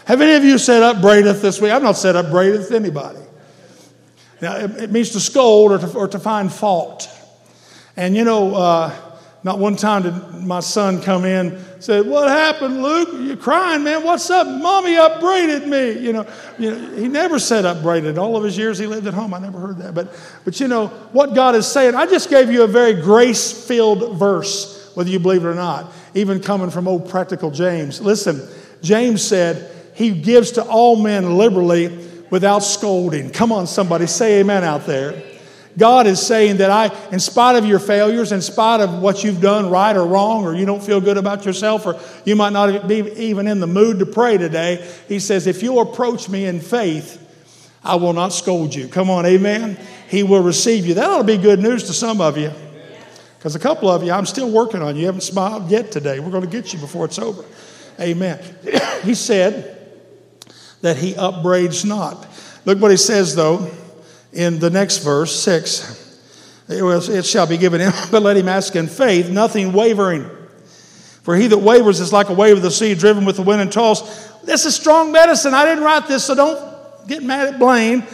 Have 0.06 0.22
any 0.22 0.34
of 0.36 0.44
you 0.44 0.58
said 0.58 0.84
upbraideth 0.84 1.42
this 1.42 1.60
week? 1.60 1.72
I've 1.72 1.82
not 1.84 1.98
said 1.98 2.16
upbraideth 2.16 2.72
anybody. 2.72 3.20
Now, 4.42 4.58
it, 4.58 4.72
it 4.84 4.92
means 4.92 5.12
to 5.12 5.20
scold 5.20 5.72
or 5.72 5.78
to, 5.80 5.98
or 5.98 6.08
to, 6.08 6.20
find 6.20 6.52
fault. 6.52 7.10
And 7.98 8.16
you 8.16 8.24
know, 8.24 8.54
uh, 8.54 8.96
not 9.44 9.58
one 9.58 9.76
time 9.76 10.04
did 10.04 10.44
my 10.44 10.60
son 10.60 11.02
come 11.02 11.26
in 11.26 11.60
said, 11.80 12.06
"What 12.06 12.28
happened, 12.28 12.84
Luke? 12.84 13.10
You're 13.14 13.38
crying, 13.38 13.84
man. 13.84 14.04
What's 14.04 14.30
up? 14.30 14.46
Mommy 14.46 14.96
upbraided 14.96 15.68
me." 15.68 15.94
You 15.94 16.14
know, 16.14 16.28
you 16.60 16.72
know, 16.72 16.96
he 16.96 17.08
never 17.08 17.40
said 17.40 17.66
upbraided. 17.66 18.18
All 18.18 18.36
of 18.36 18.44
his 18.44 18.58
years 18.58 18.78
he 18.78 18.86
lived 18.86 19.08
at 19.08 19.14
home, 19.14 19.34
I 19.34 19.40
never 19.40 19.60
heard 19.60 19.78
that. 19.78 19.96
But, 19.96 20.16
but 20.44 20.60
you 20.60 20.68
know 20.68 20.88
what 21.14 21.34
God 21.34 21.56
is 21.56 21.66
saying. 21.66 21.96
I 21.96 22.06
just 22.06 22.30
gave 22.30 22.52
you 22.52 22.64
a 22.64 22.68
very 22.68 22.94
grace-filled 22.94 24.18
verse, 24.18 24.92
whether 24.96 25.10
you 25.10 25.20
believe 25.20 25.44
it 25.46 25.48
or 25.48 25.56
not, 25.56 25.92
even 26.14 26.40
coming 26.42 26.70
from 26.70 26.88
old 26.88 27.10
practical 27.10 27.50
James. 27.50 28.02
Listen, 28.02 28.48
James 28.82 29.24
said 29.24 29.72
he 29.96 30.12
gives 30.12 30.52
to 30.52 30.64
all 30.64 30.96
men 30.96 31.38
liberally 31.38 31.88
without 32.30 32.60
scolding. 32.60 33.30
Come 33.30 33.52
on, 33.52 33.66
somebody, 33.66 34.08
say 34.08 34.42
amen 34.42 34.64
out 34.64 34.86
there. 34.86 35.24
God 35.78 36.08
is 36.08 36.26
saying 36.26 36.58
that 36.58 36.70
I, 36.70 36.96
in 37.12 37.20
spite 37.20 37.58
of 37.58 37.66
your 37.66 37.80
failures, 37.80 38.32
in 38.32 38.42
spite 38.42 38.80
of 38.80 39.02
what 39.02 39.24
you've 39.24 39.42
done 39.42 39.70
right 39.70 39.96
or 39.96 40.06
wrong, 40.06 40.46
or 40.46 40.56
you 40.56 40.66
don't 40.66 40.84
feel 40.84 41.02
good 41.02 41.18
about 41.18 41.46
yourself, 41.46 41.86
or 41.86 42.00
you 42.24 42.36
might 42.36 42.54
not 42.54 42.88
be 42.88 43.12
even 43.18 43.48
in 43.48 43.60
the 43.60 43.68
mood 43.68 44.00
to 44.00 44.06
pray 44.06 44.38
today, 44.38 44.90
He 45.08 45.20
says, 45.20 45.48
if 45.48 45.62
you 45.62 45.80
approach 45.80 46.30
me 46.30 46.46
in 46.46 46.62
faith, 46.62 47.22
I 47.84 47.96
will 47.96 48.14
not 48.14 48.30
scold 48.30 48.74
you. 48.74 48.88
Come 48.88 49.10
on, 49.10 49.26
amen. 49.26 49.78
He 50.08 50.24
will 50.24 50.42
receive 50.42 50.86
you. 50.86 50.94
That 50.94 51.10
ought 51.10 51.20
to 51.20 51.24
be 51.24 51.38
good 51.38 51.60
news 51.60 51.84
to 51.84 51.94
some 51.94 52.22
of 52.22 52.38
you. 52.38 52.52
Because 53.38 53.56
a 53.56 53.60
couple 53.60 53.90
of 53.90 54.04
you, 54.04 54.12
I'm 54.12 54.26
still 54.26 54.50
working 54.50 54.82
on 54.82 54.96
you. 54.96 55.02
You 55.02 55.06
haven't 55.08 55.22
smiled 55.22 55.70
yet 55.70 55.92
today. 55.92 56.20
We're 56.20 56.32
going 56.32 56.44
to 56.44 56.50
get 56.50 56.74
you 56.74 56.80
before 56.80 57.06
it's 57.06 57.20
over. 57.20 57.46
Amen. 58.00 58.44
he 59.04 59.14
said, 59.14 59.75
that 60.86 60.98
he 60.98 61.16
upbraids 61.16 61.84
not. 61.84 62.28
Look 62.64 62.80
what 62.80 62.92
he 62.92 62.98
says, 62.98 63.36
though, 63.36 63.72
in 64.32 64.60
the 64.60 64.70
next 64.70 65.00
verse, 65.00 65.36
6. 65.42 66.04
It, 66.70 66.84
was, 66.84 67.10
it 67.10 67.26
shall 67.26 67.48
be 67.48 67.58
given 67.58 67.82
him, 67.82 67.92
but 68.12 68.22
let 68.22 68.38
him 68.38 68.48
ask 68.48 68.76
in 68.76 68.86
faith, 68.86 69.32
nothing 69.32 69.74
wavering. 69.74 70.30
For 71.24 71.36
he 71.36 71.48
that 71.48 71.58
wavers 71.58 72.00
is 72.00 72.14
like 72.14 72.30
a 72.30 72.34
wave 72.34 72.58
of 72.58 72.62
the 72.62 72.70
sea 72.70 72.94
driven 72.94 73.26
with 73.26 73.38
the 73.38 73.42
wind 73.42 73.62
and 73.62 73.72
tossed. 73.72 74.46
This 74.46 74.66
is 74.66 74.76
strong 74.76 75.12
medicine. 75.12 75.56
I 75.56 75.66
didn't 75.66 75.84
write 75.84 76.08
this, 76.08 76.26
so 76.26 76.36
don't 76.36 77.08
get 77.08 77.24
mad 77.24 77.56
at 77.56 77.60
Blaine. 77.60 78.06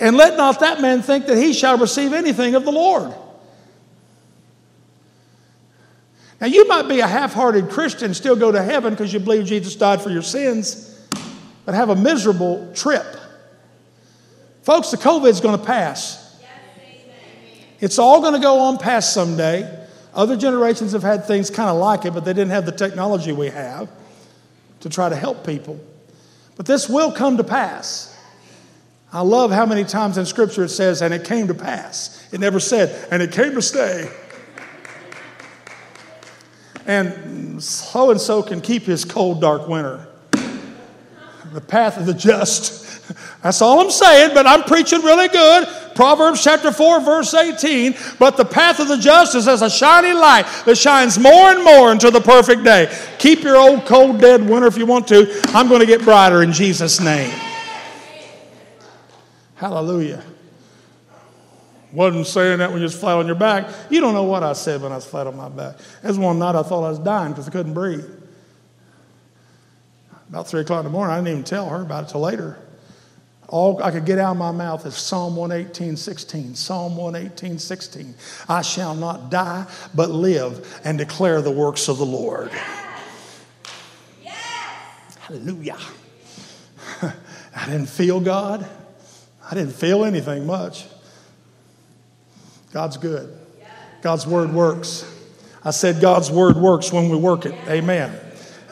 And 0.00 0.14
let 0.18 0.36
not 0.36 0.60
that 0.60 0.82
man 0.82 1.00
think 1.00 1.24
that 1.26 1.38
he 1.38 1.54
shall 1.54 1.78
receive 1.78 2.12
anything 2.12 2.54
of 2.54 2.66
the 2.66 2.72
Lord. 2.72 3.10
Now, 6.42 6.48
you 6.48 6.68
might 6.68 6.88
be 6.88 7.00
a 7.00 7.06
half 7.06 7.32
hearted 7.32 7.70
Christian, 7.70 8.12
still 8.12 8.36
go 8.36 8.52
to 8.52 8.62
heaven 8.62 8.92
because 8.92 9.14
you 9.14 9.20
believe 9.20 9.46
Jesus 9.46 9.76
died 9.76 10.02
for 10.02 10.10
your 10.10 10.20
sins, 10.20 10.91
but 11.64 11.74
have 11.74 11.88
a 11.90 11.96
miserable 11.96 12.72
trip. 12.74 13.06
Folks, 14.62 14.90
the 14.90 14.96
COVID's 14.96 15.40
going 15.40 15.58
to 15.58 15.64
pass. 15.64 16.18
It's 17.80 17.98
all 17.98 18.20
going 18.20 18.34
to 18.34 18.40
go 18.40 18.60
on 18.60 18.78
past 18.78 19.12
someday. 19.12 19.86
Other 20.14 20.36
generations 20.36 20.92
have 20.92 21.02
had 21.02 21.24
things 21.24 21.50
kind 21.50 21.68
of 21.68 21.78
like 21.78 22.04
it, 22.04 22.14
but 22.14 22.24
they 22.24 22.32
didn't 22.32 22.50
have 22.50 22.66
the 22.66 22.72
technology 22.72 23.32
we 23.32 23.48
have 23.48 23.90
to 24.80 24.88
try 24.88 25.08
to 25.08 25.16
help 25.16 25.44
people. 25.44 25.80
But 26.56 26.66
this 26.66 26.88
will 26.88 27.10
come 27.10 27.38
to 27.38 27.44
pass. 27.44 28.16
I 29.12 29.22
love 29.22 29.50
how 29.50 29.66
many 29.66 29.84
times 29.84 30.16
in 30.16 30.26
Scripture 30.26 30.64
it 30.64 30.68
says, 30.68 31.02
and 31.02 31.12
it 31.12 31.24
came 31.24 31.48
to 31.48 31.54
pass. 31.54 32.26
It 32.32 32.40
never 32.40 32.60
said, 32.60 33.08
and 33.10 33.22
it 33.22 33.32
came 33.32 33.54
to 33.54 33.62
stay. 33.62 34.10
And 36.86 37.62
so 37.62 38.10
and 38.10 38.20
so 38.20 38.42
can 38.42 38.60
keep 38.60 38.82
his 38.82 39.04
cold, 39.04 39.40
dark 39.40 39.68
winter. 39.68 40.06
The 41.52 41.60
path 41.60 41.98
of 41.98 42.06
the 42.06 42.14
just. 42.14 42.82
That's 43.42 43.60
all 43.60 43.80
I'm 43.80 43.90
saying, 43.90 44.30
but 44.34 44.46
I'm 44.46 44.62
preaching 44.62 45.02
really 45.02 45.28
good. 45.28 45.68
Proverbs 45.94 46.42
chapter 46.42 46.72
4, 46.72 47.00
verse 47.00 47.34
18. 47.34 47.94
But 48.18 48.36
the 48.36 48.44
path 48.44 48.80
of 48.80 48.88
the 48.88 48.96
just 48.96 49.34
is 49.34 49.48
as 49.48 49.62
a 49.62 49.68
shining 49.68 50.14
light 50.14 50.46
that 50.64 50.78
shines 50.78 51.18
more 51.18 51.50
and 51.50 51.62
more 51.62 51.90
until 51.92 52.10
the 52.10 52.20
perfect 52.20 52.64
day. 52.64 52.96
Keep 53.18 53.42
your 53.42 53.56
old, 53.56 53.84
cold, 53.84 54.20
dead 54.20 54.48
winter 54.48 54.66
if 54.66 54.78
you 54.78 54.86
want 54.86 55.08
to. 55.08 55.42
I'm 55.48 55.68
going 55.68 55.80
to 55.80 55.86
get 55.86 56.02
brighter 56.02 56.42
in 56.42 56.52
Jesus' 56.52 57.00
name. 57.00 57.30
Hallelujah. 59.56 60.22
Wasn't 61.92 62.26
saying 62.26 62.58
that 62.58 62.70
when 62.70 62.78
you 62.78 62.84
was 62.84 62.98
flat 62.98 63.18
on 63.18 63.26
your 63.26 63.36
back. 63.36 63.68
You 63.90 64.00
don't 64.00 64.14
know 64.14 64.24
what 64.24 64.42
I 64.42 64.54
said 64.54 64.80
when 64.80 64.92
I 64.92 64.94
was 64.94 65.04
flat 65.04 65.26
on 65.26 65.36
my 65.36 65.50
back. 65.50 65.76
There's 66.02 66.18
one 66.18 66.38
night 66.38 66.54
I 66.54 66.62
thought 66.62 66.84
I 66.84 66.90
was 66.90 66.98
dying 66.98 67.32
because 67.32 67.48
I 67.48 67.50
couldn't 67.50 67.74
breathe. 67.74 68.21
About 70.32 70.48
3 70.48 70.62
o'clock 70.62 70.78
in 70.78 70.84
the 70.84 70.90
morning, 70.90 71.12
I 71.12 71.18
didn't 71.18 71.28
even 71.28 71.44
tell 71.44 71.68
her 71.68 71.82
about 71.82 72.04
it 72.04 72.12
till 72.12 72.22
later. 72.22 72.56
All 73.48 73.82
I 73.82 73.90
could 73.90 74.06
get 74.06 74.18
out 74.18 74.30
of 74.30 74.38
my 74.38 74.50
mouth 74.50 74.86
is 74.86 74.96
Psalm 74.96 75.36
118, 75.36 75.94
16. 75.94 76.54
Psalm 76.54 76.96
118, 76.96 77.58
16. 77.58 78.14
I 78.48 78.62
shall 78.62 78.94
not 78.94 79.30
die, 79.30 79.66
but 79.94 80.08
live 80.08 80.80
and 80.84 80.96
declare 80.96 81.42
the 81.42 81.50
works 81.50 81.86
of 81.88 81.98
the 81.98 82.06
Lord. 82.06 82.50
Yes. 84.24 84.34
Hallelujah. 85.20 85.76
I 87.02 87.66
didn't 87.66 87.90
feel 87.90 88.18
God. 88.18 88.66
I 89.50 89.54
didn't 89.54 89.74
feel 89.74 90.02
anything 90.02 90.46
much. 90.46 90.86
God's 92.72 92.96
good. 92.96 93.38
God's 94.00 94.26
word 94.26 94.54
works. 94.54 95.04
I 95.62 95.72
said 95.72 96.00
God's 96.00 96.30
word 96.30 96.56
works 96.56 96.90
when 96.90 97.10
we 97.10 97.18
work 97.18 97.44
it. 97.44 97.52
Amen. 97.68 98.18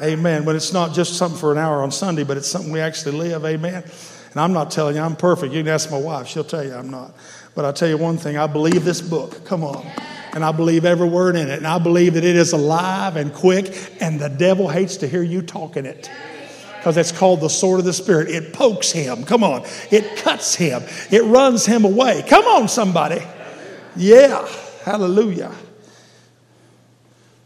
Amen. 0.02 0.44
But 0.44 0.56
it's 0.56 0.72
not 0.72 0.94
just 0.94 1.14
something 1.14 1.38
for 1.38 1.52
an 1.52 1.58
hour 1.58 1.82
on 1.82 1.90
Sunday, 1.90 2.24
but 2.24 2.36
it's 2.36 2.48
something 2.48 2.72
we 2.72 2.80
actually 2.80 3.18
live. 3.18 3.44
Amen. 3.44 3.84
And 4.32 4.40
I'm 4.40 4.52
not 4.52 4.70
telling 4.70 4.96
you 4.96 5.02
I'm 5.02 5.16
perfect. 5.16 5.52
You 5.52 5.62
can 5.62 5.72
ask 5.72 5.90
my 5.90 5.98
wife, 5.98 6.26
she'll 6.26 6.44
tell 6.44 6.64
you 6.64 6.74
I'm 6.74 6.90
not. 6.90 7.14
But 7.54 7.64
I'll 7.64 7.72
tell 7.72 7.88
you 7.88 7.98
one 7.98 8.16
thing 8.16 8.38
I 8.38 8.46
believe 8.46 8.84
this 8.84 9.00
book. 9.00 9.44
Come 9.44 9.64
on. 9.64 9.84
And 10.32 10.44
I 10.44 10.52
believe 10.52 10.84
every 10.84 11.08
word 11.08 11.34
in 11.34 11.48
it. 11.48 11.58
And 11.58 11.66
I 11.66 11.78
believe 11.78 12.14
that 12.14 12.24
it 12.24 12.36
is 12.36 12.52
alive 12.52 13.16
and 13.16 13.34
quick, 13.34 13.74
and 14.00 14.20
the 14.20 14.28
devil 14.28 14.68
hates 14.68 14.98
to 14.98 15.08
hear 15.08 15.22
you 15.22 15.42
talking 15.42 15.84
it 15.84 16.08
because 16.80 16.96
it's 16.96 17.12
called 17.12 17.40
the 17.40 17.50
sword 17.50 17.80
of 17.80 17.84
the 17.84 17.92
Spirit. 17.92 18.30
It 18.30 18.54
pokes 18.54 18.90
him. 18.90 19.24
Come 19.24 19.44
on. 19.44 19.64
It 19.90 20.16
cuts 20.16 20.54
him. 20.54 20.82
It 21.10 21.24
runs 21.24 21.66
him 21.66 21.84
away. 21.84 22.24
Come 22.26 22.44
on, 22.46 22.68
somebody. 22.68 23.20
Yeah. 23.96 24.48
Hallelujah. 24.84 25.52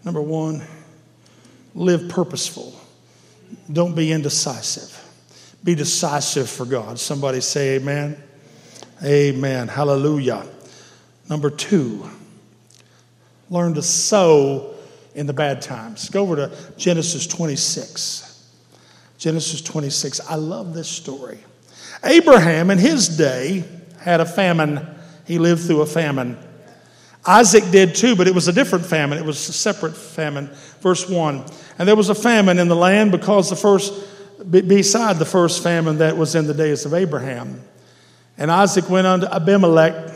Number 0.04 0.20
one, 0.22 0.62
live 1.74 2.08
purposeful. 2.08 2.78
Don't 3.72 3.94
be 3.94 4.12
indecisive. 4.12 5.00
Be 5.62 5.74
decisive 5.74 6.48
for 6.48 6.64
God. 6.64 6.98
Somebody 6.98 7.40
say 7.40 7.76
amen. 7.76 8.22
Amen. 9.02 9.68
Hallelujah. 9.68 10.46
Number 11.28 11.50
two, 11.50 12.08
learn 13.50 13.74
to 13.74 13.82
sow 13.82 14.74
in 15.14 15.26
the 15.26 15.32
bad 15.32 15.62
times. 15.62 16.08
Go 16.10 16.22
over 16.22 16.36
to 16.36 16.52
Genesis 16.76 17.26
26. 17.26 18.30
Genesis 19.18 19.62
26. 19.62 20.20
I 20.28 20.34
love 20.34 20.74
this 20.74 20.88
story. 20.88 21.38
Abraham, 22.02 22.70
in 22.70 22.78
his 22.78 23.16
day, 23.16 23.64
had 23.98 24.20
a 24.20 24.26
famine. 24.26 24.86
He 25.26 25.38
lived 25.38 25.62
through 25.62 25.80
a 25.80 25.86
famine. 25.86 26.36
Isaac 27.26 27.64
did 27.70 27.94
too, 27.94 28.16
but 28.16 28.26
it 28.26 28.34
was 28.34 28.48
a 28.48 28.52
different 28.52 28.84
famine. 28.84 29.18
It 29.18 29.24
was 29.24 29.48
a 29.48 29.52
separate 29.52 29.96
famine. 29.96 30.50
Verse 30.80 31.08
1. 31.08 31.44
And 31.78 31.88
there 31.88 31.96
was 31.96 32.10
a 32.10 32.14
famine 32.14 32.58
in 32.58 32.68
the 32.68 32.76
land 32.76 33.12
because 33.12 33.48
the 33.48 33.56
first, 33.56 33.94
beside 34.50 35.18
the 35.18 35.24
first 35.24 35.62
famine 35.62 35.98
that 35.98 36.16
was 36.16 36.34
in 36.34 36.46
the 36.46 36.54
days 36.54 36.84
of 36.84 36.92
Abraham. 36.92 37.62
And 38.36 38.50
Isaac 38.50 38.90
went 38.90 39.06
unto 39.06 39.26
Abimelech 39.26 40.12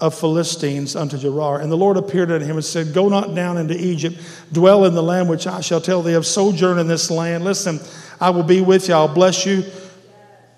of 0.00 0.18
Philistines 0.18 0.94
unto 0.94 1.18
Gerar. 1.18 1.60
And 1.60 1.70
the 1.70 1.76
Lord 1.76 1.96
appeared 1.96 2.30
unto 2.30 2.44
him 2.44 2.56
and 2.56 2.64
said, 2.64 2.92
Go 2.92 3.08
not 3.08 3.34
down 3.34 3.58
into 3.58 3.76
Egypt, 3.78 4.18
dwell 4.52 4.84
in 4.84 4.94
the 4.94 5.02
land 5.02 5.28
which 5.28 5.46
I 5.46 5.60
shall 5.60 5.80
tell 5.80 6.02
thee 6.02 6.14
of, 6.14 6.26
sojourn 6.26 6.78
in 6.78 6.86
this 6.86 7.10
land. 7.10 7.44
Listen, 7.44 7.80
I 8.20 8.30
will 8.30 8.42
be 8.42 8.60
with 8.60 8.88
you, 8.88 8.94
I'll 8.94 9.12
bless 9.12 9.46
you. 9.46 9.64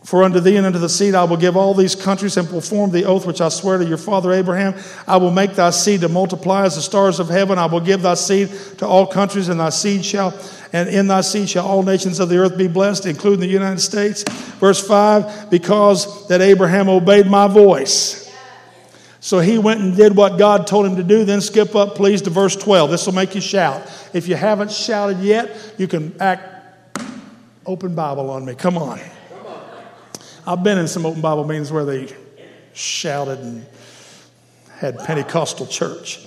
For 0.04 0.22
unto 0.22 0.40
thee 0.40 0.56
and 0.56 0.64
unto 0.64 0.78
the 0.78 0.88
seed 0.88 1.14
I 1.14 1.24
will 1.24 1.36
give 1.36 1.56
all 1.56 1.74
these 1.74 1.94
countries 1.94 2.36
and 2.36 2.48
perform 2.48 2.92
the 2.92 3.04
oath 3.04 3.26
which 3.26 3.40
I 3.40 3.48
swear 3.48 3.78
to 3.78 3.84
your 3.84 3.98
father 3.98 4.32
Abraham. 4.32 4.74
I 5.06 5.16
will 5.16 5.32
make 5.32 5.54
thy 5.54 5.70
seed 5.70 6.00
to 6.02 6.08
multiply 6.08 6.64
as 6.64 6.76
the 6.76 6.82
stars 6.82 7.18
of 7.20 7.28
heaven. 7.28 7.58
I 7.58 7.66
will 7.66 7.80
give 7.80 8.02
thy 8.02 8.14
seed 8.14 8.48
to 8.78 8.86
all 8.86 9.06
countries, 9.06 9.48
and 9.48 9.58
thy 9.60 9.70
seed 9.70 10.04
shall, 10.04 10.38
and 10.72 10.88
in 10.88 11.08
thy 11.08 11.22
seed 11.22 11.50
shall 11.50 11.66
all 11.66 11.82
nations 11.82 12.20
of 12.20 12.28
the 12.28 12.38
earth 12.38 12.56
be 12.56 12.68
blessed, 12.68 13.06
including 13.06 13.40
the 13.40 13.48
United 13.48 13.80
States. 13.80 14.22
Verse 14.60 14.86
5 14.86 15.50
Because 15.50 16.28
that 16.28 16.40
Abraham 16.40 16.88
obeyed 16.88 17.26
my 17.26 17.48
voice. 17.48 18.24
So 19.20 19.40
he 19.40 19.58
went 19.58 19.80
and 19.80 19.96
did 19.96 20.16
what 20.16 20.38
God 20.38 20.66
told 20.66 20.86
him 20.86 20.96
to 20.96 21.02
do. 21.02 21.24
Then 21.24 21.40
skip 21.40 21.74
up, 21.74 21.96
please, 21.96 22.22
to 22.22 22.30
verse 22.30 22.54
12. 22.54 22.90
This 22.90 23.04
will 23.04 23.14
make 23.14 23.34
you 23.34 23.40
shout. 23.40 23.82
If 24.14 24.28
you 24.28 24.36
haven't 24.36 24.70
shouted 24.70 25.18
yet, 25.18 25.74
you 25.76 25.88
can 25.88 26.14
act 26.20 27.00
open 27.66 27.94
Bible 27.94 28.30
on 28.30 28.44
me. 28.44 28.54
Come 28.54 28.78
on. 28.78 29.00
I've 30.48 30.64
been 30.64 30.78
in 30.78 30.88
some 30.88 31.04
open 31.04 31.20
Bible 31.20 31.44
meetings 31.44 31.70
where 31.70 31.84
they 31.84 32.08
shouted 32.72 33.40
and 33.40 33.66
had 34.78 34.98
Pentecostal 34.98 35.66
church. 35.66 36.24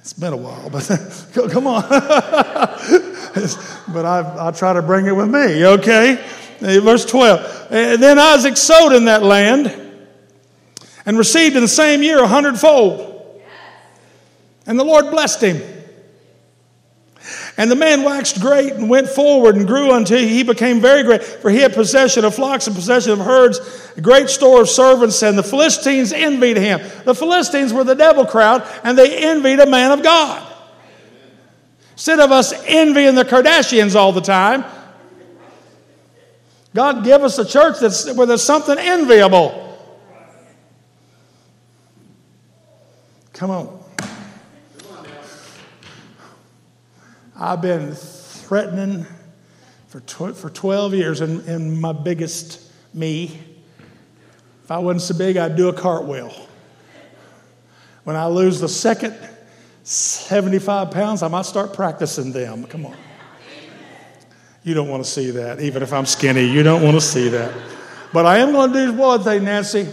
It's 0.00 0.12
been 0.12 0.34
a 0.34 0.36
while, 0.36 0.68
but 0.68 0.84
come 1.50 1.66
on. 1.66 1.82
but 1.88 2.04
I, 4.04 4.48
I 4.48 4.50
try 4.50 4.74
to 4.74 4.82
bring 4.82 5.06
it 5.06 5.16
with 5.16 5.30
me, 5.30 5.64
okay? 5.64 6.22
Verse 6.60 7.06
12. 7.06 7.68
And 7.70 8.02
then 8.02 8.18
Isaac 8.18 8.58
sowed 8.58 8.92
in 8.92 9.06
that 9.06 9.22
land 9.22 9.74
and 11.06 11.16
received 11.16 11.56
in 11.56 11.62
the 11.62 11.68
same 11.68 12.02
year 12.02 12.22
a 12.22 12.28
hundredfold. 12.28 13.40
And 14.66 14.78
the 14.78 14.84
Lord 14.84 15.10
blessed 15.10 15.40
him. 15.40 15.62
And 17.58 17.70
the 17.70 17.76
man 17.76 18.02
waxed 18.02 18.40
great 18.40 18.74
and 18.74 18.90
went 18.90 19.08
forward 19.08 19.56
and 19.56 19.66
grew 19.66 19.92
until 19.92 20.18
he 20.18 20.42
became 20.42 20.80
very 20.80 21.02
great, 21.02 21.22
for 21.22 21.50
he 21.50 21.58
had 21.58 21.72
possession 21.72 22.24
of 22.24 22.34
flocks 22.34 22.66
and 22.66 22.76
possession 22.76 23.12
of 23.12 23.18
herds, 23.18 23.60
a 23.96 24.00
great 24.02 24.28
store 24.28 24.60
of 24.60 24.68
servants, 24.68 25.22
and 25.22 25.38
the 25.38 25.42
Philistines 25.42 26.12
envied 26.12 26.58
him. 26.58 26.80
The 27.04 27.14
Philistines 27.14 27.72
were 27.72 27.84
the 27.84 27.94
devil 27.94 28.26
crowd, 28.26 28.66
and 28.84 28.98
they 28.98 29.24
envied 29.24 29.60
a 29.60 29.66
man 29.66 29.90
of 29.92 30.02
God. 30.02 30.52
Instead 31.92 32.20
of 32.20 32.30
us 32.30 32.52
envying 32.66 33.14
the 33.14 33.24
Kardashians 33.24 33.94
all 33.94 34.12
the 34.12 34.20
time, 34.20 34.62
God 36.74 37.04
give 37.04 37.22
us 37.22 37.38
a 37.38 37.44
church 37.46 37.78
that's, 37.80 38.12
where 38.12 38.26
there's 38.26 38.42
something 38.42 38.76
enviable. 38.76 39.62
Come 43.32 43.50
on. 43.50 43.85
I've 47.38 47.60
been 47.60 47.92
threatening 47.92 49.04
for, 49.88 50.00
tw- 50.00 50.34
for 50.34 50.48
12 50.48 50.94
years, 50.94 51.20
and, 51.20 51.46
and 51.46 51.78
my 51.78 51.92
biggest 51.92 52.72
me, 52.94 53.38
if 54.64 54.70
I 54.70 54.78
wasn't 54.78 55.02
so 55.02 55.18
big, 55.18 55.36
I'd 55.36 55.54
do 55.54 55.68
a 55.68 55.72
cartwheel. 55.72 56.34
When 58.04 58.16
I 58.16 58.26
lose 58.26 58.58
the 58.58 58.68
second 58.68 59.16
75 59.82 60.90
pounds, 60.90 61.22
I 61.22 61.28
might 61.28 61.44
start 61.44 61.74
practicing 61.74 62.32
them. 62.32 62.64
Come 62.64 62.86
on. 62.86 62.96
You 64.64 64.72
don't 64.72 64.88
want 64.88 65.04
to 65.04 65.10
see 65.10 65.30
that, 65.32 65.60
even 65.60 65.82
if 65.82 65.92
I'm 65.92 66.06
skinny. 66.06 66.44
You 66.44 66.62
don't 66.62 66.82
want 66.82 66.96
to 66.96 67.00
see 67.02 67.28
that. 67.28 67.52
But 68.14 68.24
I 68.24 68.38
am 68.38 68.52
going 68.52 68.72
to 68.72 68.86
do 68.86 68.92
one 68.94 69.22
thing, 69.22 69.44
Nancy. 69.44 69.86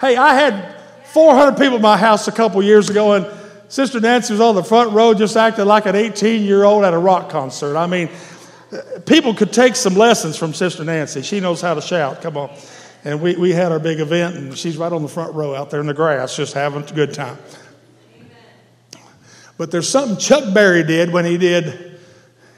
Hey, 0.00 0.16
I 0.16 0.34
had 0.34 0.74
400 1.12 1.58
people 1.58 1.76
in 1.76 1.82
my 1.82 1.98
house 1.98 2.28
a 2.28 2.32
couple 2.32 2.62
years 2.62 2.88
ago, 2.88 3.12
and 3.12 3.37
Sister 3.68 4.00
Nancy 4.00 4.32
was 4.32 4.40
on 4.40 4.54
the 4.54 4.64
front 4.64 4.92
row 4.92 5.12
just 5.14 5.36
acting 5.36 5.66
like 5.66 5.86
an 5.86 5.94
18 5.94 6.42
year 6.42 6.64
old 6.64 6.84
at 6.84 6.94
a 6.94 6.98
rock 6.98 7.30
concert. 7.30 7.76
I 7.76 7.86
mean, 7.86 8.08
people 9.06 9.34
could 9.34 9.52
take 9.52 9.76
some 9.76 9.94
lessons 9.94 10.36
from 10.36 10.54
Sister 10.54 10.84
Nancy. 10.84 11.22
She 11.22 11.40
knows 11.40 11.60
how 11.60 11.74
to 11.74 11.80
shout. 11.80 12.22
Come 12.22 12.36
on. 12.36 12.50
And 13.04 13.20
we, 13.20 13.36
we 13.36 13.52
had 13.52 13.70
our 13.70 13.78
big 13.78 14.00
event, 14.00 14.36
and 14.36 14.58
she's 14.58 14.76
right 14.76 14.92
on 14.92 15.02
the 15.02 15.08
front 15.08 15.34
row 15.34 15.54
out 15.54 15.70
there 15.70 15.80
in 15.80 15.86
the 15.86 15.94
grass, 15.94 16.36
just 16.36 16.54
having 16.54 16.82
a 16.82 16.92
good 16.92 17.14
time. 17.14 17.38
But 19.56 19.70
there's 19.70 19.88
something 19.88 20.16
Chuck 20.16 20.52
Berry 20.52 20.82
did 20.82 21.12
when 21.12 21.24
he 21.24 21.38
did 21.38 21.98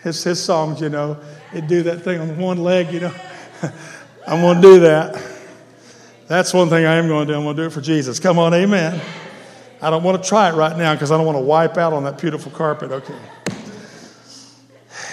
his, 0.02 0.22
his 0.22 0.42
songs, 0.42 0.80
you 0.80 0.88
know. 0.88 1.18
He'd 1.52 1.66
do 1.66 1.82
that 1.84 2.02
thing 2.02 2.20
on 2.20 2.38
one 2.38 2.58
leg, 2.58 2.92
you 2.92 3.00
know. 3.00 3.14
I'm 4.26 4.40
going 4.40 4.56
to 4.56 4.62
do 4.62 4.80
that. 4.80 5.20
That's 6.26 6.54
one 6.54 6.68
thing 6.68 6.86
I 6.86 6.94
am 6.94 7.08
going 7.08 7.26
to 7.26 7.32
do. 7.32 7.38
I'm 7.38 7.44
going 7.44 7.56
to 7.56 7.62
do 7.62 7.66
it 7.66 7.72
for 7.72 7.80
Jesus. 7.80 8.20
Come 8.20 8.38
on, 8.38 8.54
amen. 8.54 9.00
I 9.82 9.90
don't 9.90 10.02
want 10.02 10.22
to 10.22 10.28
try 10.28 10.50
it 10.50 10.54
right 10.54 10.76
now 10.76 10.94
because 10.94 11.10
I 11.10 11.16
don't 11.16 11.26
want 11.26 11.36
to 11.36 11.42
wipe 11.44 11.78
out 11.78 11.92
on 11.92 12.04
that 12.04 12.18
beautiful 12.18 12.52
carpet. 12.52 12.92
Okay. 12.92 13.14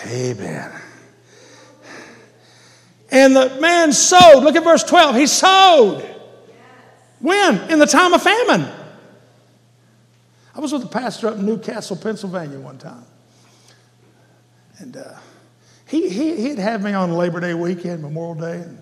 Amen. 0.08 0.72
And 3.10 3.36
the 3.36 3.58
man 3.62 3.94
sowed. 3.94 4.44
Look 4.44 4.56
at 4.56 4.64
verse 4.64 4.84
12. 4.84 5.16
He 5.16 5.28
sowed. 5.28 6.16
When? 7.20 7.72
In 7.72 7.80
the 7.80 7.86
time 7.86 8.14
of 8.14 8.22
famine. 8.22 8.70
I 10.54 10.60
was 10.60 10.74
with 10.74 10.84
a 10.84 10.88
pastor 10.88 11.28
up 11.28 11.36
in 11.36 11.46
New 11.46 11.60
Castle, 11.60 11.96
Pennsylvania 11.96 12.60
one 12.60 12.78
time. 12.78 13.06
And 14.80 14.98
uh, 14.98 15.18
he, 15.88 16.10
he, 16.10 16.36
he'd 16.48 16.60
have 16.60 16.84
me 16.84 16.94
on 16.94 17.14
Labor 17.14 17.40
Day 17.40 17.54
weekend, 17.54 18.02
Memorial 18.02 18.36
Day, 18.36 18.62
and 18.62 18.82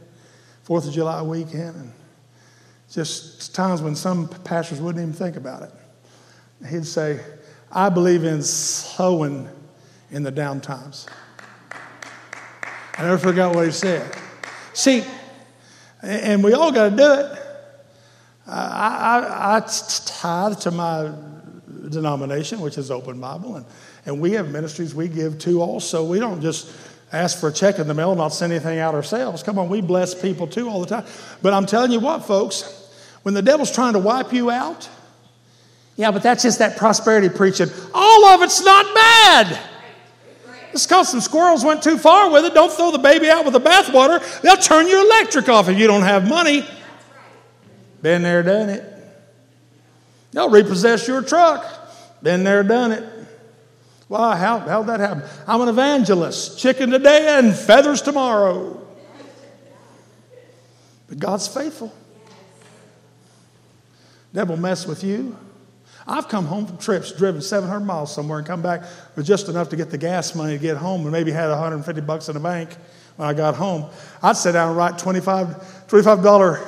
Fourth 0.64 0.88
of 0.88 0.94
July 0.94 1.22
weekend, 1.22 1.76
and 1.76 1.92
just 2.96 3.54
times 3.54 3.82
when 3.82 3.94
some 3.94 4.30
pastors 4.46 4.80
wouldn't 4.80 5.02
even 5.02 5.14
think 5.14 5.36
about 5.36 5.64
it. 5.64 5.72
He'd 6.70 6.86
say, 6.86 7.20
I 7.72 7.90
believe 7.90 8.24
in 8.24 8.42
sowing 8.42 9.50
in 10.12 10.24
the 10.24 10.32
down 10.32 10.62
times. 10.62 11.06
I 12.98 13.04
never 13.04 13.18
forgot 13.18 13.54
what 13.54 13.66
he 13.66 13.72
said. 13.72 14.16
See, 14.74 15.04
and 16.02 16.42
we 16.42 16.54
all 16.54 16.72
got 16.72 16.92
to 16.92 16.96
do 16.96 17.14
it. 17.14 17.42
I, 18.48 19.58
I, 19.58 19.58
I 19.58 19.60
tithe 19.60 20.60
to 20.60 20.72
my 20.72 21.12
denomination, 21.90 22.62
which 22.62 22.78
is 22.78 22.92
Open 22.92 23.20
Bible, 23.20 23.58
and, 23.58 23.66
and 24.06 24.22
we 24.22 24.32
have 24.32 24.52
ministries 24.52 24.96
we 24.96 25.10
give 25.10 25.38
to 25.40 25.62
also. 25.62 26.06
We 26.06 26.20
don't 26.20 26.42
just 26.42 26.74
ask 27.12 27.40
for 27.40 27.50
a 27.50 27.54
check 27.54 27.80
in 27.80 27.88
the 27.88 27.94
mail, 27.94 28.12
and 28.12 28.20
not 28.20 28.30
send 28.30 28.54
anything 28.54 28.80
out 28.80 28.96
ourselves. 28.96 29.44
Come 29.44 29.60
on, 29.60 29.68
we 29.68 29.82
bless 29.82 30.16
people 30.16 30.48
too 30.48 30.70
all 30.70 30.80
the 30.80 30.88
time. 30.88 31.06
But 31.42 31.54
I'm 31.54 31.66
telling 31.66 31.92
you 31.92 32.00
what, 32.00 32.26
folks, 32.26 32.85
when 33.26 33.34
the 33.34 33.42
devil's 33.42 33.72
trying 33.72 33.94
to 33.94 34.00
wipe 34.00 34.34
you 34.34 34.52
out, 34.52 34.88
yeah, 35.96 36.12
but 36.12 36.22
that's 36.22 36.44
just 36.44 36.60
that 36.60 36.78
prosperity 36.78 37.28
preaching. 37.28 37.68
All 37.92 38.26
of 38.26 38.44
it's 38.44 38.64
not 38.64 38.86
bad. 38.94 39.60
Just 40.72 40.88
because 40.88 41.10
some 41.10 41.22
squirrels 41.22 41.66
went 41.66 41.82
too 41.82 41.98
far 41.98 42.30
with 42.30 42.46
it, 42.46 42.54
don't 42.54 42.72
throw 42.72 42.92
the 42.92 43.00
baby 43.00 43.28
out 43.28 43.44
with 43.44 43.54
the 43.54 43.60
bathwater. 43.60 44.22
They'll 44.42 44.58
turn 44.58 44.88
your 44.88 45.04
electric 45.04 45.50
off 45.50 45.68
if 45.70 45.80
you 45.80 45.88
don't 45.88 46.04
have 46.04 46.30
money. 46.30 46.68
Been 48.04 48.22
there, 48.22 48.44
done 48.44 48.70
it. 48.70 48.84
They'll 50.32 50.52
repossess 50.52 51.08
your 51.08 51.24
truck. 51.24 51.66
Been 52.22 52.44
there, 52.44 52.62
done 52.62 52.92
it. 52.92 53.12
Why? 54.08 54.38
How, 54.38 54.60
how'd 54.60 54.86
that 54.86 55.00
happen? 55.00 55.24
I'm 55.48 55.62
an 55.62 55.70
evangelist. 55.70 56.60
Chicken 56.60 56.92
today 56.92 57.40
and 57.40 57.56
feathers 57.56 58.04
tomorrow. 58.04 58.86
But 61.08 61.18
God's 61.18 61.48
faithful. 61.48 61.92
Devil 64.36 64.58
mess 64.58 64.86
with 64.86 65.02
you. 65.04 65.38
I've 66.06 66.28
come 66.28 66.46
home 66.46 66.68
from 66.68 66.78
trips, 66.78 67.12
driven 67.14 67.42
700 67.42 67.80
miles 67.80 68.14
somewhere, 68.14 68.38
and 68.38 68.46
come 68.46 68.62
back 68.62 68.84
with 69.16 69.26
just 69.26 69.48
enough 69.48 69.70
to 69.70 69.78
get 69.78 69.90
the 69.90 69.98
gas 69.98 70.36
money 70.36 70.54
to 70.54 70.62
get 70.62 70.78
home, 70.78 71.02
and 71.04 71.12
maybe 71.12 71.32
had 71.32 71.50
150 71.50 72.02
bucks 72.02 72.28
in 72.28 72.34
the 72.36 72.40
bank 72.42 72.76
when 73.16 73.30
I 73.30 73.34
got 73.34 73.56
home. 73.56 73.90
I'd 74.22 74.36
sit 74.36 74.52
down 74.52 74.68
and 74.68 74.78
write 74.78 74.98
25 75.00 75.88
$25 75.88 76.68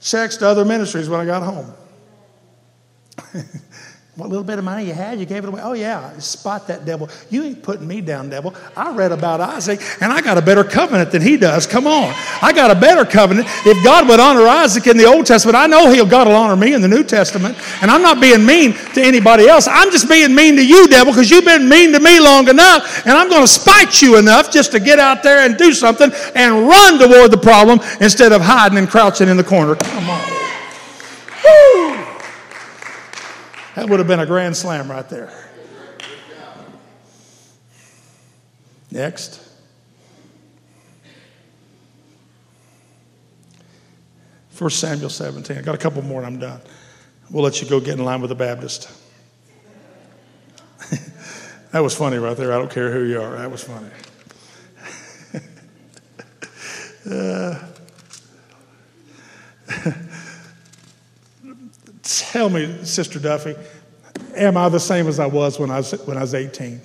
checks 0.00 0.38
to 0.38 0.48
other 0.48 0.64
ministries 0.64 1.08
when 1.08 1.20
I 1.20 1.26
got 1.26 1.42
home. 1.42 1.72
What 4.16 4.30
little 4.30 4.44
bit 4.44 4.58
of 4.58 4.64
money 4.64 4.86
you 4.86 4.94
had, 4.94 5.20
you 5.20 5.26
gave 5.26 5.44
it 5.44 5.48
away. 5.48 5.60
Oh, 5.62 5.74
yeah, 5.74 6.16
spot 6.20 6.68
that 6.68 6.86
devil. 6.86 7.10
You 7.28 7.42
ain't 7.42 7.62
putting 7.62 7.86
me 7.86 8.00
down, 8.00 8.30
devil. 8.30 8.54
I 8.74 8.90
read 8.92 9.12
about 9.12 9.42
Isaac, 9.42 9.78
and 10.00 10.10
I 10.10 10.22
got 10.22 10.38
a 10.38 10.42
better 10.42 10.64
covenant 10.64 11.12
than 11.12 11.20
he 11.20 11.36
does. 11.36 11.66
Come 11.66 11.86
on. 11.86 12.14
I 12.40 12.54
got 12.54 12.70
a 12.70 12.74
better 12.74 13.04
covenant. 13.04 13.46
If 13.66 13.84
God 13.84 14.08
would 14.08 14.18
honor 14.18 14.46
Isaac 14.48 14.86
in 14.86 14.96
the 14.96 15.04
Old 15.04 15.26
Testament, 15.26 15.54
I 15.54 15.66
know 15.66 15.90
he'll, 15.90 16.06
God 16.06 16.28
will 16.28 16.34
honor 16.34 16.56
me 16.56 16.72
in 16.72 16.80
the 16.80 16.88
New 16.88 17.04
Testament. 17.04 17.58
And 17.82 17.90
I'm 17.90 18.00
not 18.00 18.18
being 18.18 18.46
mean 18.46 18.72
to 18.94 19.02
anybody 19.02 19.48
else. 19.48 19.68
I'm 19.70 19.90
just 19.90 20.08
being 20.08 20.34
mean 20.34 20.56
to 20.56 20.66
you, 20.66 20.88
devil, 20.88 21.12
because 21.12 21.30
you've 21.30 21.44
been 21.44 21.68
mean 21.68 21.92
to 21.92 22.00
me 22.00 22.18
long 22.18 22.48
enough, 22.48 23.04
and 23.04 23.12
I'm 23.12 23.28
going 23.28 23.42
to 23.42 23.48
spite 23.48 24.00
you 24.00 24.16
enough 24.16 24.50
just 24.50 24.72
to 24.72 24.80
get 24.80 24.98
out 24.98 25.22
there 25.22 25.40
and 25.40 25.58
do 25.58 25.74
something 25.74 26.10
and 26.34 26.66
run 26.66 26.98
toward 26.98 27.30
the 27.30 27.36
problem 27.36 27.80
instead 28.00 28.32
of 28.32 28.40
hiding 28.40 28.78
and 28.78 28.88
crouching 28.88 29.28
in 29.28 29.36
the 29.36 29.44
corner. 29.44 29.74
Come 29.74 30.08
on. 30.08 30.22
Woo. 31.44 31.85
That 33.76 33.90
would 33.90 33.98
have 33.98 34.08
been 34.08 34.20
a 34.20 34.26
grand 34.26 34.56
slam 34.56 34.90
right 34.90 35.06
there. 35.06 35.30
Next. 38.90 39.46
First 44.48 44.80
Samuel 44.80 45.10
17. 45.10 45.58
I 45.58 45.60
got 45.60 45.74
a 45.74 45.78
couple 45.78 46.00
more 46.00 46.24
and 46.24 46.26
I'm 46.26 46.38
done. 46.38 46.62
We'll 47.30 47.44
let 47.44 47.60
you 47.60 47.68
go 47.68 47.78
get 47.78 47.98
in 47.98 48.04
line 48.04 48.22
with 48.22 48.30
the 48.30 48.34
Baptist. 48.34 48.88
that 51.72 51.80
was 51.80 51.94
funny 51.94 52.16
right 52.16 52.34
there. 52.34 52.54
I 52.54 52.56
don't 52.56 52.70
care 52.70 52.90
who 52.90 53.04
you 53.04 53.20
are. 53.20 53.36
That 53.36 53.50
was 53.50 53.62
funny. 53.62 53.90
uh, 57.10 57.62
Tell 62.06 62.48
me, 62.48 62.84
Sister 62.84 63.18
Duffy, 63.18 63.56
am 64.36 64.56
I 64.56 64.68
the 64.68 64.78
same 64.78 65.08
as 65.08 65.18
I 65.18 65.26
was 65.26 65.58
when 65.58 65.72
I 65.72 65.78
was, 65.78 65.90
when 66.06 66.16
I 66.16 66.20
was 66.20 66.34
18? 66.34 66.80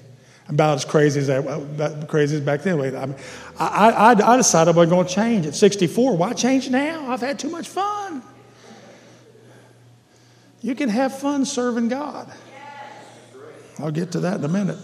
About 0.50 0.76
as 0.76 0.86
crazy 0.86 1.20
as, 1.20 1.30
I, 1.30 2.06
crazy 2.08 2.38
as 2.38 2.42
back 2.42 2.64
then. 2.64 2.80
I, 2.80 3.06
mean, 3.06 3.16
I, 3.60 3.90
I, 3.92 4.34
I 4.34 4.38
decided 4.38 4.74
I 4.74 4.76
wasn't 4.76 4.92
going 4.92 5.08
to 5.08 5.14
change 5.14 5.46
at 5.46 5.54
64. 5.54 6.18
Why 6.18 6.34
change 6.34 6.72
now? 6.72 7.12
I've 7.12 7.22
had 7.22 7.38
too 7.38 7.52
much 7.52 7.68
fun. 7.68 8.24
You 10.62 10.74
can 10.74 10.90
have 10.90 11.18
fun 11.18 11.46
serving 11.46 11.90
God. 11.90 12.32
I'll 13.78 13.92
get 13.92 14.12
to 14.14 14.22
that 14.22 14.40
in 14.40 14.44
a 14.44 14.50
minute. 14.50 14.80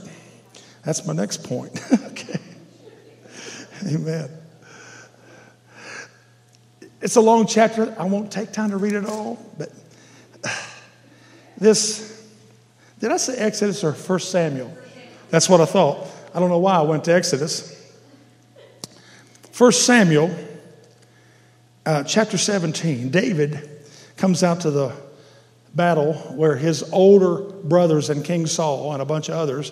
That's 0.83 1.05
my 1.05 1.13
next 1.13 1.43
point. 1.43 1.79
okay. 2.11 2.39
Amen. 3.88 4.29
It's 7.01 7.15
a 7.15 7.21
long 7.21 7.47
chapter. 7.47 7.95
I 7.99 8.05
won't 8.05 8.31
take 8.31 8.51
time 8.51 8.69
to 8.69 8.77
read 8.77 8.93
it 8.93 9.05
all, 9.05 9.43
but 9.57 9.71
this, 11.58 12.26
did 12.99 13.12
I 13.12 13.18
say 13.18 13.38
Exodus 13.38 13.84
or 13.84 13.93
1 13.93 14.20
Samuel? 14.20 14.76
That's 15.30 15.49
what 15.49 15.62
I 15.62 15.66
thought. 15.66 16.08
I 16.34 16.39
don't 16.39 16.49
know 16.49 16.60
why 16.60 16.76
I 16.76 16.82
went 16.82 17.03
to 17.05 17.14
Exodus. 17.14 17.74
1 19.58 19.72
Samuel, 19.72 20.36
uh, 21.86 22.03
chapter 22.03 22.38
17, 22.38 23.10
David 23.10 23.70
comes 24.18 24.43
out 24.43 24.62
to 24.62 24.72
the 24.72 24.93
battle 25.74 26.14
where 26.36 26.55
his 26.55 26.84
older 26.91 27.38
brothers 27.64 28.10
and 28.10 28.24
King 28.24 28.45
Saul 28.45 28.93
and 28.93 29.01
a 29.01 29.05
bunch 29.05 29.30
of 29.30 29.36
others 29.36 29.72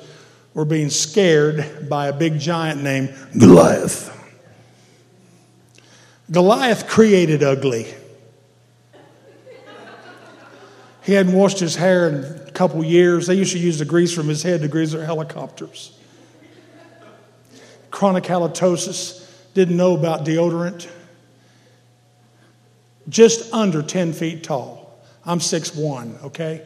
were 0.53 0.65
being 0.65 0.89
scared 0.89 1.89
by 1.89 2.07
a 2.07 2.13
big 2.13 2.39
giant 2.39 2.81
named 2.81 3.13
Goliath. 3.37 4.11
Goliath 6.31 6.87
created 6.87 7.43
ugly. 7.43 7.93
He 11.05 11.13
hadn't 11.13 11.33
washed 11.33 11.59
his 11.59 11.75
hair 11.75 12.09
in 12.09 12.23
a 12.47 12.51
couple 12.51 12.83
years. 12.83 13.27
They 13.27 13.35
used 13.35 13.51
to 13.51 13.59
use 13.59 13.77
the 13.77 13.85
grease 13.85 14.11
from 14.11 14.27
his 14.27 14.41
head 14.41 14.61
to 14.61 14.67
grease 14.67 14.91
their 14.91 15.05
helicopters. 15.05 15.95
Chronic 17.91 18.23
halitosis, 18.23 19.23
didn't 19.53 19.77
know 19.77 19.95
about 19.95 20.25
deodorant. 20.25 20.87
Just 23.07 23.53
under 23.53 23.83
10 23.83 24.13
feet 24.13 24.43
tall. 24.43 24.99
I'm 25.23 25.37
6'1, 25.37 26.23
okay? 26.23 26.63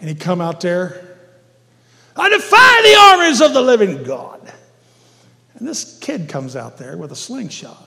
And 0.00 0.08
he'd 0.08 0.20
come 0.20 0.40
out 0.40 0.62
there. 0.62 1.18
I 2.16 2.30
defy 2.30 2.80
the 2.82 2.96
armies 2.98 3.42
of 3.42 3.52
the 3.52 3.60
living 3.60 4.02
God. 4.02 4.40
And 5.54 5.68
this 5.68 5.98
kid 5.98 6.30
comes 6.30 6.56
out 6.56 6.78
there 6.78 6.96
with 6.96 7.12
a 7.12 7.16
slingshot. 7.16 7.86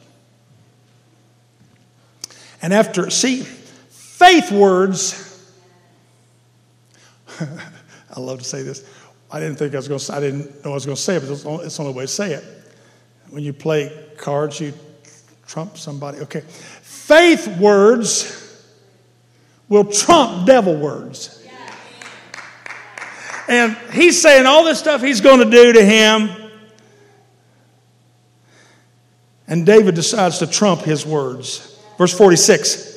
And 2.62 2.72
after, 2.72 3.10
see, 3.10 3.48
faith 4.20 4.52
words. 4.52 5.26
I 7.40 8.20
love 8.20 8.40
to 8.40 8.46
say 8.46 8.64
this. 8.64 8.88
I 9.32 9.40
didn't 9.40 9.56
think 9.56 9.74
I 9.74 9.78
was 9.78 9.88
going 9.88 10.00
to. 10.00 10.14
I 10.14 10.20
didn't 10.20 10.66
know 10.66 10.72
I 10.72 10.74
was 10.74 10.86
going 10.86 10.98
to 10.98 11.02
say 11.02 11.16
it, 11.16 11.22
but 11.22 11.32
it's 11.64 11.78
the 11.78 11.84
only 11.84 11.94
way 11.94 12.04
to 12.04 12.08
say 12.08 12.34
it. 12.34 12.44
When 13.30 13.44
you 13.44 13.54
play 13.54 14.08
cards, 14.18 14.60
you 14.60 14.74
trump 15.48 15.78
somebody. 15.78 16.20
Okay, 16.20 16.42
faith 16.42 17.48
words 17.60 18.66
will 19.70 19.86
trump 19.86 20.46
devil 20.46 20.76
words. 20.76 21.38
And 23.48 23.76
he's 23.94 24.22
saying 24.22 24.46
all 24.46 24.64
this 24.64 24.78
stuff 24.78 25.02
he's 25.02 25.22
going 25.22 25.40
to 25.40 25.50
do 25.50 25.74
to 25.74 25.84
him. 25.84 26.30
And 29.48 29.66
David 29.66 29.96
decides 29.96 30.38
to 30.40 30.48
trump 30.48 30.82
his 30.82 31.04
words. 31.04 31.80
Verse 31.98 32.16
46 32.16 32.90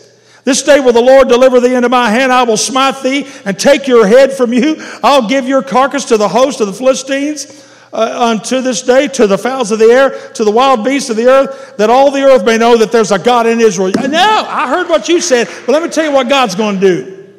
This 0.45 0.63
day 0.63 0.81
will 0.81 0.93
the 0.93 1.01
Lord 1.01 1.29
deliver 1.29 1.61
thee 1.61 1.75
into 1.75 1.89
my 1.89 2.11
hand. 2.11 2.33
I 2.33 2.43
will 2.43 2.57
smite 2.57 3.03
thee 3.03 3.27
and 3.45 3.59
take 3.59 3.87
your 3.87 4.07
head 4.07 4.33
from 4.33 4.53
you. 4.53 4.77
I'll 5.03 5.29
give 5.29 5.47
your 5.47 5.63
carcass 5.63 6.07
to 6.07 6.17
the 6.17 6.29
host 6.29 6.61
of 6.61 6.67
the 6.67 6.73
Philistines. 6.73 7.69
Uh, 7.95 8.31
unto 8.31 8.63
this 8.63 8.81
day, 8.81 9.07
to 9.07 9.27
the 9.27 9.37
fowls 9.37 9.71
of 9.71 9.79
the 9.79 9.85
air, 9.85 10.33
to 10.33 10.45
the 10.45 10.51
wild 10.51 10.83
beasts 10.83 11.11
of 11.11 11.17
the 11.17 11.27
earth, 11.27 11.77
that 11.77 11.91
all 11.91 12.11
the 12.11 12.23
earth 12.23 12.43
may 12.43 12.57
know 12.57 12.79
that 12.79 12.91
there's 12.91 13.13
a 13.13 13.19
God 13.19 13.47
in 13.47 13.61
Israel. 13.61 13.93
No, 14.09 14.47
I 14.49 14.67
heard 14.67 14.89
what 14.89 15.11
you 15.11 15.21
said, 15.21 15.47
but 15.67 15.73
let 15.73 15.83
me 15.83 15.91
tell 15.91 16.05
you 16.05 16.11
what 16.11 16.27
God's 16.27 16.55
going 16.55 16.81
to 16.81 16.81
do. 16.81 17.35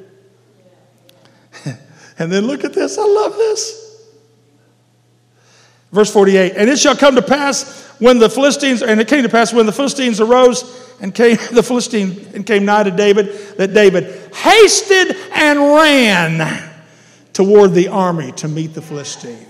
and 2.19 2.31
then 2.31 2.45
look 2.45 2.63
at 2.63 2.71
this. 2.71 2.99
I 2.99 3.03
love 3.03 3.33
this. 3.33 3.82
Verse 5.93 6.11
48 6.11 6.53
And 6.57 6.69
it 6.69 6.79
shall 6.79 6.97
come 6.97 7.15
to 7.15 7.21
pass 7.21 7.87
when 7.99 8.19
the 8.19 8.29
Philistines, 8.29 8.81
and 8.81 8.99
it 8.99 9.07
came 9.07 9.23
to 9.23 9.29
pass 9.29 9.53
when 9.53 9.65
the 9.65 9.71
Philistines 9.71 10.19
arose 10.19 10.91
and 10.99 11.15
came, 11.15 11.37
the 11.51 11.63
Philistine 11.63 12.27
and 12.33 12.45
came 12.45 12.65
nigh 12.65 12.83
to 12.83 12.91
David, 12.91 13.57
that 13.57 13.73
David 13.73 14.33
hasted 14.33 15.15
and 15.33 15.59
ran 15.59 16.71
toward 17.31 17.73
the 17.73 17.87
army 17.87 18.31
to 18.33 18.47
meet 18.47 18.73
the 18.73 18.81
Philistine. 18.81 19.45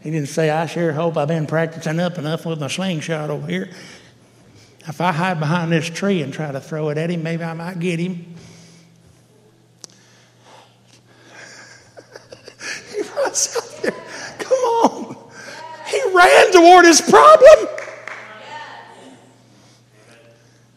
He 0.00 0.10
didn't 0.10 0.28
say, 0.28 0.50
I 0.50 0.66
sure 0.66 0.92
hope 0.92 1.16
I've 1.16 1.28
been 1.28 1.46
practicing 1.46 2.00
up 2.00 2.16
enough 2.16 2.46
with 2.46 2.60
my 2.60 2.68
slingshot 2.68 3.28
over 3.28 3.46
here. 3.46 3.68
If 4.88 5.00
I 5.00 5.12
hide 5.12 5.40
behind 5.40 5.72
this 5.72 5.90
tree 5.90 6.22
and 6.22 6.32
try 6.32 6.52
to 6.52 6.60
throw 6.60 6.90
it 6.90 6.98
at 6.98 7.10
him, 7.10 7.22
maybe 7.22 7.42
I 7.42 7.54
might 7.54 7.80
get 7.80 7.98
him. 7.98 8.14
he 12.94 13.02
runs 13.02 13.56
out 13.56 13.65
He 15.86 16.02
ran 16.12 16.52
toward 16.52 16.84
his 16.84 17.00
problem. 17.00 17.68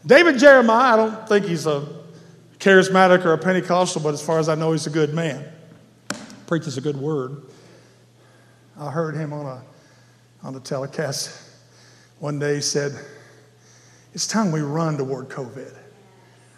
David 0.06 0.38
Jeremiah, 0.38 0.94
I 0.94 0.96
don't 0.96 1.28
think 1.28 1.46
he's 1.46 1.66
a 1.66 1.86
charismatic 2.58 3.24
or 3.24 3.32
a 3.32 3.38
Pentecostal, 3.38 4.02
but 4.02 4.14
as 4.14 4.22
far 4.22 4.38
as 4.38 4.48
I 4.48 4.54
know, 4.54 4.72
he's 4.72 4.86
a 4.86 4.90
good 4.90 5.14
man. 5.14 5.44
Preaches 6.46 6.76
a 6.76 6.80
good 6.80 6.96
word. 6.96 7.42
I 8.78 8.90
heard 8.90 9.14
him 9.14 9.32
on 9.32 9.46
a 9.46 9.62
on 10.42 10.54
the 10.54 10.60
telecast 10.60 11.30
one 12.18 12.38
day. 12.38 12.56
He 12.56 12.60
said, 12.60 12.98
"It's 14.14 14.26
time 14.26 14.52
we 14.52 14.60
run 14.60 14.96
toward 14.96 15.28
COVID." 15.28 15.74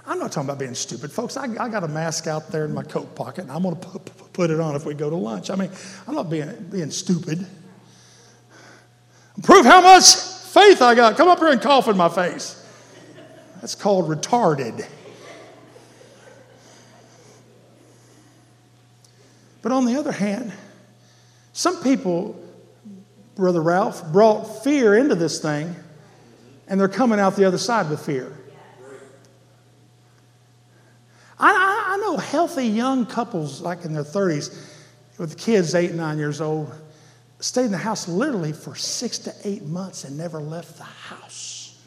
I'm 0.07 0.19
not 0.19 0.33
talking 0.33 0.49
about 0.49 0.59
being 0.59 0.75
stupid, 0.75 1.13
folks. 1.13 1.37
I, 1.37 1.45
I 1.45 1.69
got 1.69 1.85
a 1.85 1.89
mask 1.89 2.27
out 2.27 2.49
there 2.49 2.65
in 2.65 2.75
my 2.75 2.83
coat 2.83 3.15
pocket, 3.15 3.43
and 3.43 3.53
I'm 3.53 3.63
going 3.63 3.77
to 3.77 3.87
put, 3.87 4.33
put 4.33 4.51
it 4.51 4.59
on 4.59 4.75
if 4.75 4.85
we 4.85 4.95
go 4.95 5.09
to 5.09 5.17
lunch. 5.17 5.49
I 5.49 5.55
mean, 5.55 5.71
I'm 6.09 6.15
not 6.15 6.29
being 6.29 6.53
being 6.71 6.91
stupid. 6.91 7.47
Prove 9.43 9.65
how 9.65 9.81
much 9.81 10.15
faith 10.15 10.83
I 10.83 10.95
got. 10.95 11.17
Come 11.17 11.29
up 11.29 11.39
here 11.39 11.49
and 11.49 11.61
cough 11.61 11.89
in 11.89 11.97
my 11.97 12.09
face. 12.09 12.59
That's 13.61 13.77
called 13.77 14.09
retarded. 14.09 14.87
But 19.63 19.71
on 19.71 19.87
the 19.87 19.97
other 19.97 20.11
hand, 20.11 20.53
some 21.53 21.81
people, 21.85 22.37
Brother 23.37 23.63
Ralph, 23.63 24.05
brought 24.13 24.65
fear 24.65 24.97
into 24.97 25.15
this 25.15 25.41
thing, 25.41 25.77
and 26.67 26.81
they're 26.81 26.89
coming 26.89 27.21
out 27.21 27.37
the 27.37 27.45
other 27.45 27.59
side 27.59 27.89
with 27.89 28.05
fear. 28.05 28.37
I, 31.43 31.95
I, 31.95 31.97
know 31.99 32.17
healthy 32.17 32.67
young 32.67 33.05
couples, 33.05 33.61
like 33.61 33.85
in 33.85 33.93
their 33.93 34.05
30s, 34.05 34.57
with 35.19 35.37
kids 35.37 35.75
eight, 35.75 35.93
nine 35.93 36.17
years 36.17 36.41
old, 36.41 36.73
stayed 37.41 37.67
in 37.67 37.73
the 37.73 37.79
house 37.79 38.09
literally 38.09 38.53
for 38.53 38.75
six 38.75 39.19
to 39.19 39.35
eight 39.45 39.65
months 39.65 40.05
and 40.05 40.17
never 40.17 40.39
left 40.39 40.79
the 40.79 40.85
house. 40.85 41.79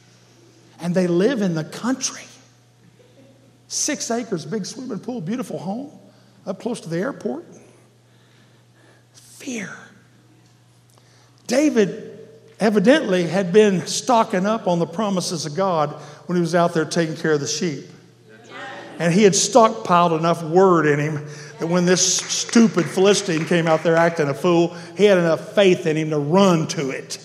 And 0.79 0.93
they 0.93 1.07
live 1.07 1.41
in 1.41 1.55
the 1.55 1.63
country. 1.63 2.23
Six 3.67 4.11
acres, 4.11 4.45
big 4.45 4.65
swimming 4.65 4.99
pool, 4.99 5.21
beautiful 5.21 5.57
home, 5.57 5.91
up 6.45 6.59
close 6.59 6.81
to 6.81 6.89
the 6.89 6.99
airport 6.99 7.45
fear. 9.45 9.69
David 11.45 12.27
evidently 12.59 13.27
had 13.27 13.53
been 13.53 13.85
stocking 13.85 14.45
up 14.45 14.67
on 14.67 14.79
the 14.79 14.87
promises 14.87 15.45
of 15.45 15.55
God 15.55 15.91
when 16.25 16.35
he 16.35 16.41
was 16.41 16.55
out 16.55 16.73
there 16.73 16.85
taking 16.85 17.15
care 17.15 17.33
of 17.33 17.39
the 17.39 17.47
sheep. 17.47 17.85
And 18.99 19.13
he 19.13 19.23
had 19.23 19.33
stockpiled 19.33 20.17
enough 20.17 20.43
word 20.43 20.85
in 20.85 20.99
him 20.99 21.25
that 21.59 21.67
when 21.67 21.85
this 21.85 22.17
stupid 22.17 22.85
Philistine 22.85 23.45
came 23.45 23.67
out 23.67 23.83
there 23.83 23.95
acting 23.95 24.29
a 24.29 24.33
fool, 24.33 24.73
he 24.97 25.05
had 25.05 25.17
enough 25.17 25.53
faith 25.53 25.85
in 25.85 25.97
him 25.97 26.09
to 26.11 26.19
run 26.19 26.67
to 26.67 26.89
it. 26.89 27.19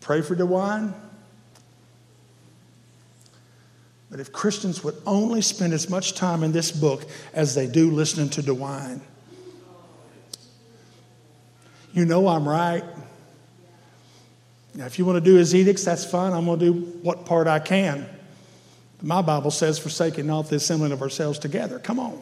Pray 0.00 0.22
for 0.22 0.34
DeWine. 0.34 0.94
But 4.10 4.20
if 4.20 4.32
Christians 4.32 4.82
would 4.82 4.96
only 5.06 5.42
spend 5.42 5.74
as 5.74 5.90
much 5.90 6.14
time 6.14 6.42
in 6.42 6.52
this 6.52 6.72
book 6.72 7.04
as 7.34 7.54
they 7.54 7.66
do 7.66 7.90
listening 7.90 8.30
to 8.30 8.42
DeWine, 8.42 9.00
you 11.92 12.06
know 12.06 12.26
I'm 12.28 12.48
right. 12.48 12.84
Now, 14.78 14.86
if 14.86 14.96
you 14.96 15.04
want 15.04 15.16
to 15.16 15.20
do 15.20 15.34
his 15.34 15.56
edicts, 15.56 15.84
that's 15.84 16.04
fine. 16.04 16.32
I'm 16.32 16.44
going 16.44 16.60
to 16.60 16.72
do 16.72 16.80
what 17.02 17.26
part 17.26 17.48
I 17.48 17.58
can. 17.58 18.08
My 19.02 19.22
Bible 19.22 19.50
says, 19.50 19.76
forsaking 19.76 20.28
not 20.28 20.48
the 20.48 20.54
assembling 20.54 20.92
of 20.92 21.02
ourselves 21.02 21.40
together. 21.40 21.80
Come 21.80 21.98
on. 21.98 22.20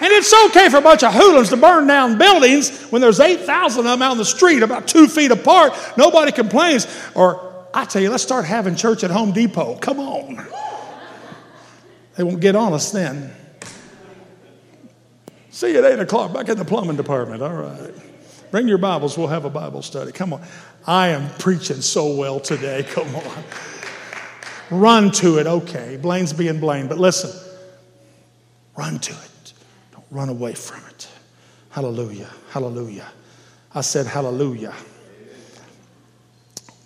And 0.00 0.10
it's 0.12 0.32
okay 0.46 0.70
for 0.70 0.78
a 0.78 0.80
bunch 0.80 1.02
of 1.02 1.12
hoodlums 1.12 1.50
to 1.50 1.58
burn 1.58 1.86
down 1.86 2.16
buildings 2.16 2.84
when 2.84 3.02
there's 3.02 3.20
8,000 3.20 3.80
of 3.80 3.84
them 3.84 4.00
out 4.00 4.12
in 4.12 4.18
the 4.18 4.24
street 4.24 4.62
about 4.62 4.88
two 4.88 5.08
feet 5.08 5.30
apart. 5.30 5.74
Nobody 5.98 6.32
complains. 6.32 6.86
Or 7.14 7.66
I 7.74 7.84
tell 7.84 8.00
you, 8.00 8.08
let's 8.08 8.22
start 8.22 8.46
having 8.46 8.76
church 8.76 9.04
at 9.04 9.10
Home 9.10 9.32
Depot. 9.32 9.76
Come 9.76 10.00
on. 10.00 10.46
They 12.16 12.24
won't 12.24 12.40
get 12.40 12.56
on 12.56 12.72
us 12.72 12.92
then. 12.92 13.30
See 15.50 15.72
you 15.72 15.84
at 15.84 15.84
8 15.84 16.00
o'clock 16.00 16.32
back 16.32 16.48
in 16.48 16.56
the 16.56 16.64
plumbing 16.64 16.96
department. 16.96 17.42
All 17.42 17.52
right. 17.52 18.13
Bring 18.54 18.68
your 18.68 18.78
Bibles. 18.78 19.18
We'll 19.18 19.26
have 19.26 19.44
a 19.44 19.50
Bible 19.50 19.82
study. 19.82 20.12
Come 20.12 20.32
on. 20.32 20.40
I 20.86 21.08
am 21.08 21.28
preaching 21.40 21.80
so 21.80 22.14
well 22.14 22.38
today. 22.38 22.84
Come 22.88 23.12
on. 23.16 23.44
Run 24.70 25.10
to 25.10 25.38
it. 25.38 25.48
Okay. 25.48 25.98
Blaine's 26.00 26.32
being 26.32 26.60
Blaine. 26.60 26.86
But 26.86 26.98
listen, 26.98 27.32
run 28.76 29.00
to 29.00 29.12
it. 29.12 29.52
Don't 29.90 30.04
run 30.12 30.28
away 30.28 30.54
from 30.54 30.80
it. 30.86 31.08
Hallelujah. 31.70 32.30
Hallelujah. 32.50 33.08
I 33.74 33.80
said, 33.80 34.06
Hallelujah 34.06 34.72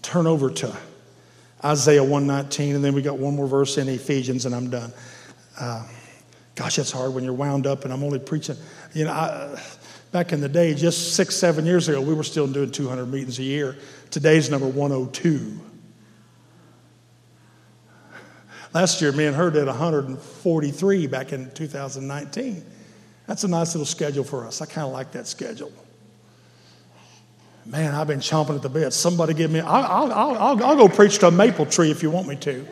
turn 0.01 0.27
over 0.27 0.49
to 0.49 0.75
Isaiah 1.63 2.03
119, 2.03 2.77
and 2.77 2.83
then 2.83 2.95
we 2.95 3.03
got 3.03 3.19
one 3.19 3.37
more 3.37 3.47
verse 3.47 3.77
in 3.77 3.91
Ephesians, 3.91 4.47
and 4.47 4.55
I'm 4.55 4.71
done. 4.71 4.91
Uh, 5.61 5.87
gosh, 6.55 6.77
that's 6.77 6.91
hard 6.91 7.13
when 7.13 7.25
you're 7.25 7.35
wound 7.35 7.67
up, 7.67 7.85
and 7.85 7.93
I'm 7.93 8.03
only 8.03 8.19
preaching. 8.19 8.57
You 8.95 9.05
know, 9.05 9.11
I, 9.11 9.61
back 10.11 10.33
in 10.33 10.41
the 10.41 10.49
day, 10.49 10.75
just 10.75 11.15
six, 11.15 11.37
seven 11.37 11.67
years 11.67 11.89
ago, 11.89 12.01
we 12.01 12.15
were 12.15 12.25
still 12.25 12.47
doing 12.47 12.71
200 12.71 13.07
meetings 13.07 13.39
a 13.39 13.43
year. 13.43 13.77
Today's 14.11 14.51
number 14.51 14.67
102. 14.67 15.61
Last 18.75 19.01
year, 19.01 19.13
me 19.13 19.27
and 19.27 19.37
her 19.37 19.51
did 19.51 19.67
143 19.67 21.07
back 21.07 21.33
in 21.33 21.51
2019. 21.53 22.65
That's 23.27 23.45
a 23.45 23.49
nice 23.49 23.75
little 23.75 23.87
schedule 23.87 24.25
for 24.25 24.47
us. 24.47 24.61
I 24.61 24.67
kind 24.67 24.87
of 24.87 24.93
like 24.93 25.13
that 25.13 25.27
schedule. 25.27 25.73
Man, 27.67 27.95
I've 27.95 28.07
been 28.07 28.21
chomping 28.21 28.57
at 28.57 28.63
the 28.63 28.71
bit. 28.71 28.93
Somebody 28.93 29.35
give 29.35 29.51
me, 29.51 29.61
I'll, 29.61 30.11
I'll, 30.11 30.13
I'll, 30.13 30.65
I'll 30.65 30.77
go 30.77 30.89
preach 30.89 31.19
to 31.19 31.29
a 31.29 31.31
maple 31.31 31.67
tree 31.67 31.91
if 31.91 32.03
you 32.03 32.11
want 32.11 32.27
me 32.27 32.37
to. 32.37 32.67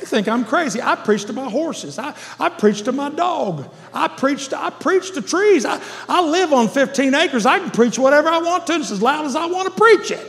You 0.00 0.06
think 0.06 0.28
I'm 0.28 0.44
crazy. 0.44 0.80
I 0.82 0.96
preach 0.96 1.26
to 1.26 1.32
my 1.32 1.48
horses. 1.48 1.98
I, 1.98 2.14
I 2.38 2.48
preach 2.48 2.82
to 2.82 2.92
my 2.92 3.10
dog. 3.10 3.72
I 3.92 4.08
preach 4.08 4.48
to, 4.48 4.58
I 4.58 4.70
preach 4.70 5.12
to 5.12 5.22
trees. 5.22 5.64
I, 5.64 5.80
I 6.08 6.22
live 6.26 6.52
on 6.52 6.68
15 6.68 7.14
acres. 7.14 7.46
I 7.46 7.58
can 7.58 7.70
preach 7.70 7.98
whatever 7.98 8.28
I 8.28 8.38
want 8.38 8.66
to. 8.68 8.74
It's 8.74 8.90
as 8.90 9.02
loud 9.02 9.26
as 9.26 9.36
I 9.36 9.46
want 9.46 9.68
to 9.68 9.80
preach 9.80 10.10
it. 10.10 10.26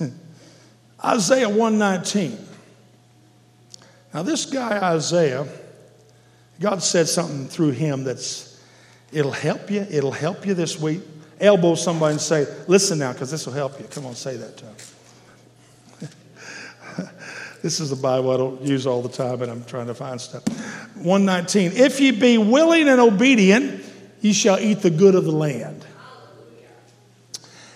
Isaiah 1.04 1.48
119. 1.48 2.38
Now, 4.12 4.22
this 4.22 4.44
guy, 4.44 4.92
Isaiah, 4.92 5.46
God 6.60 6.82
said 6.82 7.08
something 7.08 7.46
through 7.46 7.70
him 7.70 8.04
that's 8.04 8.52
It'll 9.12 9.30
help 9.30 9.70
you. 9.70 9.86
It'll 9.90 10.10
help 10.10 10.46
you 10.46 10.54
this 10.54 10.80
week. 10.80 11.02
Elbow 11.38 11.74
somebody 11.74 12.12
and 12.12 12.20
say, 12.20 12.46
listen 12.66 12.98
now, 12.98 13.12
because 13.12 13.30
this 13.30 13.46
will 13.46 13.52
help 13.52 13.78
you. 13.78 13.86
Come 13.86 14.06
on, 14.06 14.14
say 14.14 14.36
that 14.36 14.56
to 14.58 14.64
them. 14.64 14.74
This 17.62 17.78
is 17.78 17.90
the 17.90 17.96
Bible 17.96 18.32
I 18.32 18.36
don't 18.36 18.60
use 18.60 18.86
all 18.86 19.02
the 19.02 19.08
time, 19.08 19.40
and 19.42 19.50
I'm 19.50 19.64
trying 19.64 19.86
to 19.86 19.94
find 19.94 20.20
stuff. 20.20 20.42
119. 20.96 21.72
If 21.72 22.00
ye 22.00 22.10
be 22.10 22.36
willing 22.36 22.88
and 22.88 23.00
obedient, 23.00 23.84
ye 24.20 24.32
shall 24.32 24.58
eat 24.58 24.80
the 24.80 24.90
good 24.90 25.14
of 25.14 25.24
the 25.24 25.32
land. 25.32 25.86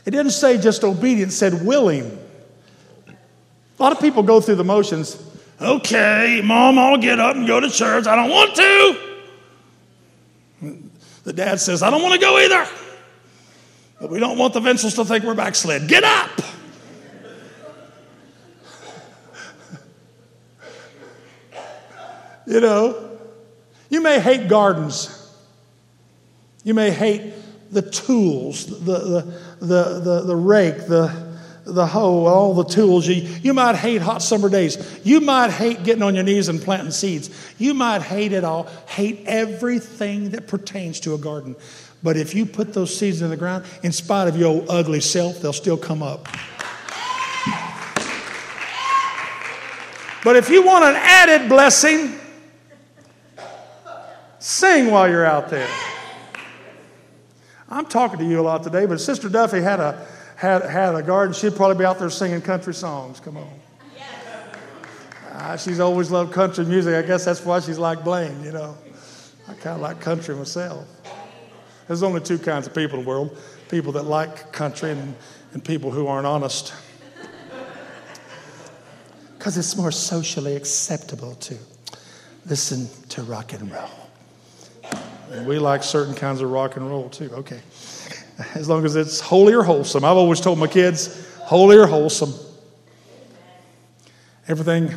It 0.05 0.11
didn't 0.11 0.32
say 0.32 0.59
just 0.59 0.84
obedient, 0.84 1.32
said 1.32 1.64
willing. 1.64 2.18
A 3.09 3.82
lot 3.82 3.93
of 3.93 4.01
people 4.01 4.22
go 4.22 4.41
through 4.41 4.57
the 4.57 4.64
motions. 4.64 5.22
Okay, 5.61 6.41
mom, 6.45 6.78
I'll 6.78 6.99
get 6.99 7.20
up 7.20 7.37
and 7.37 7.47
go 7.47 7.61
to 7.61 7.70
church. 7.70 8.07
I 8.07 8.16
don't 8.16 8.30
want 8.30 8.55
to. 8.57 8.99
The 11.24 11.32
dad 11.32 11.61
says, 11.61 11.82
I 11.82 11.91
don't 11.91 12.03
want 12.03 12.14
to 12.14 12.20
go 12.20 12.39
either. 12.39 12.68
But 14.01 14.11
we 14.11 14.18
don't 14.18 14.39
want 14.39 14.53
the 14.53 14.61
Vincels 14.61 14.95
to 14.97 15.05
think 15.05 15.24
we're 15.24 15.34
backslid. 15.34 15.89
Get 15.89 16.05
up! 16.05 16.30
You 22.47 22.61
know, 22.61 23.18
you 23.88 24.01
may 24.01 24.20
hate 24.20 24.49
gardens. 24.49 25.12
You 26.64 26.74
may 26.74 26.90
hate 26.90 27.32
the 27.70 27.82
tools, 27.82 28.66
the, 28.66 28.99
the, 28.99 29.40
the, 29.61 30.01
the, 30.01 30.20
the 30.22 30.36
rake, 30.36 30.86
the, 30.86 31.26
the 31.64 31.86
hoe, 31.86 32.26
all 32.26 32.55
the 32.55 32.64
tools. 32.64 33.07
You, 33.07 33.22
you 33.42 33.55
might 33.55 33.76
hate 33.76 34.01
hot 34.01 34.22
summer 34.22 34.49
days. 34.49 35.01
You 35.05 35.20
might 35.20 35.51
hate 35.51 35.84
getting 35.84 36.03
on 36.03 36.14
your 36.14 36.24
knees 36.24 36.49
and 36.49 36.61
planting 36.61 36.92
seeds. 36.92 37.30
You 37.59 37.74
might 37.74 38.03
hate 38.03 38.32
it 38.32 38.44
all, 38.44 38.64
hate 38.88 39.24
everything 39.26 40.30
that 40.30 40.47
pertains 40.47 41.01
to 41.01 41.14
a 41.14 41.18
garden. 41.18 41.57
But 42.03 42.16
if 42.16 42.34
you 42.34 42.47
put 42.47 42.72
those 42.72 42.97
seeds 42.97 43.22
in 43.22 43.30
the 43.30 43.36
ground, 43.36 43.64
in 43.82 43.92
spite 43.92 44.28
of 44.28 44.36
your 44.36 44.64
ugly 44.68 45.01
self, 45.01 45.40
they'll 45.40 45.53
still 45.53 45.76
come 45.76 46.03
up. 46.03 46.28
But 50.24 50.34
if 50.34 50.51
you 50.51 50.64
want 50.64 50.84
an 50.84 50.97
added 50.97 51.49
blessing, 51.49 52.18
sing 54.47 54.90
while 54.90 55.09
you're 55.09 55.26
out 55.26 55.49
there. 55.49 55.68
I'm 57.68 57.86
talking 57.86 58.20
to 58.20 58.24
you 58.24 58.40
a 58.40 58.42
lot 58.42 58.62
today, 58.62 58.86
but 58.86 59.01
Sister 59.01 59.28
Duffy 59.28 59.61
had 59.61 59.80
a 59.80 60.07
had, 60.36 60.62
had 60.62 60.94
a 60.94 61.03
garden, 61.03 61.34
she'd 61.34 61.57
probably 61.57 61.78
be 61.78 61.84
out 61.84 61.99
there 61.99 62.11
singing 62.11 62.42
country 62.42 62.74
songs. 62.74 63.20
Come 63.20 63.38
on. 63.38 63.51
Uh, 65.32 65.57
she's 65.57 65.80
always 65.80 66.11
loved 66.11 66.32
country 66.32 66.64
music. 66.64 66.94
I 66.94 67.07
guess 67.07 67.24
that's 67.24 67.44
why 67.44 67.61
she's 67.61 67.78
like 67.78 68.05
Blaine, 68.05 68.42
you 68.42 68.53
know. 68.53 68.76
I 69.49 69.55
kind 69.55 69.76
of 69.76 69.80
like 69.80 70.01
country 70.01 70.34
myself. 70.34 70.86
There's 71.86 72.03
only 72.03 72.20
two 72.20 72.38
kinds 72.38 72.66
of 72.66 72.74
people 72.74 72.99
in 72.99 73.05
the 73.05 73.09
world 73.09 73.36
people 73.68 73.92
that 73.92 74.05
like 74.05 74.53
country 74.53 74.92
and, 74.92 75.14
and 75.53 75.64
people 75.64 75.90
who 75.90 76.07
aren't 76.07 76.26
honest. 76.26 76.72
Because 79.36 79.59
it's 79.59 79.76
more 79.76 79.90
socially 79.90 80.55
acceptable 80.55 81.34
to 81.34 81.57
listen 82.47 82.88
to 83.09 83.22
rock 83.22 83.53
and 83.53 83.70
roll. 83.70 84.05
And 85.30 85.46
we 85.46 85.58
like 85.58 85.82
certain 85.82 86.14
kinds 86.14 86.40
of 86.40 86.50
rock 86.50 86.76
and 86.76 86.88
roll 86.88 87.08
too. 87.08 87.30
Okay 87.32 87.60
as 88.54 88.68
long 88.68 88.84
as 88.84 88.96
it's 88.96 89.20
holy 89.20 89.54
or 89.54 89.62
wholesome. 89.62 90.04
I've 90.04 90.16
always 90.16 90.40
told 90.40 90.58
my 90.58 90.66
kids, 90.66 91.26
holy 91.40 91.76
or 91.76 91.86
wholesome. 91.86 92.34
Everything 94.48 94.92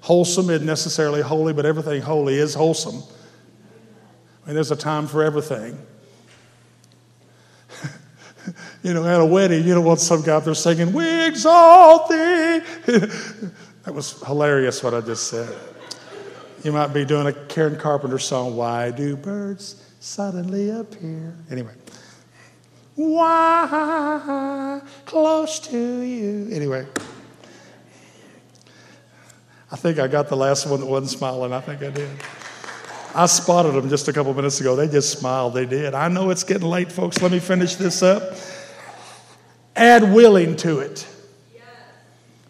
wholesome 0.00 0.50
isn't 0.50 0.66
necessarily 0.66 1.22
holy, 1.22 1.52
but 1.52 1.66
everything 1.66 2.02
holy 2.02 2.34
is 2.34 2.54
wholesome. 2.54 3.02
I 4.44 4.48
mean, 4.48 4.54
there's 4.54 4.70
a 4.70 4.76
time 4.76 5.06
for 5.06 5.22
everything. 5.22 5.78
you 8.82 8.92
know, 8.92 9.06
at 9.06 9.20
a 9.20 9.24
wedding, 9.24 9.64
you 9.66 9.74
don't 9.74 9.84
want 9.84 10.00
some 10.00 10.22
guy 10.22 10.36
up 10.36 10.44
there 10.44 10.54
singing, 10.54 10.92
We 10.92 11.26
exalt 11.26 12.08
thee. 12.08 12.14
that 13.84 13.92
was 13.92 14.20
hilarious 14.22 14.82
what 14.82 14.94
I 14.94 15.00
just 15.00 15.28
said. 15.28 15.56
You 16.62 16.70
might 16.70 16.88
be 16.88 17.04
doing 17.04 17.26
a 17.26 17.32
Karen 17.32 17.76
Carpenter 17.76 18.20
song, 18.20 18.56
Why 18.56 18.92
Do 18.92 19.16
Birds 19.16 19.84
Suddenly 19.98 20.70
Appear? 20.70 21.36
Anyway. 21.50 21.72
Why 22.94 24.80
close 25.06 25.58
to 25.60 26.00
you? 26.00 26.48
Anyway, 26.52 26.86
I 29.70 29.76
think 29.76 29.98
I 29.98 30.06
got 30.06 30.28
the 30.28 30.36
last 30.36 30.66
one 30.66 30.80
that 30.80 30.86
wasn't 30.86 31.10
smiling. 31.10 31.52
I 31.52 31.60
think 31.60 31.82
I 31.82 31.90
did. 31.90 32.10
I 33.14 33.26
spotted 33.26 33.72
them 33.72 33.88
just 33.88 34.08
a 34.08 34.12
couple 34.12 34.32
minutes 34.34 34.60
ago. 34.60 34.76
They 34.76 34.88
just 34.88 35.18
smiled. 35.18 35.54
They 35.54 35.66
did. 35.66 35.94
I 35.94 36.08
know 36.08 36.30
it's 36.30 36.44
getting 36.44 36.68
late, 36.68 36.92
folks. 36.92 37.20
Let 37.20 37.32
me 37.32 37.38
finish 37.40 37.74
this 37.76 38.02
up. 38.02 38.22
Add 39.74 40.12
willing 40.12 40.54
to 40.56 40.80
it. 40.80 41.06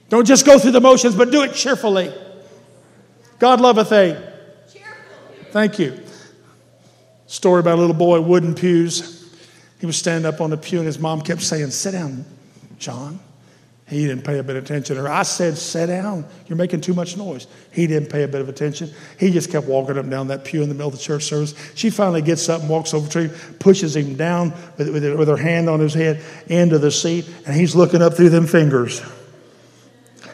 Don't 0.09 0.27
just 0.27 0.45
go 0.45 0.59
through 0.59 0.73
the 0.73 0.81
motions, 0.81 1.15
but 1.15 1.31
do 1.31 1.43
it 1.43 1.55
cheerfully. 1.55 2.13
God 3.43 3.61
loveth 3.61 3.91
a. 3.91 4.33
Thank 5.51 5.81
you. 5.81 5.99
Story 7.27 7.59
about 7.59 7.77
a 7.77 7.81
little 7.81 7.93
boy, 7.93 8.21
wooden 8.21 8.55
pews. 8.55 9.35
He 9.81 9.87
was 9.87 9.97
standing 9.97 10.33
up 10.33 10.41
on 10.41 10.51
the 10.51 10.57
pew, 10.57 10.79
and 10.79 10.87
his 10.87 11.01
mom 11.01 11.23
kept 11.23 11.43
saying, 11.43 11.73
Sit 11.73 11.91
down, 11.91 12.25
John. 12.79 13.19
He 13.89 14.07
didn't 14.07 14.23
pay 14.23 14.39
a 14.39 14.45
bit 14.45 14.55
of 14.55 14.63
attention. 14.63 14.97
Or 14.97 15.09
I 15.09 15.25
said, 15.25 15.59
Sit 15.59 15.89
down. 15.89 16.25
You're 16.47 16.57
making 16.57 16.83
too 16.83 16.95
much 16.95 17.17
noise. 17.17 17.49
He 17.73 17.89
didn't 17.89 18.11
pay 18.11 18.23
a 18.23 18.29
bit 18.29 18.43
of 18.43 18.49
attention. 18.49 18.93
He 19.19 19.33
just 19.33 19.51
kept 19.51 19.67
walking 19.67 19.99
up 19.99 20.05
and 20.05 20.11
down 20.13 20.29
that 20.29 20.45
pew 20.45 20.63
in 20.63 20.69
the 20.69 20.77
middle 20.77 20.91
of 20.91 20.95
the 20.95 21.03
church 21.03 21.25
service. 21.25 21.53
She 21.75 21.91
finally 21.91 22.23
gets 22.23 22.49
up 22.49 22.61
and 22.61 22.71
walks 22.71 22.95
over 22.95 23.11
to 23.11 23.23
him, 23.23 23.57
pushes 23.59 23.97
him 23.97 24.15
down 24.15 24.53
with, 24.79 24.89
with, 24.89 25.19
with 25.19 25.27
her 25.27 25.37
hand 25.37 25.69
on 25.69 25.81
his 25.81 25.95
head 25.95 26.23
into 26.47 26.79
the 26.79 26.93
seat, 26.93 27.29
and 27.45 27.57
he's 27.57 27.75
looking 27.75 28.03
up 28.03 28.15
through 28.15 28.31
them 28.31 28.47
fingers. 28.47 29.03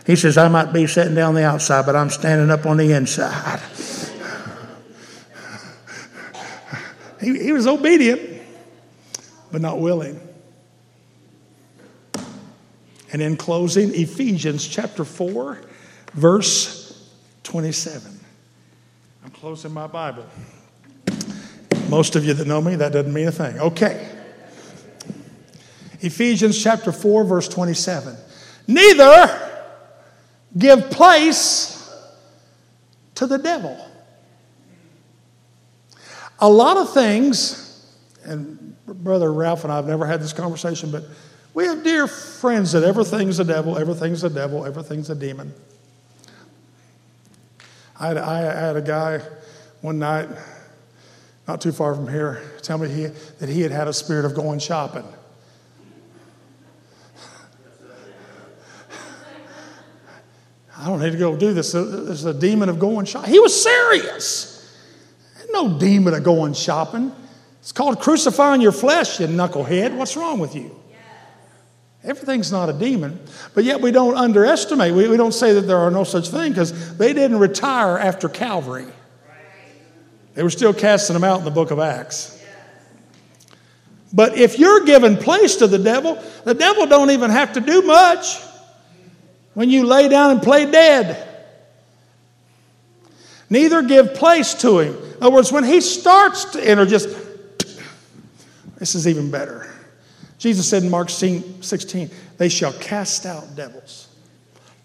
He 0.08 0.16
says, 0.16 0.38
I 0.38 0.48
might 0.48 0.72
be 0.72 0.86
sitting 0.86 1.14
down 1.14 1.34
the 1.34 1.44
outside, 1.44 1.84
but 1.84 1.94
I'm 1.94 2.08
standing 2.08 2.50
up 2.50 2.64
on 2.64 2.78
the 2.78 2.92
inside. 2.92 3.60
he, 7.20 7.38
he 7.38 7.52
was 7.52 7.66
obedient 7.66 8.40
but 9.52 9.60
not 9.60 9.78
willing. 9.80 10.18
And 13.12 13.20
in 13.20 13.36
closing, 13.36 13.94
Ephesians 13.94 14.66
chapter 14.66 15.04
4, 15.04 15.60
verse 16.14 17.12
27. 17.42 18.18
I'm 19.26 19.30
closing 19.30 19.74
my 19.74 19.88
Bible. 19.88 20.24
Most 21.90 22.16
of 22.16 22.24
you 22.24 22.32
that 22.32 22.46
know 22.46 22.62
me, 22.62 22.76
that 22.76 22.94
doesn't 22.94 23.12
mean 23.12 23.28
a 23.28 23.32
thing. 23.32 23.58
Okay. 23.58 24.08
Ephesians 26.00 26.62
chapter 26.62 26.92
4, 26.92 27.24
verse 27.24 27.48
27. 27.48 28.16
Neither 28.66 29.47
give 30.56 30.90
place 30.90 31.92
to 33.16 33.26
the 33.26 33.38
devil. 33.38 33.76
A 36.40 36.48
lot 36.48 36.76
of 36.76 36.92
things, 36.94 37.84
and 38.24 38.76
Brother 38.86 39.32
Ralph 39.32 39.64
and 39.64 39.72
I 39.72 39.76
have 39.76 39.86
never 39.86 40.06
had 40.06 40.20
this 40.20 40.32
conversation, 40.32 40.90
but 40.90 41.04
we 41.52 41.64
have 41.66 41.82
dear 41.82 42.06
friends 42.06 42.72
that 42.72 42.84
everything's 42.84 43.40
a 43.40 43.44
devil, 43.44 43.76
everything's 43.76 44.22
a 44.22 44.30
devil, 44.30 44.64
everything's 44.64 45.10
a 45.10 45.14
demon. 45.14 45.52
I 47.98 48.08
had, 48.08 48.16
I 48.18 48.38
had 48.38 48.76
a 48.76 48.82
guy 48.82 49.20
one 49.80 49.98
night, 49.98 50.28
not 51.48 51.60
too 51.60 51.72
far 51.72 51.94
from 51.94 52.08
here, 52.08 52.42
tell 52.62 52.78
me 52.78 52.88
he, 52.88 53.06
that 53.06 53.48
he 53.48 53.60
had 53.62 53.72
had 53.72 53.88
a 53.88 53.92
spirit 53.92 54.24
of 54.24 54.34
going 54.34 54.60
shopping. 54.60 55.04
I 60.78 60.86
don't 60.86 61.00
need 61.00 61.10
to 61.10 61.18
go 61.18 61.36
do 61.36 61.52
this. 61.52 61.72
There's 61.72 62.24
a 62.24 62.32
demon 62.32 62.68
of 62.68 62.78
going 62.78 63.04
shopping. 63.04 63.32
He 63.32 63.40
was 63.40 63.62
serious. 63.62 64.54
No 65.50 65.78
demon 65.78 66.14
of 66.14 66.22
going 66.22 66.54
shopping. 66.54 67.10
It's 67.60 67.72
called 67.72 68.00
crucifying 68.00 68.60
your 68.60 68.70
flesh, 68.72 69.18
you 69.18 69.26
knucklehead. 69.26 69.96
What's 69.96 70.16
wrong 70.16 70.38
with 70.38 70.54
you? 70.54 70.78
Everything's 72.04 72.52
not 72.52 72.68
a 72.68 72.72
demon, 72.72 73.18
but 73.54 73.64
yet 73.64 73.80
we 73.80 73.90
don't 73.90 74.16
underestimate. 74.16 74.94
We, 74.94 75.08
we 75.08 75.16
don't 75.16 75.34
say 75.34 75.52
that 75.54 75.62
there 75.62 75.78
are 75.78 75.90
no 75.90 76.04
such 76.04 76.28
thing 76.28 76.52
because 76.52 76.96
they 76.96 77.12
didn't 77.12 77.38
retire 77.38 77.98
after 77.98 78.28
Calvary. 78.28 78.86
They 80.34 80.44
were 80.44 80.50
still 80.50 80.72
casting 80.72 81.14
them 81.14 81.24
out 81.24 81.40
in 81.40 81.44
the 81.44 81.50
book 81.50 81.72
of 81.72 81.80
Acts. 81.80 82.40
But 84.12 84.38
if 84.38 84.58
you're 84.58 84.84
giving 84.84 85.16
place 85.16 85.56
to 85.56 85.66
the 85.66 85.78
devil, 85.78 86.22
the 86.44 86.54
devil 86.54 86.86
don't 86.86 87.10
even 87.10 87.30
have 87.30 87.54
to 87.54 87.60
do 87.60 87.82
much 87.82 88.40
when 89.58 89.70
you 89.70 89.84
lay 89.84 90.06
down 90.06 90.30
and 90.30 90.40
play 90.40 90.70
dead. 90.70 91.26
Neither 93.50 93.82
give 93.82 94.14
place 94.14 94.54
to 94.54 94.78
him. 94.78 94.94
In 94.94 95.16
other 95.20 95.34
words, 95.34 95.50
when 95.50 95.64
he 95.64 95.80
starts 95.80 96.44
to 96.52 96.64
enter, 96.64 96.86
just 96.86 97.08
this 98.76 98.94
is 98.94 99.08
even 99.08 99.32
better. 99.32 99.68
Jesus 100.38 100.70
said 100.70 100.84
in 100.84 100.90
Mark 100.90 101.10
16, 101.10 102.10
they 102.36 102.48
shall 102.48 102.72
cast 102.74 103.26
out 103.26 103.56
devils. 103.56 104.06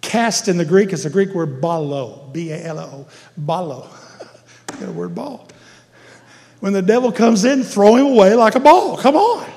Cast 0.01 0.47
in 0.47 0.57
the 0.57 0.65
Greek 0.65 0.91
is 0.91 1.03
the 1.03 1.09
Greek 1.11 1.35
word 1.35 1.61
balo, 1.61 2.33
B 2.33 2.49
A 2.49 2.65
L 2.65 2.79
O, 2.79 3.07
balo. 3.39 3.87
Got 4.79 4.89
a 4.89 4.91
word 4.91 5.13
ball. 5.13 5.49
When 6.61 6.73
the 6.73 6.81
devil 6.81 7.11
comes 7.11 7.45
in, 7.45 7.61
throw 7.61 7.95
him 7.95 8.07
away 8.07 8.33
like 8.33 8.55
a 8.55 8.59
ball. 8.59 8.97
Come 8.97 9.17
on. 9.17 9.47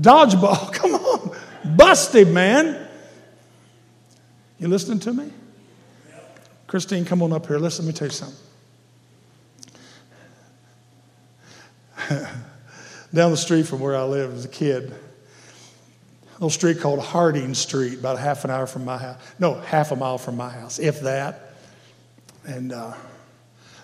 Dodgeball. 0.00 0.72
Come 0.72 0.94
on. 0.94 1.36
Bust 1.64 2.14
him, 2.14 2.32
man. 2.32 2.88
You 4.58 4.68
listening 4.68 5.00
to 5.00 5.12
me? 5.12 5.30
Christine, 6.66 7.04
come 7.04 7.22
on 7.22 7.32
up 7.32 7.46
here. 7.46 7.58
Listen, 7.58 7.86
let 7.86 7.94
me 7.94 7.98
tell 7.98 8.08
you 8.08 8.12
something. 8.12 8.36
down 13.12 13.30
the 13.30 13.36
street 13.36 13.66
from 13.66 13.80
where 13.80 13.96
I 13.96 14.04
lived 14.04 14.36
as 14.36 14.44
a 14.44 14.48
kid. 14.48 14.84
A 16.30 16.34
little 16.34 16.50
street 16.50 16.80
called 16.80 17.00
Harding 17.00 17.54
Street, 17.54 17.98
about 17.98 18.18
half 18.18 18.44
an 18.44 18.50
hour 18.50 18.66
from 18.66 18.84
my 18.84 18.96
house. 18.98 19.20
No, 19.38 19.54
half 19.54 19.90
a 19.90 19.96
mile 19.96 20.18
from 20.18 20.36
my 20.36 20.48
house, 20.48 20.78
if 20.78 21.00
that. 21.00 21.54
And 22.46 22.72
uh, 22.72 22.94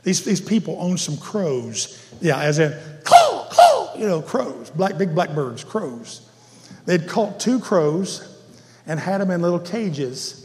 these, 0.02 0.24
these 0.24 0.40
people 0.40 0.76
own 0.80 0.96
some 0.96 1.18
crows. 1.18 2.02
Yeah, 2.20 2.40
as 2.40 2.58
in, 2.58 2.74
caw, 3.04 3.48
caw, 3.50 3.94
you 3.98 4.06
know, 4.06 4.22
crows, 4.22 4.70
black, 4.70 4.96
big 4.96 5.14
black 5.14 5.34
birds, 5.34 5.64
crows. 5.64 6.26
They'd 6.86 7.08
caught 7.08 7.38
two 7.38 7.60
crows 7.60 8.32
and 8.86 8.98
had 8.98 9.20
them 9.20 9.30
in 9.30 9.42
little 9.42 9.58
cages. 9.58 10.42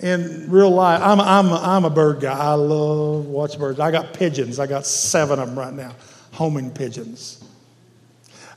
In 0.00 0.50
real 0.50 0.70
life, 0.70 1.02
I'm, 1.02 1.20
I'm, 1.20 1.52
I'm 1.52 1.84
a 1.84 1.90
bird 1.90 2.20
guy. 2.20 2.38
I 2.38 2.54
love 2.54 3.26
watch 3.26 3.58
birds. 3.58 3.80
I 3.80 3.90
got 3.90 4.14
pigeons. 4.14 4.58
I 4.58 4.66
got 4.66 4.86
seven 4.86 5.38
of 5.38 5.48
them 5.48 5.58
right 5.58 5.74
now, 5.74 5.94
homing 6.32 6.70
pigeons. 6.70 7.44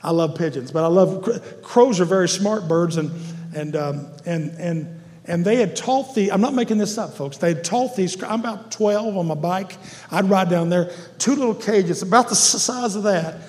I 0.02 0.10
love 0.10 0.36
pigeons, 0.36 0.70
but 0.70 0.84
I 0.84 0.86
love 0.86 1.62
crows 1.62 2.00
are 2.00 2.04
very 2.04 2.28
smart 2.28 2.68
birds, 2.68 2.98
and 2.98 3.10
and 3.54 3.74
um, 3.76 4.06
and 4.26 4.50
and 4.58 5.02
and 5.24 5.44
they 5.44 5.56
had 5.56 5.76
taught 5.76 6.14
the. 6.14 6.30
I'm 6.30 6.40
not 6.40 6.54
making 6.54 6.78
this 6.78 6.98
up, 6.98 7.14
folks. 7.14 7.38
They 7.38 7.54
had 7.54 7.64
taught 7.64 7.96
these. 7.96 8.22
I'm 8.22 8.40
about 8.40 8.70
12 8.70 9.16
on 9.16 9.26
my 9.26 9.34
bike. 9.34 9.76
I'd 10.10 10.28
ride 10.28 10.50
down 10.50 10.68
there, 10.68 10.90
two 11.18 11.34
little 11.34 11.54
cages, 11.54 12.02
about 12.02 12.28
the 12.28 12.34
size 12.34 12.96
of 12.96 13.04
that, 13.04 13.40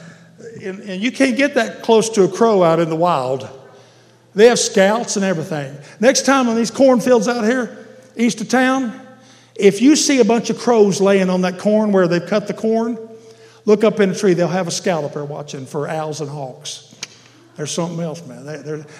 and, 0.64 0.80
and 0.82 1.02
you 1.02 1.12
can't 1.12 1.36
get 1.36 1.56
that 1.56 1.82
close 1.82 2.10
to 2.12 2.24
a 2.24 2.30
crow 2.30 2.64
out 2.64 2.80
in 2.80 2.90
the 2.90 2.96
wild. 2.96 3.50
They 4.36 4.48
have 4.48 4.60
scouts 4.60 5.16
and 5.16 5.26
everything. 5.26 5.76
Next 6.00 6.26
time 6.26 6.48
on 6.50 6.56
these 6.56 6.72
cornfields 6.72 7.28
out 7.28 7.46
here, 7.46 7.88
east 8.16 8.42
of 8.42 8.50
town, 8.50 9.02
if 9.56 9.82
you 9.82 9.96
see 9.96 10.20
a 10.20 10.26
bunch 10.26 10.50
of 10.50 10.60
crows 10.60 11.00
laying 11.00 11.30
on 11.30 11.42
that 11.42 11.58
corn 11.58 11.92
where 11.92 12.08
they've 12.08 12.26
cut 12.26 12.48
the 12.48 12.54
corn, 12.54 12.98
Look 13.66 13.84
up 13.84 14.00
in 14.00 14.12
a 14.12 14.16
tree, 14.16 14.36
they'll 14.36 14.48
have 14.48 14.68
a 14.68 14.72
scout 14.72 15.04
up 15.04 15.14
there 15.14 15.26
watching 15.26 15.66
for 15.66 15.88
owls 15.88 16.22
and 16.22 16.30
hawks. 16.30 16.96
There's 17.56 17.72
something 17.72 18.00
else, 18.00 18.26
man. 18.28 18.46
They, 18.46 18.56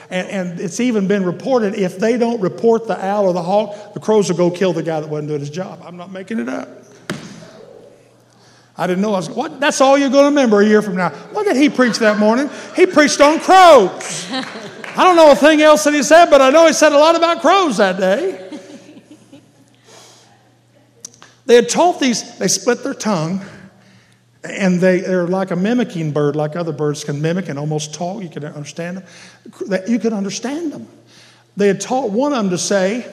and, 0.10 0.28
and, 0.30 0.60
it's 0.60 0.80
even 0.80 1.08
been 1.08 1.26
reported 1.26 1.76
if 1.76 2.00
they 2.00 2.18
don't 2.18 2.40
report 2.40 2.88
the 2.88 3.04
owl 3.06 3.26
or 3.26 3.34
the 3.34 3.44
hawk, 3.44 3.94
the 3.94 4.00
crows 4.00 4.30
will 4.30 4.38
go 4.38 4.50
kill 4.50 4.72
the 4.74 4.82
guy 4.82 5.02
that 5.02 5.10
wasn't 5.10 5.28
doing 5.28 5.42
his 5.42 5.50
job. 5.50 5.82
I'm 5.84 5.98
not 5.98 6.12
making 6.12 6.40
it 6.40 6.50
up. 6.50 6.70
I 8.78 8.88
didn't 8.88 9.02
know 9.02 9.14
I 9.14 9.18
was. 9.18 9.30
What? 9.30 9.60
That's 9.60 9.82
all 9.82 9.98
you're 9.98 10.10
going 10.10 10.24
to 10.24 10.30
remember 10.30 10.62
a 10.62 10.66
year 10.66 10.82
from 10.82 10.96
now. 10.96 11.10
What 11.10 11.46
did 11.46 11.58
he 11.58 11.70
preach 11.70 12.00
that 12.00 12.18
morning? 12.18 12.50
He 12.76 12.86
preached 12.86 13.22
on 13.22 13.40
crows. 13.40 14.32
I 14.98 15.04
don't 15.04 15.18
know 15.18 15.32
a 15.32 15.36
thing 15.36 15.62
else 15.62 15.84
that 15.84 15.94
he 15.94 16.04
said, 16.04 16.30
but 16.30 16.42
I 16.42 16.50
know 16.50 16.66
he 16.68 16.74
said 16.74 16.94
a 16.94 16.98
lot 16.98 17.16
about 17.16 17.42
crows 17.42 17.78
that 17.78 18.00
day. 18.00 18.42
They 21.46 21.56
had 21.56 21.70
taught 21.70 22.00
these. 22.00 22.38
They 22.38 22.48
split 22.48 22.84
their 22.84 22.94
tongue 22.94 23.46
and 24.44 24.80
they, 24.80 25.02
they're 25.02 25.28
like 25.28 25.52
a 25.52 25.56
mimicking 25.56 26.12
bird, 26.12 26.36
like 26.36 26.56
other 26.56 26.72
birds 26.72 27.04
can 27.04 27.22
mimic 27.22 27.50
and 27.50 27.58
almost 27.58 27.94
talk. 27.94 28.22
You 28.22 28.30
can 28.30 28.46
understand 28.46 28.98
them. 28.98 29.06
That 29.68 29.90
You 29.90 30.00
can 30.00 30.14
understand 30.14 30.72
them. 30.72 30.88
They 31.58 31.68
had 31.68 31.82
taught 31.82 32.12
one 32.12 32.34
of 32.34 32.38
them 32.38 32.50
to 32.50 32.58
say, 32.58 33.12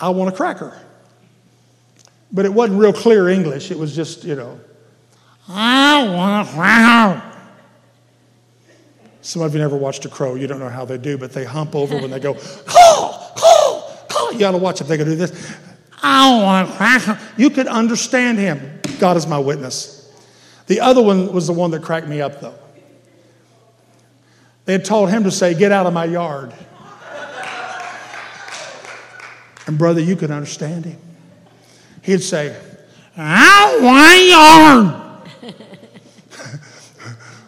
I 0.00 0.10
want 0.10 0.32
a 0.32 0.36
cracker. 0.36 0.78
But 2.32 2.44
it 2.44 2.52
wasn't 2.52 2.80
real 2.80 2.92
clear 2.92 3.28
English. 3.28 3.70
It 3.70 3.78
was 3.78 3.94
just, 3.94 4.24
you 4.24 4.34
know, 4.34 4.58
I 5.48 6.08
want 6.08 6.48
a 6.48 6.52
cracker. 6.52 7.33
Some 9.24 9.40
of 9.40 9.54
you 9.54 9.58
never 9.58 9.74
watched 9.74 10.04
a 10.04 10.10
crow. 10.10 10.34
You 10.34 10.46
don't 10.46 10.58
know 10.58 10.68
how 10.68 10.84
they 10.84 10.98
do, 10.98 11.16
but 11.16 11.32
they 11.32 11.44
hump 11.44 11.74
over 11.74 11.96
when 11.96 12.10
they 12.10 12.20
go. 12.20 12.36
You 14.32 14.40
got 14.40 14.50
to 14.50 14.58
watch 14.58 14.80
if 14.80 14.88
they 14.88 14.96
can 14.96 15.06
do 15.06 15.14
this. 15.14 15.54
I 16.02 16.42
want 16.42 16.68
a 16.68 16.72
cracker. 16.72 17.18
You 17.36 17.50
could 17.50 17.68
understand 17.68 18.38
him. 18.38 18.80
God 18.98 19.16
is 19.16 19.28
my 19.28 19.38
witness. 19.38 20.12
The 20.66 20.80
other 20.80 21.00
one 21.00 21.32
was 21.32 21.46
the 21.46 21.52
one 21.52 21.70
that 21.70 21.82
cracked 21.82 22.08
me 22.08 22.20
up, 22.20 22.40
though. 22.40 22.54
They 24.64 24.72
had 24.72 24.84
told 24.84 25.10
him 25.10 25.22
to 25.22 25.30
say, 25.30 25.54
Get 25.54 25.70
out 25.70 25.86
of 25.86 25.94
my 25.94 26.04
yard. 26.04 26.52
And, 29.68 29.78
brother, 29.78 30.00
you 30.00 30.16
could 30.16 30.32
understand 30.32 30.84
him. 30.84 30.98
He'd 32.02 32.22
say, 32.22 32.60
Out 33.16 33.76
of 33.76 33.82
my 33.82 34.16
yard. 34.16 35.03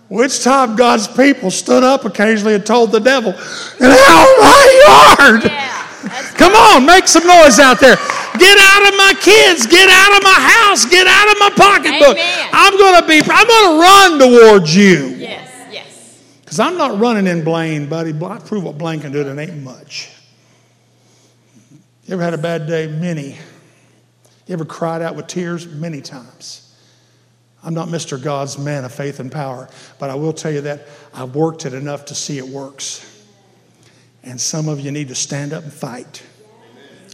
Which 0.09 0.45
time 0.45 0.77
God's 0.77 1.09
people 1.09 1.51
stood 1.51 1.83
up 1.83 2.05
occasionally 2.05 2.55
and 2.55 2.65
told 2.65 2.93
the 2.93 3.01
devil, 3.01 3.33
Get 3.33 3.91
out 3.91 4.37
my 4.39 5.17
yard. 5.19 5.45
Yeah. 5.45 5.77
Come 6.37 6.55
on, 6.55 6.87
make 6.87 7.09
some 7.09 7.27
noise 7.27 7.59
out 7.59 7.81
there. 7.81 7.97
Get 8.39 8.59
out 8.59 8.89
of 8.89 8.97
my 8.97 9.15
kids. 9.21 9.67
Get 9.67 9.89
out 9.89 10.17
of 10.17 10.23
my 10.23 10.39
house. 10.39 10.85
Get 10.85 11.07
out 11.07 11.29
of 11.33 11.39
my 11.41 11.51
pocketbook. 11.51 12.17
Amen. 12.17 12.51
I'm 12.53 12.79
going 12.79 13.01
to 13.01 13.09
be, 13.09 13.21
I'm 13.29 13.47
going 13.49 13.71
to 13.73 13.83
run 13.83 14.19
towards 14.19 14.77
you. 14.77 15.09
Yes, 15.17 15.69
yes. 15.73 16.23
Because 16.45 16.61
I'm 16.61 16.77
not 16.77 16.99
running 17.01 17.27
in 17.27 17.43
Blaine, 17.43 17.89
buddy. 17.89 18.13
I 18.13 18.39
prove 18.39 18.65
what 18.65 18.79
Blaine 18.79 19.01
can 19.01 19.11
do. 19.11 19.23
It 19.23 19.39
ain't 19.39 19.63
much. 19.63 20.13
You 22.05 22.15
ever 22.15 22.23
had 22.23 22.35
a 22.35 22.39
bad 22.39 22.67
day? 22.67 22.87
Many. 22.87 23.39
You 24.47 24.53
ever 24.53 24.65
cried 24.65 25.03
out 25.03 25.17
with 25.17 25.27
tears? 25.27 25.67
Many 25.67 26.01
times. 26.01 26.66
I'm 27.67 27.75
not 27.75 27.89
Mr. 27.89 28.23
God's 28.23 28.59
man 28.59 28.85
of 28.85 28.95
faith 28.95 29.19
and 29.19 29.31
power, 29.31 29.69
but 29.99 30.09
I 30.09 30.15
will 30.15 30.33
tell 30.33 30.53
you 30.53 30.61
that 30.63 30.87
I've 31.13 31.35
worked 31.35 31.67
it 31.67 31.75
enough 31.75 32.05
to 32.07 32.15
see 32.15 32.39
it 32.39 32.47
works. 32.47 33.05
And 34.23 34.41
some 34.41 34.69
of 34.69 34.79
you 34.79 34.93
need 34.93 35.09
to 35.09 35.17
stand 35.17 35.53
up 35.53 35.65
and 35.65 35.73
fight. 35.73 36.23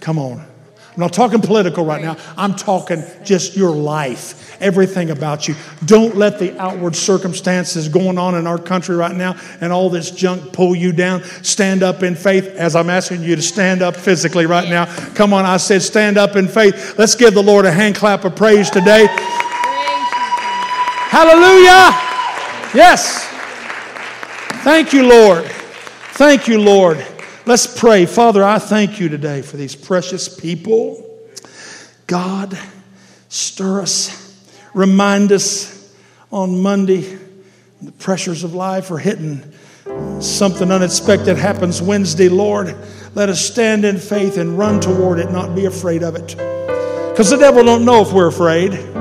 Come 0.02 0.18
on. 0.18 0.40
I'm 0.40 1.00
not 1.00 1.14
talking 1.14 1.40
political 1.40 1.86
right 1.86 2.02
now. 2.02 2.18
I'm 2.36 2.54
talking 2.54 3.02
just 3.24 3.56
your 3.56 3.74
life, 3.74 4.60
everything 4.60 5.08
about 5.08 5.48
you. 5.48 5.54
Don't 5.86 6.18
let 6.18 6.38
the 6.38 6.58
outward 6.60 6.96
circumstances 6.96 7.88
going 7.88 8.18
on 8.18 8.34
in 8.34 8.46
our 8.46 8.58
country 8.58 8.94
right 8.94 9.16
now 9.16 9.36
and 9.62 9.72
all 9.72 9.88
this 9.88 10.10
junk 10.10 10.52
pull 10.52 10.76
you 10.76 10.92
down. 10.92 11.24
Stand 11.42 11.82
up 11.82 12.02
in 12.02 12.14
faith 12.14 12.44
as 12.56 12.76
I'm 12.76 12.90
asking 12.90 13.22
you 13.22 13.36
to 13.36 13.42
stand 13.42 13.80
up 13.80 13.96
physically 13.96 14.44
right 14.44 14.68
now. 14.68 14.84
Come 15.14 15.32
on, 15.32 15.46
I 15.46 15.56
said 15.56 15.80
stand 15.80 16.18
up 16.18 16.36
in 16.36 16.46
faith. 16.46 16.98
Let's 16.98 17.14
give 17.14 17.32
the 17.32 17.42
Lord 17.42 17.64
a 17.64 17.72
hand 17.72 17.94
clap 17.94 18.26
of 18.26 18.36
praise 18.36 18.68
today. 18.68 19.06
Hallelujah. 21.12 21.92
Yes. 22.74 23.28
Thank 24.64 24.94
you, 24.94 25.06
Lord. 25.06 25.44
Thank 26.14 26.48
you, 26.48 26.58
Lord. 26.58 27.06
Let's 27.44 27.78
pray. 27.78 28.06
Father, 28.06 28.42
I 28.42 28.58
thank 28.58 28.98
you 28.98 29.10
today 29.10 29.42
for 29.42 29.58
these 29.58 29.76
precious 29.76 30.34
people. 30.34 31.20
God, 32.06 32.58
stir 33.28 33.82
us, 33.82 34.42
remind 34.72 35.32
us 35.32 35.94
on 36.30 36.58
Monday 36.58 37.18
the 37.82 37.92
pressures 37.92 38.42
of 38.42 38.54
life 38.54 38.90
are 38.90 38.96
hitting. 38.96 39.42
Something 40.18 40.72
unexpected 40.72 41.36
happens 41.36 41.82
Wednesday, 41.82 42.30
Lord. 42.30 42.74
Let 43.14 43.28
us 43.28 43.38
stand 43.44 43.84
in 43.84 43.98
faith 43.98 44.38
and 44.38 44.56
run 44.56 44.80
toward 44.80 45.18
it, 45.18 45.30
not 45.30 45.54
be 45.54 45.66
afraid 45.66 46.02
of 46.02 46.16
it. 46.16 46.28
Because 47.10 47.28
the 47.28 47.36
devil 47.36 47.62
don't 47.62 47.84
know 47.84 48.00
if 48.00 48.14
we're 48.14 48.28
afraid. 48.28 48.91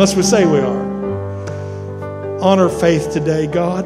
Unless 0.00 0.16
we 0.16 0.22
say 0.22 0.46
we 0.46 0.60
are 0.60 2.40
honor 2.40 2.70
faith 2.70 3.12
today, 3.12 3.46
God. 3.46 3.84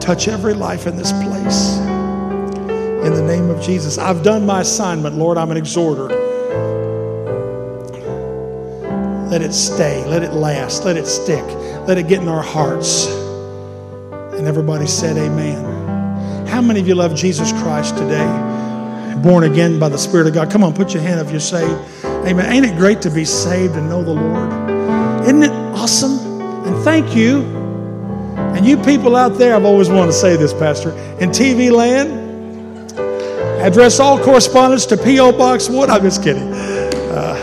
Touch 0.00 0.26
every 0.26 0.54
life 0.54 0.88
in 0.88 0.96
this 0.96 1.12
place. 1.12 1.78
In 3.06 3.14
the 3.14 3.22
name 3.24 3.48
of 3.48 3.62
Jesus. 3.62 3.96
I've 3.96 4.24
done 4.24 4.44
my 4.44 4.62
assignment, 4.62 5.14
Lord. 5.14 5.38
I'm 5.38 5.52
an 5.52 5.56
exhorter. 5.56 6.08
Let 9.28 9.40
it 9.40 9.52
stay. 9.52 10.04
Let 10.06 10.24
it 10.24 10.32
last. 10.32 10.84
Let 10.84 10.96
it 10.96 11.06
stick. 11.06 11.44
Let 11.86 11.96
it 11.96 12.08
get 12.08 12.22
in 12.22 12.26
our 12.26 12.42
hearts. 12.42 13.06
And 13.06 14.48
everybody 14.48 14.88
said, 14.88 15.16
Amen. 15.16 16.48
How 16.48 16.60
many 16.60 16.80
of 16.80 16.88
you 16.88 16.96
love 16.96 17.14
Jesus 17.14 17.52
Christ 17.52 17.96
today? 17.96 18.26
Born 19.22 19.44
again 19.44 19.78
by 19.78 19.90
the 19.90 19.98
Spirit 19.98 20.26
of 20.26 20.34
God. 20.34 20.50
Come 20.50 20.64
on, 20.64 20.74
put 20.74 20.92
your 20.92 21.04
hand 21.04 21.20
if 21.20 21.30
you're 21.30 21.38
saved. 21.38 21.80
Amen. 22.04 22.52
Ain't 22.52 22.66
it 22.66 22.76
great 22.76 23.00
to 23.02 23.10
be 23.10 23.24
saved 23.24 23.76
and 23.76 23.88
know 23.88 24.02
the 24.02 24.10
Lord? 24.10 24.65
Isn't 25.26 25.42
it 25.42 25.50
awesome? 25.50 26.18
And 26.66 26.76
thank 26.84 27.14
you 27.16 27.56
and 28.56 28.66
you 28.66 28.76
people 28.78 29.16
out 29.16 29.38
there, 29.38 29.54
I've 29.54 29.64
always 29.64 29.88
wanted 29.88 30.06
to 30.06 30.12
say 30.12 30.36
this, 30.36 30.52
Pastor. 30.52 30.92
In 31.20 31.30
TV 31.30 31.70
land, 31.70 32.90
address 33.60 34.00
all 34.00 34.18
correspondence 34.18 34.86
to 34.86 34.96
P.O. 34.96 35.32
Box 35.32 35.68
Wood. 35.68 35.90
I'm 35.90 36.02
just 36.02 36.22
kidding. 36.22 36.52
Uh, 36.52 37.34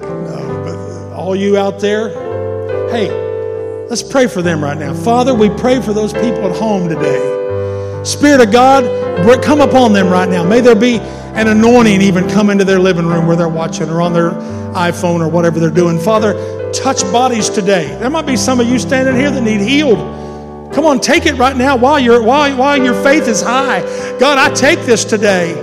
no, 0.00 0.64
but 0.64 1.16
all 1.16 1.36
you 1.36 1.56
out 1.56 1.80
there, 1.80 2.08
hey, 2.90 3.10
let's 3.88 4.02
pray 4.02 4.26
for 4.26 4.42
them 4.42 4.62
right 4.62 4.76
now. 4.76 4.94
Father, 4.94 5.34
we 5.34 5.48
pray 5.48 5.80
for 5.80 5.92
those 5.92 6.12
people 6.12 6.46
at 6.46 6.56
home 6.56 6.88
today. 6.88 8.02
Spirit 8.04 8.40
of 8.40 8.50
God, 8.50 8.84
come 9.42 9.60
upon 9.60 9.92
them 9.92 10.08
right 10.08 10.28
now. 10.28 10.42
May 10.42 10.60
there 10.60 10.74
be 10.74 10.98
an 11.34 11.48
anointing 11.48 12.02
even 12.02 12.28
come 12.28 12.50
into 12.50 12.64
their 12.64 12.78
living 12.78 13.06
room 13.06 13.26
where 13.26 13.36
they're 13.36 13.48
watching 13.48 13.88
or 13.88 14.02
on 14.02 14.12
their 14.12 14.30
iPhone 14.72 15.20
or 15.20 15.28
whatever 15.28 15.60
they're 15.60 15.70
doing. 15.70 15.98
Father, 15.98 16.34
touch 16.72 17.02
bodies 17.04 17.48
today. 17.48 17.86
There 17.98 18.10
might 18.10 18.26
be 18.26 18.36
some 18.36 18.60
of 18.60 18.68
you 18.68 18.78
standing 18.78 19.16
here 19.16 19.30
that 19.30 19.40
need 19.40 19.60
healed. 19.60 19.98
Come 20.74 20.86
on, 20.86 21.00
take 21.00 21.26
it 21.26 21.34
right 21.34 21.56
now 21.56 21.76
while, 21.76 21.98
you 21.98 22.22
while, 22.22 22.56
while 22.56 22.82
your 22.82 22.94
faith 23.02 23.28
is 23.28 23.42
high. 23.42 23.80
God, 24.18 24.38
I 24.38 24.54
take 24.54 24.80
this 24.80 25.04
today. 25.04 25.54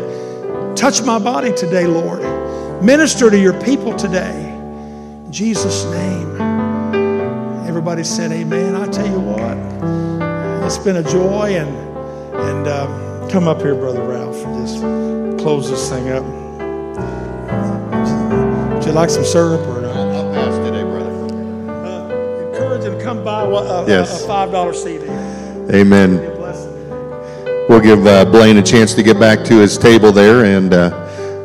Touch 0.75 1.01
my 1.03 1.19
body 1.19 1.53
today, 1.53 1.87
Lord. 1.87 2.21
Minister 2.83 3.29
to 3.29 3.39
your 3.39 3.59
people 3.61 3.95
today. 3.95 4.49
In 5.25 5.31
Jesus' 5.31 5.85
name. 5.85 6.39
Everybody 7.67 8.03
said 8.03 8.31
amen. 8.31 8.75
I 8.75 8.87
tell 8.87 9.07
you 9.07 9.19
what, 9.19 9.57
it's 10.65 10.77
been 10.77 10.97
a 10.97 11.03
joy. 11.03 11.55
And, 11.55 11.69
and 12.35 12.67
um, 12.67 13.08
Come 13.29 13.47
up 13.47 13.61
here, 13.61 13.75
Brother 13.75 14.01
Ralph, 14.01 14.43
and 14.43 14.67
just 14.67 14.81
close 15.43 15.69
this 15.69 15.87
thing 15.87 16.09
up. 16.09 16.23
Would 18.73 18.85
you 18.85 18.91
like 18.91 19.11
some 19.11 19.23
syrup 19.23 19.61
or 19.67 19.81
not? 19.81 19.95
I'll 19.95 20.33
pass 20.33 20.55
today, 20.65 20.81
brother. 20.81 21.11
Uh, 21.69 22.49
encourage 22.49 22.81
them 22.81 22.97
to 22.97 23.03
come 23.03 23.23
buy 23.23 23.43
uh, 23.43 23.83
a, 23.83 23.87
yes. 23.87 24.23
a 24.23 24.27
$5 24.27 24.73
CD. 24.73 25.05
Amen. 25.77 26.17
We'll 27.69 27.81
give 27.81 28.07
uh, 28.07 28.25
Blaine 28.25 28.57
a 28.57 28.63
chance 28.63 28.95
to 28.95 29.03
get 29.03 29.19
back 29.19 29.45
to 29.45 29.59
his 29.59 29.77
table 29.77 30.11
there. 30.11 30.45
And 30.45 30.73
uh, 30.73 30.89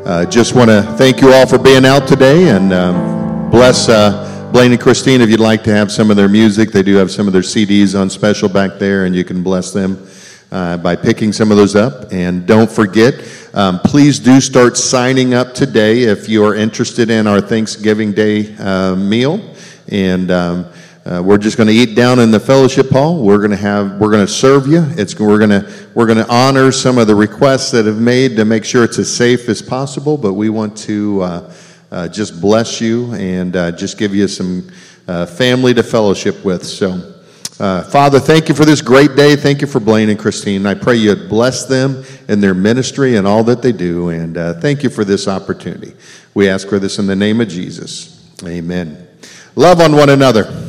uh 0.07 0.25
just 0.25 0.55
want 0.55 0.71
to 0.71 0.83
thank 0.97 1.21
you 1.21 1.35
all 1.35 1.47
for 1.47 1.59
being 1.59 1.85
out 1.85 2.09
today 2.09 2.49
and 2.49 2.73
um, 2.73 3.51
bless. 3.51 3.91
Uh, 3.91 4.31
Blaine 4.53 4.71
and 4.71 4.81
Christine, 4.81 5.21
if 5.21 5.29
you'd 5.29 5.41
like 5.41 5.65
to 5.65 5.75
have 5.75 5.93
some 5.93 6.11
of 6.11 6.17
their 6.17 6.29
music, 6.29 6.71
they 6.71 6.83
do 6.83 6.95
have 6.95 7.11
some 7.11 7.27
of 7.27 7.33
their 7.33 7.43
CDs 7.43 7.99
on 8.01 8.09
special 8.09 8.49
back 8.49 8.79
there, 8.79 9.05
and 9.05 9.15
you 9.15 9.25
can 9.25 9.43
bless 9.43 9.73
them 9.73 10.07
uh, 10.55 10.77
by 10.77 10.95
picking 10.95 11.33
some 11.33 11.51
of 11.51 11.57
those 11.57 11.75
up. 11.75 12.13
And 12.13 12.47
don't 12.47 12.71
forget, 12.71 13.15
um, 13.55 13.81
please 13.81 14.21
do 14.21 14.41
start 14.41 14.77
signing 14.77 15.35
up 15.35 15.53
today 15.53 16.05
if 16.05 16.29
you 16.29 16.45
are 16.45 16.55
interested 16.55 17.11
in 17.11 17.27
our 17.27 17.41
Thanksgiving 17.41 18.13
Day 18.13 18.55
uh, 18.57 18.95
meal, 18.95 19.55
and. 19.89 20.31
Um, 20.31 20.67
uh, 21.07 21.23
we're 21.23 21.37
just 21.37 21.59
going 21.59 21.67
to 21.67 21.75
eat 21.75 21.95
down 21.95 22.19
in 22.19 22.31
the 22.31 22.41
fellowship 22.41 22.89
hall. 22.89 23.23
We're 23.23 23.37
going 23.37 23.51
to 23.51 23.59
have 23.59 24.01
we're 24.01 24.11
going 24.11 24.25
to 24.25 24.33
serve 24.33 24.67
you. 24.67 24.87
It's 24.97 25.21
we're 25.21 25.37
going 25.37 25.51
to 25.51 25.71
we're 25.95 26.07
going 26.07 26.17
to 26.17 26.33
honor 26.33 26.73
some 26.73 26.97
of 26.97 27.07
the 27.07 27.15
requests 27.15 27.71
that 27.73 27.85
have 27.85 28.01
made 28.01 28.37
to 28.37 28.47
make 28.47 28.65
sure 28.65 28.85
it's 28.85 28.99
as 28.99 29.15
safe 29.15 29.51
as 29.51 29.61
possible. 29.61 30.17
But 30.17 30.33
we 30.33 30.49
want 30.49 30.79
to 30.79 31.21
uh, 31.21 31.53
uh, 31.91 32.09
just 32.09 32.41
bless 32.41 32.81
you 32.81 33.13
and 33.13 33.55
uh, 33.55 33.73
just 33.73 33.99
give 33.99 34.15
you 34.15 34.27
some 34.29 34.71
uh, 35.07 35.27
family 35.27 35.75
to 35.75 35.83
fellowship 35.83 36.43
with. 36.43 36.65
So. 36.65 37.14
Uh, 37.61 37.83
Father, 37.85 38.19
thank 38.19 38.49
you 38.49 38.55
for 38.55 38.65
this 38.65 38.83
great 38.83 39.15
day. 39.15 39.37
Thank 39.37 39.61
you 39.61 39.69
for 39.69 39.79
Blaine 39.79 40.09
and 40.09 40.19
Christine. 40.19 40.67
I 40.67 40.75
pray 40.75 40.97
you 40.97 41.15
bless 41.15 41.67
them 41.67 42.05
in 42.29 42.41
their 42.41 42.55
ministry 42.55 43.17
and 43.17 43.27
all 43.27 43.45
that 43.45 43.63
they 43.63 43.71
do. 43.71 44.09
And 44.09 44.37
uh, 44.37 44.55
thank 44.55 44.83
you 44.83 44.91
for 44.91 45.05
this 45.05 45.29
opportunity. 45.29 45.95
We 46.35 46.49
ask 46.49 46.69
for 46.69 46.81
this 46.81 46.99
in 46.99 47.07
the 47.07 47.15
name 47.15 47.41
of 47.41 47.49
Jesus. 47.49 48.29
Amen. 48.45 49.07
Love 49.55 49.81
on 49.81 49.95
one 49.95 50.11
another. 50.11 50.64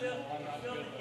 Fill, 0.00 0.16
fill 0.62 0.97